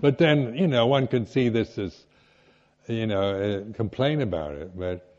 but 0.00 0.18
then 0.18 0.54
you 0.56 0.66
know 0.66 0.86
one 0.86 1.06
can 1.06 1.26
see 1.26 1.48
this 1.48 1.78
as 1.78 2.04
you 2.88 3.06
know 3.06 3.64
uh, 3.70 3.72
complain 3.74 4.20
about 4.20 4.54
it, 4.54 4.76
but 4.76 5.16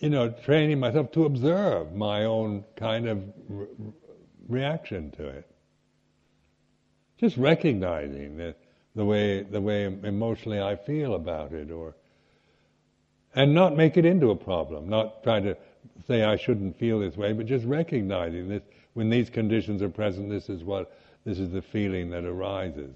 you 0.00 0.10
know 0.10 0.30
training 0.30 0.80
myself 0.80 1.12
to 1.12 1.24
observe 1.26 1.94
my 1.94 2.24
own 2.24 2.64
kind 2.76 3.08
of 3.08 3.22
re- 3.48 3.66
reaction 4.48 5.10
to 5.12 5.28
it, 5.28 5.50
just 7.18 7.36
recognizing 7.36 8.36
that 8.38 8.56
the 8.94 9.04
way 9.04 9.42
the 9.42 9.60
way 9.60 9.84
emotionally 9.84 10.60
I 10.60 10.76
feel 10.76 11.14
about 11.14 11.52
it, 11.52 11.70
or 11.70 11.94
and 13.34 13.54
not 13.54 13.76
make 13.76 13.96
it 13.96 14.04
into 14.04 14.30
a 14.30 14.36
problem, 14.36 14.88
not 14.88 15.22
try 15.22 15.40
to 15.40 15.56
say 16.06 16.24
I 16.24 16.36
shouldn't 16.36 16.78
feel 16.78 17.00
this 17.00 17.16
way, 17.16 17.32
but 17.32 17.46
just 17.46 17.64
recognizing 17.64 18.48
that 18.48 18.62
when 18.94 19.10
these 19.10 19.30
conditions 19.30 19.82
are 19.82 19.88
present, 19.88 20.30
this 20.30 20.48
is 20.48 20.64
what 20.64 20.92
this 21.24 21.38
is 21.38 21.50
the 21.50 21.62
feeling 21.62 22.10
that 22.10 22.24
arises, 22.24 22.94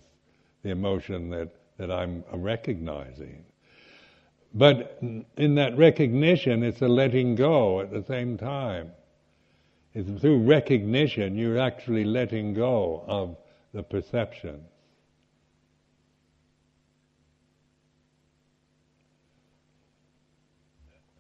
the 0.62 0.70
emotion 0.70 1.31
that, 1.31 1.51
that 1.77 1.91
I'm 1.91 2.25
recognizing. 2.33 3.45
But 4.55 4.99
in 5.37 5.55
that 5.57 5.77
recognition, 5.77 6.62
it's 6.62 6.83
a 6.83 6.89
letting 6.89 7.35
go 7.35 7.81
at 7.81 7.91
the 7.91 8.03
same 8.05 8.37
time. 8.37 8.93
It's 9.95 10.20
through 10.20 10.39
recognition 10.45 11.37
you're 11.37 11.59
actually 11.59 12.05
letting 12.05 12.55
go 12.55 13.05
of 13.07 13.37
the 13.73 13.83
perceptions. 13.83 14.68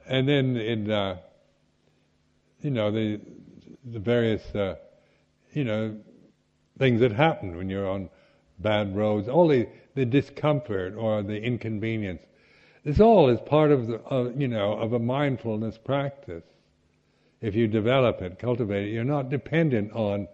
And 0.06 0.28
then 0.28 0.56
in 0.56 0.90
uh, 0.90 1.18
you 2.62 2.70
know, 2.70 2.90
the, 2.90 3.20
the 3.84 3.98
various, 3.98 4.42
uh, 4.54 4.76
you 5.52 5.64
know, 5.64 5.96
things 6.78 7.00
that 7.00 7.12
happen 7.12 7.56
when 7.56 7.68
you're 7.68 7.88
on 7.88 8.08
bad 8.60 8.96
roads, 8.96 9.28
all 9.28 9.48
the, 9.48 9.68
the 9.94 10.04
discomfort 10.04 10.94
or 10.96 11.22
the 11.22 11.40
inconvenience. 11.42 12.22
This 12.84 13.00
all 13.00 13.28
is 13.28 13.40
part 13.40 13.70
of 13.70 13.86
the, 13.86 14.34
you 14.36 14.48
know, 14.48 14.72
of 14.72 14.92
a 14.92 14.98
mindfulness 14.98 15.78
practice. 15.78 16.44
If 17.40 17.54
you 17.54 17.66
develop 17.66 18.22
it, 18.22 18.38
cultivate 18.38 18.88
it, 18.88 18.92
you're 18.92 19.04
not 19.04 19.28
dependent 19.28 19.92
on, 19.92 20.28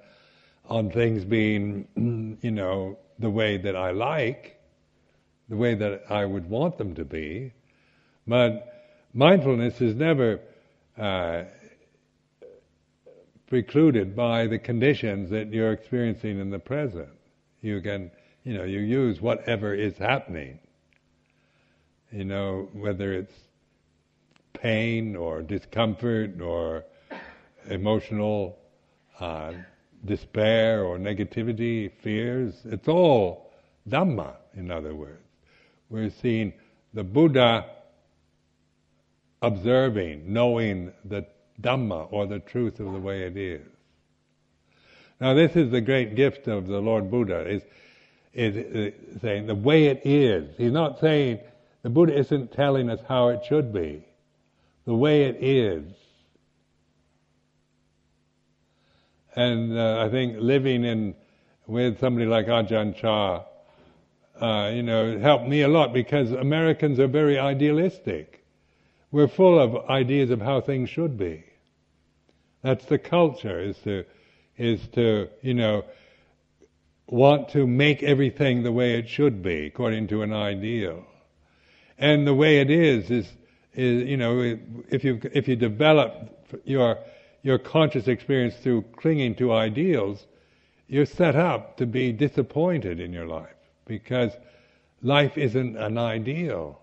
on 0.68 0.90
things 0.90 1.24
being, 1.24 2.38
you 2.42 2.50
know, 2.50 2.98
the 3.18 3.30
way 3.30 3.56
that 3.56 3.74
I 3.74 3.90
like, 3.90 4.60
the 5.48 5.56
way 5.56 5.74
that 5.74 6.04
I 6.10 6.24
would 6.24 6.48
want 6.48 6.78
them 6.78 6.94
to 6.94 7.04
be. 7.04 7.52
But 8.26 8.68
mindfulness 9.14 9.80
is 9.80 9.94
never 9.94 10.40
uh, 10.98 11.44
precluded 13.46 14.14
by 14.14 14.46
the 14.46 14.58
conditions 14.58 15.30
that 15.30 15.48
you're 15.52 15.72
experiencing 15.72 16.38
in 16.38 16.50
the 16.50 16.58
present. 16.58 17.08
You 17.62 17.80
can, 17.80 18.10
you 18.44 18.54
know, 18.56 18.64
you 18.64 18.80
use 18.80 19.20
whatever 19.20 19.74
is 19.74 19.96
happening. 19.96 20.58
You 22.12 22.24
know, 22.24 22.68
whether 22.72 23.12
it's 23.12 23.32
pain 24.52 25.16
or 25.16 25.42
discomfort 25.42 26.40
or 26.40 26.84
emotional 27.70 28.58
uh, 29.18 29.52
despair 30.04 30.84
or 30.84 30.98
negativity, 30.98 31.90
fears, 32.02 32.54
it's 32.64 32.88
all 32.88 33.52
Dhamma, 33.88 34.34
in 34.54 34.70
other 34.70 34.94
words. 34.94 35.22
We're 35.90 36.10
seeing 36.10 36.52
the 36.94 37.04
Buddha 37.04 37.66
observing, 39.42 40.32
knowing 40.32 40.92
the 41.04 41.26
Dhamma, 41.60 42.08
or 42.10 42.26
the 42.26 42.38
truth 42.38 42.80
of 42.80 42.92
the 42.92 42.98
way 42.98 43.22
it 43.22 43.36
is. 43.36 43.66
Now, 45.20 45.34
this 45.34 45.56
is 45.56 45.70
the 45.70 45.80
great 45.80 46.14
gift 46.14 46.46
of 46.46 46.66
the 46.68 46.80
Lord 46.80 47.10
Buddha, 47.10 47.48
is, 47.48 47.62
is, 48.32 48.56
is 48.56 49.20
saying 49.20 49.46
the 49.46 49.54
way 49.54 49.86
it 49.86 50.02
is. 50.04 50.54
He's 50.56 50.72
not 50.72 51.00
saying, 51.00 51.40
the 51.82 51.90
Buddha 51.90 52.16
isn't 52.16 52.52
telling 52.52 52.90
us 52.90 53.00
how 53.08 53.28
it 53.28 53.44
should 53.44 53.72
be. 53.72 54.04
The 54.84 54.94
way 54.94 55.24
it 55.24 55.36
is. 55.40 55.84
And 59.38 59.78
uh, 59.78 60.04
I 60.04 60.10
think 60.10 60.38
living 60.40 60.82
in 60.82 61.14
with 61.68 62.00
somebody 62.00 62.26
like 62.26 62.46
Ajahn 62.46 62.96
Chah, 62.96 63.44
uh, 64.40 64.70
you 64.70 64.82
know, 64.82 65.16
helped 65.20 65.46
me 65.46 65.62
a 65.62 65.68
lot 65.68 65.92
because 65.92 66.32
Americans 66.32 66.98
are 66.98 67.06
very 67.06 67.38
idealistic. 67.38 68.44
We're 69.12 69.28
full 69.28 69.60
of 69.60 69.88
ideas 69.88 70.30
of 70.30 70.40
how 70.40 70.60
things 70.60 70.90
should 70.90 71.16
be. 71.16 71.44
That's 72.62 72.84
the 72.86 72.98
culture, 72.98 73.60
is 73.60 73.78
to, 73.84 74.04
is 74.56 74.80
to, 74.94 75.28
you 75.42 75.54
know, 75.54 75.84
want 77.06 77.50
to 77.50 77.64
make 77.64 78.02
everything 78.02 78.64
the 78.64 78.72
way 78.72 78.98
it 78.98 79.08
should 79.08 79.40
be, 79.40 79.66
according 79.66 80.08
to 80.08 80.22
an 80.22 80.32
ideal. 80.32 81.04
And 81.96 82.26
the 82.26 82.34
way 82.34 82.58
it 82.58 82.70
is, 82.70 83.08
is, 83.08 83.28
is 83.72 84.02
you 84.02 84.16
know, 84.16 84.58
if 84.90 85.04
you, 85.04 85.20
if 85.32 85.46
you 85.46 85.54
develop 85.54 86.12
your, 86.64 86.98
your 87.42 87.58
conscious 87.58 88.08
experience 88.08 88.54
through 88.56 88.82
clinging 88.96 89.34
to 89.36 89.52
ideals, 89.52 90.26
you're 90.88 91.06
set 91.06 91.36
up 91.36 91.76
to 91.76 91.86
be 91.86 92.12
disappointed 92.12 93.00
in 93.00 93.12
your 93.12 93.26
life 93.26 93.54
because 93.86 94.32
life 95.02 95.36
isn't 95.36 95.76
an 95.76 95.98
ideal. 95.98 96.80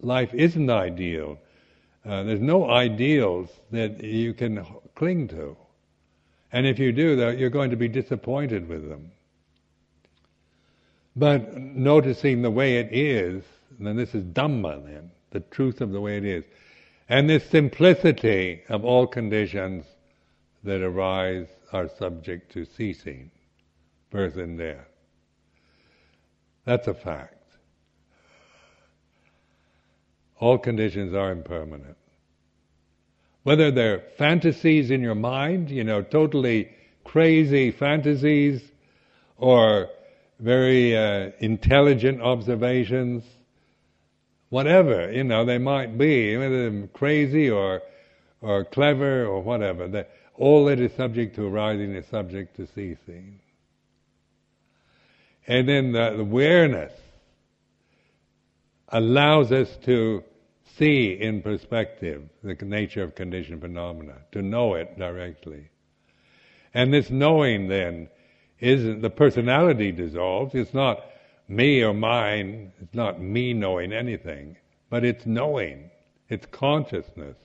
Life 0.00 0.32
isn't 0.32 0.70
ideal. 0.70 1.38
Uh, 2.04 2.22
there's 2.22 2.40
no 2.40 2.70
ideals 2.70 3.48
that 3.70 4.02
you 4.02 4.34
can 4.34 4.64
cling 4.94 5.28
to. 5.28 5.56
And 6.52 6.66
if 6.66 6.78
you 6.78 6.92
do, 6.92 7.34
you're 7.36 7.50
going 7.50 7.70
to 7.70 7.76
be 7.76 7.88
disappointed 7.88 8.68
with 8.68 8.88
them. 8.88 9.10
But 11.16 11.56
noticing 11.56 12.42
the 12.42 12.50
way 12.50 12.78
it 12.78 12.92
is, 12.92 13.42
then 13.78 13.96
this 13.96 14.14
is 14.14 14.24
Dhamma 14.24 14.84
then, 14.84 15.10
the 15.30 15.40
truth 15.40 15.80
of 15.80 15.92
the 15.92 16.00
way 16.00 16.16
it 16.16 16.24
is. 16.24 16.44
And 17.08 17.28
this 17.28 17.44
simplicity 17.48 18.62
of 18.68 18.84
all 18.84 19.06
conditions 19.06 19.84
that 20.62 20.80
arise 20.80 21.48
are 21.72 21.88
subject 21.88 22.52
to 22.52 22.64
ceasing, 22.64 23.30
birth 24.10 24.36
and 24.36 24.56
death. 24.58 24.86
That's 26.64 26.88
a 26.88 26.94
fact. 26.94 27.34
All 30.38 30.58
conditions 30.58 31.14
are 31.14 31.30
impermanent. 31.30 31.96
Whether 33.42 33.70
they're 33.70 34.02
fantasies 34.16 34.90
in 34.90 35.02
your 35.02 35.14
mind, 35.14 35.70
you 35.70 35.84
know, 35.84 36.02
totally 36.02 36.70
crazy 37.04 37.70
fantasies, 37.70 38.62
or 39.36 39.90
very 40.40 40.96
uh, 40.96 41.30
intelligent 41.40 42.22
observations, 42.22 43.24
whatever, 44.54 45.10
you 45.10 45.24
know, 45.24 45.44
they 45.44 45.58
might 45.58 45.98
be, 45.98 46.36
whether 46.36 46.70
they're 46.70 46.86
crazy 46.86 47.50
or, 47.50 47.82
or 48.40 48.64
clever 48.64 49.26
or 49.26 49.42
whatever, 49.42 50.06
all 50.36 50.66
that 50.66 50.78
is 50.78 50.92
subject 50.92 51.34
to 51.34 51.44
arising 51.44 51.92
is 51.92 52.06
subject 52.06 52.54
to 52.54 52.64
ceasing. 52.68 53.40
And 55.48 55.68
then 55.68 55.90
the 55.90 56.20
awareness 56.20 56.92
allows 58.90 59.50
us 59.50 59.76
to 59.86 60.22
see 60.78 61.18
in 61.20 61.42
perspective 61.42 62.22
the 62.44 62.54
nature 62.54 63.02
of 63.02 63.16
conditioned 63.16 63.60
phenomena, 63.60 64.18
to 64.30 64.40
know 64.40 64.74
it 64.74 64.96
directly. 64.96 65.68
And 66.72 66.94
this 66.94 67.10
knowing 67.10 67.66
then 67.66 68.08
isn't 68.60 69.02
the 69.02 69.10
personality 69.10 69.90
dissolves. 69.90 70.54
It's 70.54 70.72
not 70.72 71.04
me 71.48 71.82
or 71.82 71.94
mine. 71.94 72.72
It's 72.80 72.94
not 72.94 73.20
me 73.20 73.52
knowing 73.52 73.92
anything, 73.92 74.56
but 74.90 75.04
it's 75.04 75.26
knowing. 75.26 75.90
It's 76.28 76.46
consciousness. 76.46 77.36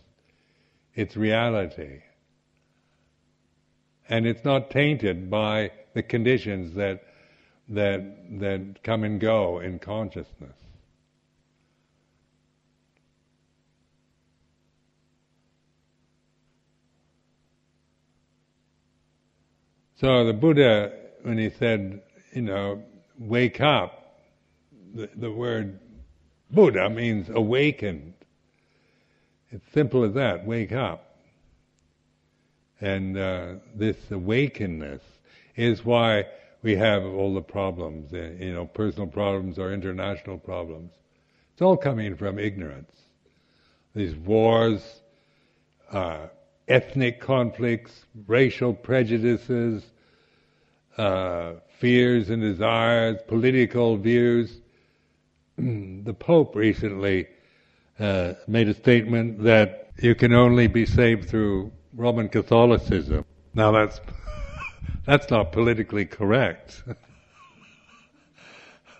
It's 0.95 1.16
reality. 1.16 2.02
And 4.08 4.26
it's 4.26 4.43
not 4.43 4.72
tainted 4.72 5.30
by 5.30 5.72
the 5.93 6.04
conditions 6.04 6.76
that 6.76 7.04
that 7.70 8.39
that 8.39 8.84
come 8.84 9.04
and 9.04 9.20
go 9.20 9.60
in 9.60 9.78
consciousness. 9.80 10.56
So 19.95 20.26
the 20.26 20.34
Buddha, 20.34 20.93
when 21.24 21.38
he 21.38 21.50
said, 21.50 22.02
you 22.34 22.41
know, 22.41 22.82
wake 23.20 23.61
up, 23.61 24.22
the, 24.95 25.09
the 25.15 25.32
word 25.32 25.80
Buddha 26.49 26.89
means 26.89 27.30
awakened. 27.30 28.13
It's 29.51 29.65
simple 29.74 30.03
as 30.03 30.13
that. 30.15 30.45
Wake 30.45 30.72
up. 30.72 31.17
And 32.82 33.17
uh, 33.17 33.55
this 33.76 33.97
awakenedness 34.09 35.01
is 35.55 35.84
why 35.84 36.26
we 36.61 36.76
have 36.76 37.03
all 37.03 37.34
the 37.34 37.41
problems, 37.41 38.13
uh, 38.13 38.32
you 38.39 38.53
know, 38.53 38.65
personal 38.65 39.07
problems 39.07 39.59
or 39.59 39.74
international 39.74 40.38
problems. 40.38 40.91
It's 41.53 41.61
all 41.61 41.78
coming 41.78 42.15
from 42.15 42.39
ignorance. 42.39 42.91
These 43.93 44.15
wars, 44.15 45.01
uh, 45.91 46.28
ethnic 46.67 47.20
conflicts, 47.20 48.05
racial 48.28 48.74
prejudices, 48.74 49.84
uh, 51.00 51.54
fears 51.80 52.30
and 52.30 52.41
desires, 52.41 53.22
political 53.28 53.95
views. 53.95 54.60
the 55.58 56.14
Pope 56.14 56.56
recently 56.56 57.28
uh, 58.00 58.34
made 58.47 58.68
a 58.68 58.74
statement 58.74 59.41
that 59.43 59.91
you 60.02 60.14
can 60.14 60.34
only 60.34 60.68
be 60.68 60.86
saved 60.86 61.30
through 61.30 61.72
Roman 61.93 62.28
Catholicism. 62.28 63.24
Now 63.54 63.72
that's 63.72 64.02
that's 65.06 65.30
not 65.30 65.54
politically 65.54 66.06
correct. 66.06 66.84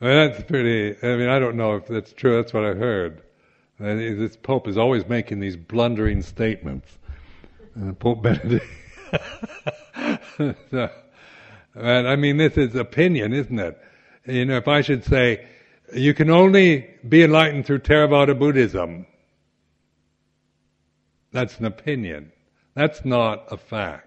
that's 0.00 0.42
pretty. 0.44 0.96
I 1.02 1.16
mean, 1.16 1.28
I 1.28 1.38
don't 1.38 1.56
know 1.56 1.76
if 1.76 1.86
that's 1.86 2.12
true. 2.12 2.36
That's 2.36 2.52
what 2.52 2.64
I 2.64 2.74
heard. 2.74 3.22
And 3.78 4.00
this 4.18 4.36
Pope 4.36 4.68
is 4.68 4.78
always 4.78 5.06
making 5.06 5.40
these 5.40 5.56
blundering 5.56 6.22
statements. 6.22 6.98
And 7.74 7.98
Pope 7.98 8.22
Benedict. 8.22 8.66
so, 10.70 10.90
and 11.74 12.08
I 12.08 12.16
mean, 12.16 12.36
this 12.36 12.56
is 12.56 12.74
opinion, 12.74 13.32
isn't 13.32 13.58
it? 13.58 13.78
You 14.26 14.44
know, 14.44 14.56
if 14.56 14.68
I 14.68 14.80
should 14.80 15.04
say, 15.04 15.46
you 15.94 16.14
can 16.14 16.30
only 16.30 16.88
be 17.08 17.22
enlightened 17.22 17.66
through 17.66 17.80
Theravada 17.80 18.36
Buddhism, 18.38 19.06
that's 21.32 21.58
an 21.58 21.66
opinion. 21.66 22.32
That's 22.74 23.04
not 23.04 23.44
a 23.50 23.56
fact. 23.56 24.05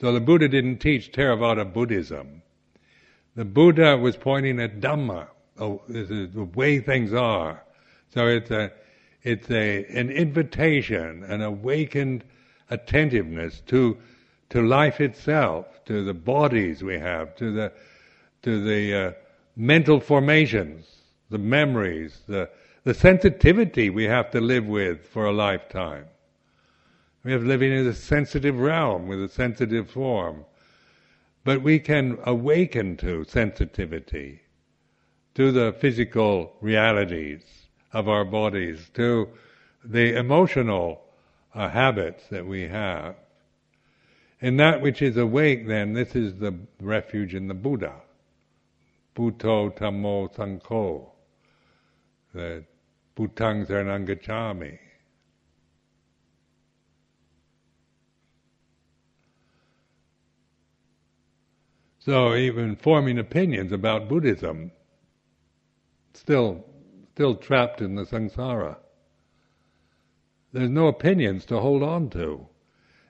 So 0.00 0.12
the 0.12 0.20
Buddha 0.20 0.48
didn't 0.48 0.78
teach 0.78 1.12
Theravada 1.12 1.70
Buddhism. 1.72 2.42
The 3.34 3.44
Buddha 3.44 3.96
was 3.96 4.16
pointing 4.16 4.60
at 4.60 4.80
Dhamma, 4.80 5.28
the 5.56 6.48
way 6.54 6.78
things 6.78 7.12
are. 7.12 7.62
So 8.14 8.26
it's 8.26 8.50
a, 8.50 8.72
it's 9.22 9.50
a, 9.50 9.84
an 9.86 10.10
invitation, 10.10 11.24
an 11.24 11.42
awakened 11.42 12.24
attentiveness 12.70 13.60
to, 13.66 13.98
to 14.50 14.62
life 14.62 15.00
itself, 15.00 15.84
to 15.86 16.04
the 16.04 16.14
bodies 16.14 16.82
we 16.82 16.98
have, 16.98 17.34
to 17.36 17.52
the, 17.52 17.72
to 18.42 18.62
the 18.62 18.94
uh, 18.94 19.12
mental 19.56 20.00
formations, 20.00 20.86
the 21.30 21.38
memories, 21.38 22.20
the, 22.28 22.48
the 22.84 22.94
sensitivity 22.94 23.90
we 23.90 24.04
have 24.04 24.30
to 24.30 24.40
live 24.40 24.66
with 24.66 25.06
for 25.06 25.26
a 25.26 25.32
lifetime. 25.32 26.04
We 27.28 27.32
have 27.32 27.44
living 27.44 27.72
in 27.72 27.86
a 27.86 27.92
sensitive 27.92 28.58
realm 28.58 29.06
with 29.06 29.22
a 29.22 29.28
sensitive 29.28 29.90
form. 29.90 30.46
But 31.44 31.60
we 31.60 31.78
can 31.78 32.16
awaken 32.24 32.96
to 33.04 33.24
sensitivity, 33.24 34.40
to 35.34 35.52
the 35.52 35.74
physical 35.78 36.54
realities 36.62 37.42
of 37.92 38.08
our 38.08 38.24
bodies, 38.24 38.88
to 38.94 39.28
the 39.84 40.16
emotional 40.16 41.02
uh, 41.54 41.68
habits 41.68 42.24
that 42.30 42.46
we 42.46 42.62
have. 42.62 43.14
And 44.40 44.58
that 44.58 44.80
which 44.80 45.02
is 45.02 45.18
awake, 45.18 45.68
then, 45.68 45.92
this 45.92 46.16
is 46.16 46.36
the 46.36 46.58
refuge 46.80 47.34
in 47.34 47.46
the 47.46 47.52
Buddha. 47.52 47.92
Buddho 49.14 49.76
Dhammo 49.76 50.34
Sangho. 50.34 51.10
The 52.32 52.64
Buddhang 53.14 53.66
Saranang 53.66 54.06
So 61.98 62.34
even 62.34 62.76
forming 62.76 63.18
opinions 63.18 63.72
about 63.72 64.08
Buddhism, 64.08 64.70
still, 66.14 66.64
still 67.12 67.34
trapped 67.34 67.80
in 67.80 67.96
the 67.96 68.04
samsara. 68.04 68.76
There's 70.52 70.70
no 70.70 70.86
opinions 70.86 71.44
to 71.46 71.60
hold 71.60 71.82
on 71.82 72.08
to. 72.10 72.46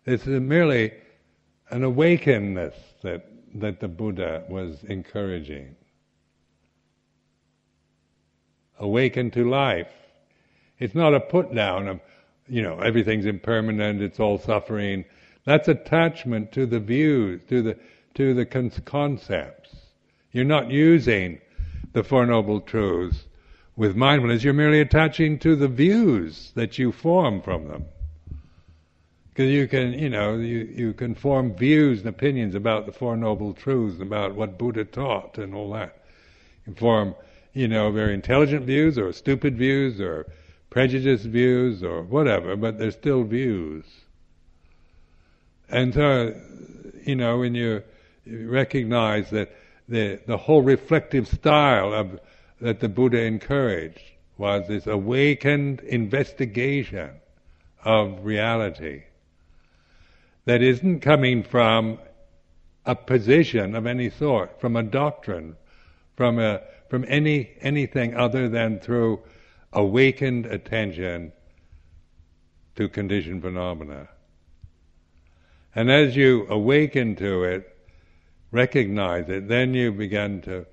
It's 0.06 0.26
merely 0.26 0.92
an 1.70 1.82
awakenedness 1.82 2.74
that, 3.02 3.26
that 3.54 3.80
the 3.80 3.88
Buddha 3.88 4.44
was 4.48 4.82
encouraging. 4.84 5.76
Awaken 8.78 9.30
to 9.32 9.48
life. 9.48 9.92
It's 10.78 10.94
not 10.94 11.14
a 11.14 11.20
put 11.20 11.54
down 11.54 11.88
of, 11.88 12.00
you 12.48 12.62
know, 12.62 12.78
everything's 12.80 13.26
impermanent, 13.26 14.00
it's 14.00 14.18
all 14.18 14.38
suffering. 14.38 15.04
That's 15.44 15.68
attachment 15.68 16.52
to 16.52 16.66
the 16.66 16.80
views, 16.80 17.42
to 17.48 17.62
the, 17.62 17.78
to 18.18 18.34
the 18.34 18.44
con- 18.44 18.72
concepts. 18.84 19.70
You're 20.32 20.44
not 20.44 20.72
using 20.72 21.40
the 21.92 22.02
Four 22.02 22.26
Noble 22.26 22.60
Truths 22.60 23.24
with 23.76 23.94
mindfulness, 23.94 24.42
you're 24.42 24.52
merely 24.52 24.80
attaching 24.80 25.38
to 25.38 25.54
the 25.54 25.68
views 25.68 26.50
that 26.56 26.80
you 26.80 26.90
form 26.90 27.40
from 27.40 27.68
them. 27.68 27.84
Because 29.28 29.52
you 29.52 29.68
can, 29.68 29.92
you 29.92 30.10
know, 30.10 30.34
you, 30.34 30.68
you 30.74 30.92
can 30.94 31.14
form 31.14 31.54
views 31.54 32.00
and 32.00 32.08
opinions 32.08 32.56
about 32.56 32.86
the 32.86 32.92
Four 32.92 33.16
Noble 33.16 33.54
Truths, 33.54 34.00
about 34.00 34.34
what 34.34 34.58
Buddha 34.58 34.84
taught 34.84 35.38
and 35.38 35.54
all 35.54 35.70
that. 35.74 36.02
You 36.66 36.72
can 36.72 36.74
form, 36.74 37.14
you 37.52 37.68
know, 37.68 37.92
very 37.92 38.14
intelligent 38.14 38.64
views 38.64 38.98
or 38.98 39.12
stupid 39.12 39.56
views 39.56 40.00
or 40.00 40.26
prejudiced 40.70 41.26
views 41.26 41.84
or 41.84 42.02
whatever, 42.02 42.56
but 42.56 42.80
they're 42.80 42.90
still 42.90 43.22
views. 43.22 43.84
And 45.68 45.94
so, 45.94 46.34
you 47.04 47.14
know, 47.14 47.38
when 47.38 47.54
you 47.54 47.84
recognize 48.30 49.30
that 49.30 49.54
the, 49.88 50.20
the 50.26 50.36
whole 50.36 50.62
reflective 50.62 51.26
style 51.28 51.92
of 51.92 52.20
that 52.60 52.80
the 52.80 52.88
Buddha 52.88 53.22
encouraged 53.22 54.02
was 54.36 54.66
this 54.68 54.86
awakened 54.86 55.80
investigation 55.80 57.10
of 57.84 58.24
reality 58.24 59.04
that 60.44 60.62
isn't 60.62 61.00
coming 61.00 61.42
from 61.42 61.98
a 62.84 62.94
position 62.94 63.74
of 63.74 63.86
any 63.86 64.10
sort, 64.10 64.60
from 64.60 64.76
a 64.76 64.82
doctrine, 64.82 65.56
from 66.16 66.38
a 66.38 66.62
from 66.88 67.04
any 67.06 67.50
anything 67.60 68.16
other 68.16 68.48
than 68.48 68.80
through 68.80 69.20
awakened 69.72 70.46
attention 70.46 71.32
to 72.76 72.88
conditioned 72.88 73.42
phenomena. 73.42 74.08
And 75.74 75.90
as 75.90 76.16
you 76.16 76.46
awaken 76.48 77.14
to 77.16 77.44
it, 77.44 77.77
recognize 78.50 79.28
it, 79.28 79.48
then 79.48 79.74
you 79.74 79.92
begin 79.92 80.40
to 80.42 80.66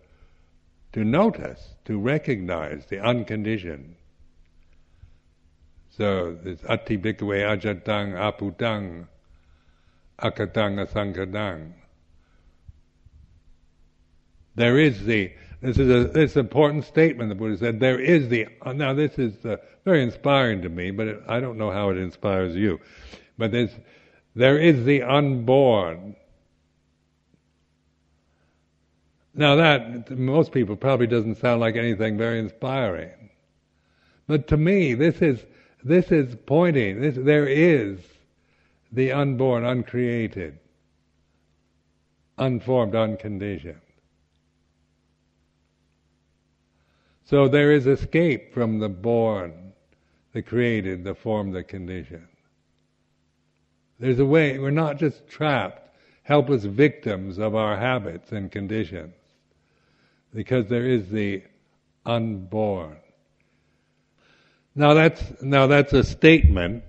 to 0.94 1.04
notice, 1.04 1.76
to 1.84 2.00
recognize 2.00 2.86
the 2.86 3.00
unconditioned. 3.02 3.96
So 5.90 6.38
this 6.42 6.60
ati 6.70 6.98
bhikkhave 6.98 7.44
ajatang 7.60 8.16
aputang 8.16 9.08
akatang 10.20 10.86
asankadang. 10.86 11.74
There 14.56 14.80
is 14.80 15.04
the 15.04 15.34
this 15.62 15.78
is 15.78 15.90
a 15.90 16.08
this 16.08 16.38
important 16.38 16.86
statement 16.86 17.30
the 17.30 17.36
Buddha 17.36 17.58
said. 17.58 17.80
There 17.80 18.00
is 18.00 18.30
the 18.30 18.48
now 18.66 18.94
this 18.94 19.20
is 19.20 19.46
uh, 19.46 19.58
very 19.84 20.02
inspiring 20.02 20.62
to 20.62 20.70
me, 20.70 20.92
but 20.92 21.08
it, 21.08 21.24
I 21.28 21.40
don't 21.40 21.58
know 21.58 21.72
how 21.72 21.90
it 21.90 21.98
inspires 21.98 22.56
you. 22.56 22.80
But 23.38 23.52
there's 23.52 23.72
there 24.34 24.58
is 24.58 24.86
the 24.86 25.02
unborn 25.04 26.16
Now 29.38 29.56
that, 29.58 30.08
to 30.08 30.16
most 30.16 30.54
people, 30.54 30.78
probably 30.78 31.08
doesn't 31.08 31.40
sound 31.40 31.60
like 31.60 31.76
anything 31.76 32.18
very 32.18 32.40
inspiring. 32.40 33.30
But 34.28 34.48
to 34.48 34.58
me, 34.58 34.94
this 34.94 35.22
is, 35.22 35.44
this 35.84 36.10
is 36.12 36.38
pointing, 36.46 37.02
this, 37.02 37.16
there 37.18 37.46
is 37.48 38.00
the 38.94 39.12
unborn, 39.12 39.66
uncreated, 39.66 40.58
unformed, 42.38 42.96
unconditioned. 42.96 43.82
So 47.26 47.50
there 47.50 47.74
is 47.74 47.88
escape 47.88 48.54
from 48.54 48.80
the 48.80 48.90
born, 48.90 49.74
the 50.32 50.42
created, 50.42 51.04
the 51.04 51.16
formed, 51.16 51.54
the 51.54 51.64
conditioned. 51.64 52.28
There's 54.00 54.20
a 54.20 54.26
way, 54.26 54.60
we're 54.60 54.72
not 54.72 54.98
just 54.98 55.28
trapped, 55.28 55.82
helpless 56.24 56.64
victims 56.64 57.38
of 57.38 57.54
our 57.54 57.76
habits 57.76 58.32
and 58.32 58.52
conditions. 58.52 59.14
Because 60.36 60.68
there 60.68 60.86
is 60.86 61.10
the 61.10 61.42
unborn. 62.06 62.98
Now 64.76 64.94
that's 64.94 65.24
now 65.42 65.68
that's 65.68 65.94
a 65.94 66.04
statement, 66.04 66.84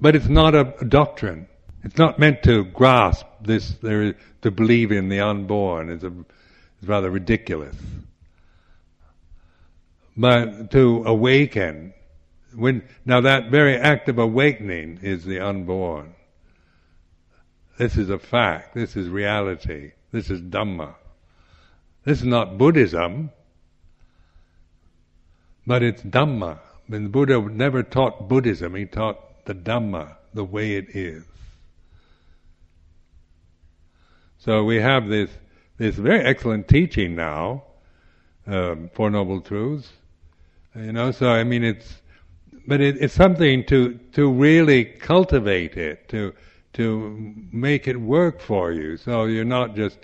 but 0.00 0.14
it's 0.14 0.28
not 0.28 0.54
a, 0.54 0.72
doctrine. 0.88 1.48
It's 1.82 1.98
not 1.98 2.18
meant 2.18 2.44
to 2.44 2.64
grasp 2.64 3.26
this. 3.42 3.70
There, 3.82 4.14
to 4.42 4.50
believe 4.50 4.92
in 4.92 5.08
the 5.08 5.20
unborn 5.20 5.90
is 5.90 6.04
a 6.04 6.12
is 6.80 6.88
rather 6.88 7.10
ridiculous. 7.10 7.74
But 10.16 10.70
to 10.70 11.02
awaken, 11.04 11.92
when 12.54 12.84
now 13.04 13.22
that 13.22 13.50
very 13.50 13.76
act 13.76 14.08
of 14.08 14.18
awakening 14.18 15.00
is 15.02 15.24
the 15.24 15.40
unborn. 15.40 16.14
This 17.78 17.96
is 17.96 18.10
a 18.10 18.18
fact. 18.18 18.74
This 18.74 18.94
is 18.94 19.08
reality. 19.08 19.92
This 20.12 20.30
is 20.30 20.40
Dhamma. 20.40 20.94
This 22.04 22.20
is 22.20 22.26
not 22.26 22.56
Buddhism, 22.56 23.30
but 25.66 25.82
it's 25.82 26.02
Dhamma. 26.02 26.58
And 26.90 27.06
the 27.06 27.10
Buddha 27.10 27.40
never 27.40 27.82
taught 27.82 28.28
Buddhism, 28.28 28.74
he 28.74 28.86
taught 28.86 29.44
the 29.44 29.54
Dhamma, 29.54 30.16
the 30.34 30.44
way 30.44 30.76
it 30.76 30.96
is. 30.96 31.24
So 34.38 34.64
we 34.64 34.76
have 34.76 35.08
this 35.08 35.30
this 35.76 35.96
very 35.96 36.20
excellent 36.20 36.68
teaching 36.68 37.14
now, 37.14 37.64
um, 38.46 38.90
Four 38.94 39.10
Noble 39.10 39.40
Truths. 39.40 39.92
You 40.74 40.92
know, 40.92 41.10
so 41.10 41.30
I 41.30 41.44
mean, 41.44 41.62
it's 41.62 42.00
but 42.66 42.80
it, 42.80 42.96
it's 43.00 43.14
something 43.14 43.64
to 43.66 43.98
to 44.12 44.30
really 44.30 44.84
cultivate 44.84 45.76
it, 45.76 46.08
to 46.08 46.32
to 46.74 47.34
make 47.52 47.86
it 47.86 48.00
work 48.00 48.40
for 48.40 48.72
you. 48.72 48.96
So 48.96 49.24
you're 49.24 49.44
not 49.44 49.76
just 49.76 49.98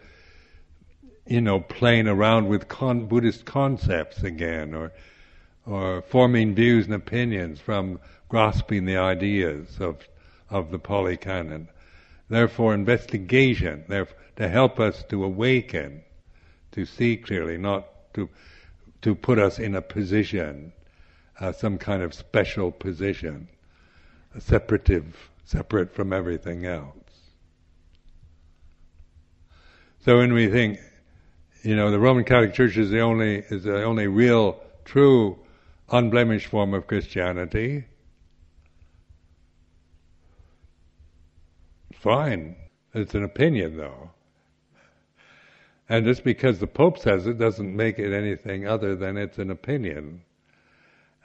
you 1.27 1.41
know 1.41 1.61
playing 1.61 2.09
around 2.09 2.49
with 2.49 2.69
con- 2.69 3.07
Buddhist 3.07 3.45
concepts 3.45 4.23
again, 4.23 4.75
or 4.75 4.93
or 5.65 6.03
forming 6.03 6.55
views 6.55 6.87
and 6.87 6.95
opinions 6.95 7.61
from 7.61 7.99
grasping 8.29 8.85
the 8.85 8.97
ideas 8.97 9.79
of 9.81 10.07
of 10.51 10.71
the 10.71 10.79
Pali 10.79 11.17
Canon. 11.17 11.69
Therefore, 12.29 12.75
investigation, 12.75 13.85
therefore, 13.89 14.17
to 14.37 14.49
help 14.49 14.81
us 14.81 15.05
to 15.09 15.25
awaken, 15.25 16.03
to 16.73 16.85
see 16.85 17.17
clearly, 17.17 17.59
not 17.59 17.87
to 18.15 18.29
to 19.03 19.15
put 19.15 19.39
us 19.39 19.59
in 19.59 19.75
a 19.75 19.83
position, 19.83 20.73
uh, 21.41 21.53
some 21.53 21.79
kind 21.79 22.03
of 22.03 22.15
special 22.15 22.71
position, 22.71 23.49
separative, 24.39 25.31
separate 25.45 25.95
from 25.95 26.13
everything 26.13 26.65
else. 26.67 26.93
So 30.05 30.19
when 30.19 30.33
we 30.33 30.49
think, 30.49 30.79
you 31.67 31.75
know, 31.75 31.91
the 31.91 31.99
Roman 31.99 32.23
Catholic 32.23 32.55
Church 32.55 32.77
is 32.77 32.91
the 32.91 33.01
only 33.01 33.39
is 33.39 33.65
the 33.65 33.83
only 33.83 34.07
real, 34.07 34.61
true, 34.85 35.37
unblemished 35.91 36.47
form 36.47 36.75
of 36.75 36.87
Christianity, 36.87 37.87
fine. 41.93 42.55
It's 42.95 43.15
an 43.15 43.25
opinion, 43.25 43.77
though. 43.77 44.11
And 45.89 46.05
just 46.05 46.23
because 46.23 46.61
the 46.61 46.69
Pope 46.69 46.99
says 46.99 47.27
it 47.27 47.37
doesn't 47.37 47.75
make 47.75 47.99
it 47.99 48.13
anything 48.13 48.67
other 48.67 48.95
than 48.95 49.17
it's 49.17 49.39
an 49.39 49.51
opinion. 49.51 50.23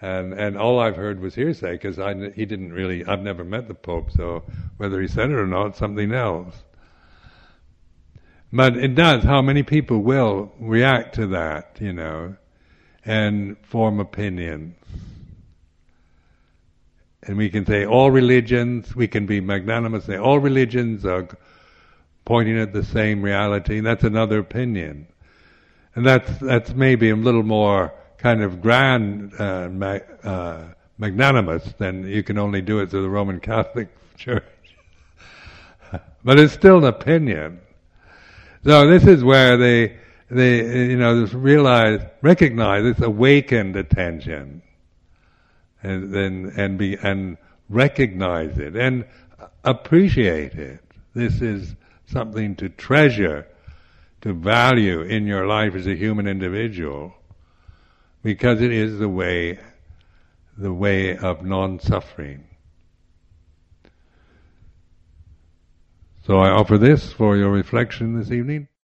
And 0.01 0.33
and 0.33 0.57
all 0.57 0.79
I've 0.79 0.95
heard 0.95 1.19
was 1.19 1.35
hearsay 1.35 1.73
because 1.73 1.97
he 2.35 2.45
didn't 2.47 2.73
really. 2.73 3.05
I've 3.05 3.21
never 3.21 3.43
met 3.43 3.67
the 3.67 3.75
Pope, 3.75 4.09
so 4.11 4.43
whether 4.77 4.99
he 4.99 5.07
said 5.07 5.29
it 5.29 5.35
or 5.35 5.45
not, 5.45 5.77
something 5.77 6.11
else. 6.11 6.63
But 8.53 8.77
it 8.77 8.95
does. 8.95 9.23
How 9.23 9.41
many 9.41 9.63
people 9.63 9.99
will 9.99 10.51
react 10.59 11.15
to 11.15 11.27
that, 11.27 11.77
you 11.79 11.93
know, 11.93 12.35
and 13.05 13.57
form 13.63 13.99
opinions? 13.99 14.75
And 17.23 17.37
we 17.37 17.49
can 17.49 17.65
say 17.65 17.85
all 17.85 18.11
religions. 18.11 18.95
We 18.95 19.07
can 19.07 19.25
be 19.25 19.39
magnanimous. 19.39 20.05
Say 20.05 20.17
all 20.17 20.39
religions 20.39 21.05
are 21.05 21.27
pointing 22.25 22.57
at 22.57 22.73
the 22.73 22.83
same 22.83 23.21
reality. 23.21 23.77
And 23.77 23.85
That's 23.85 24.03
another 24.03 24.39
opinion, 24.39 25.07
and 25.95 26.05
that's 26.05 26.37
that's 26.39 26.73
maybe 26.73 27.09
a 27.09 27.15
little 27.15 27.43
more 27.43 27.93
kind 28.17 28.41
of 28.43 28.61
grand, 28.61 29.33
uh, 29.39 29.69
uh, 30.23 30.63
magnanimous 30.97 31.73
than 31.79 32.07
you 32.07 32.21
can 32.21 32.37
only 32.37 32.61
do 32.61 32.79
it 32.79 32.89
through 32.89 33.01
the 33.01 33.09
Roman 33.09 33.39
Catholic 33.39 33.89
Church. 34.15 34.43
but 36.23 36.39
it's 36.39 36.53
still 36.53 36.77
an 36.79 36.83
opinion. 36.85 37.59
So 38.63 38.87
this 38.87 39.05
is 39.05 39.23
where 39.23 39.57
they 39.57 39.97
they 40.29 40.89
you 40.89 40.97
know 40.97 41.19
this 41.19 41.33
realize 41.33 42.01
recognize 42.21 42.83
this 42.83 43.05
awakened 43.05 43.75
attention, 43.75 44.61
and 45.81 46.13
then 46.13 46.53
and 46.55 46.77
be 46.77 46.95
and 46.95 47.37
recognize 47.69 48.57
it 48.57 48.75
and 48.75 49.05
appreciate 49.63 50.53
it. 50.53 50.79
This 51.13 51.41
is 51.41 51.75
something 52.05 52.55
to 52.57 52.69
treasure, 52.69 53.47
to 54.21 54.33
value 54.33 55.01
in 55.01 55.25
your 55.25 55.47
life 55.47 55.75
as 55.75 55.87
a 55.87 55.95
human 55.95 56.27
individual, 56.27 57.13
because 58.23 58.61
it 58.61 58.71
is 58.71 58.99
the 58.99 59.09
way, 59.09 59.59
the 60.57 60.73
way 60.73 61.17
of 61.17 61.43
non-suffering. 61.43 62.43
So 66.31 66.39
I 66.39 66.49
offer 66.49 66.77
this 66.77 67.11
for 67.11 67.35
your 67.35 67.51
reflection 67.51 68.17
this 68.17 68.31
evening. 68.31 68.69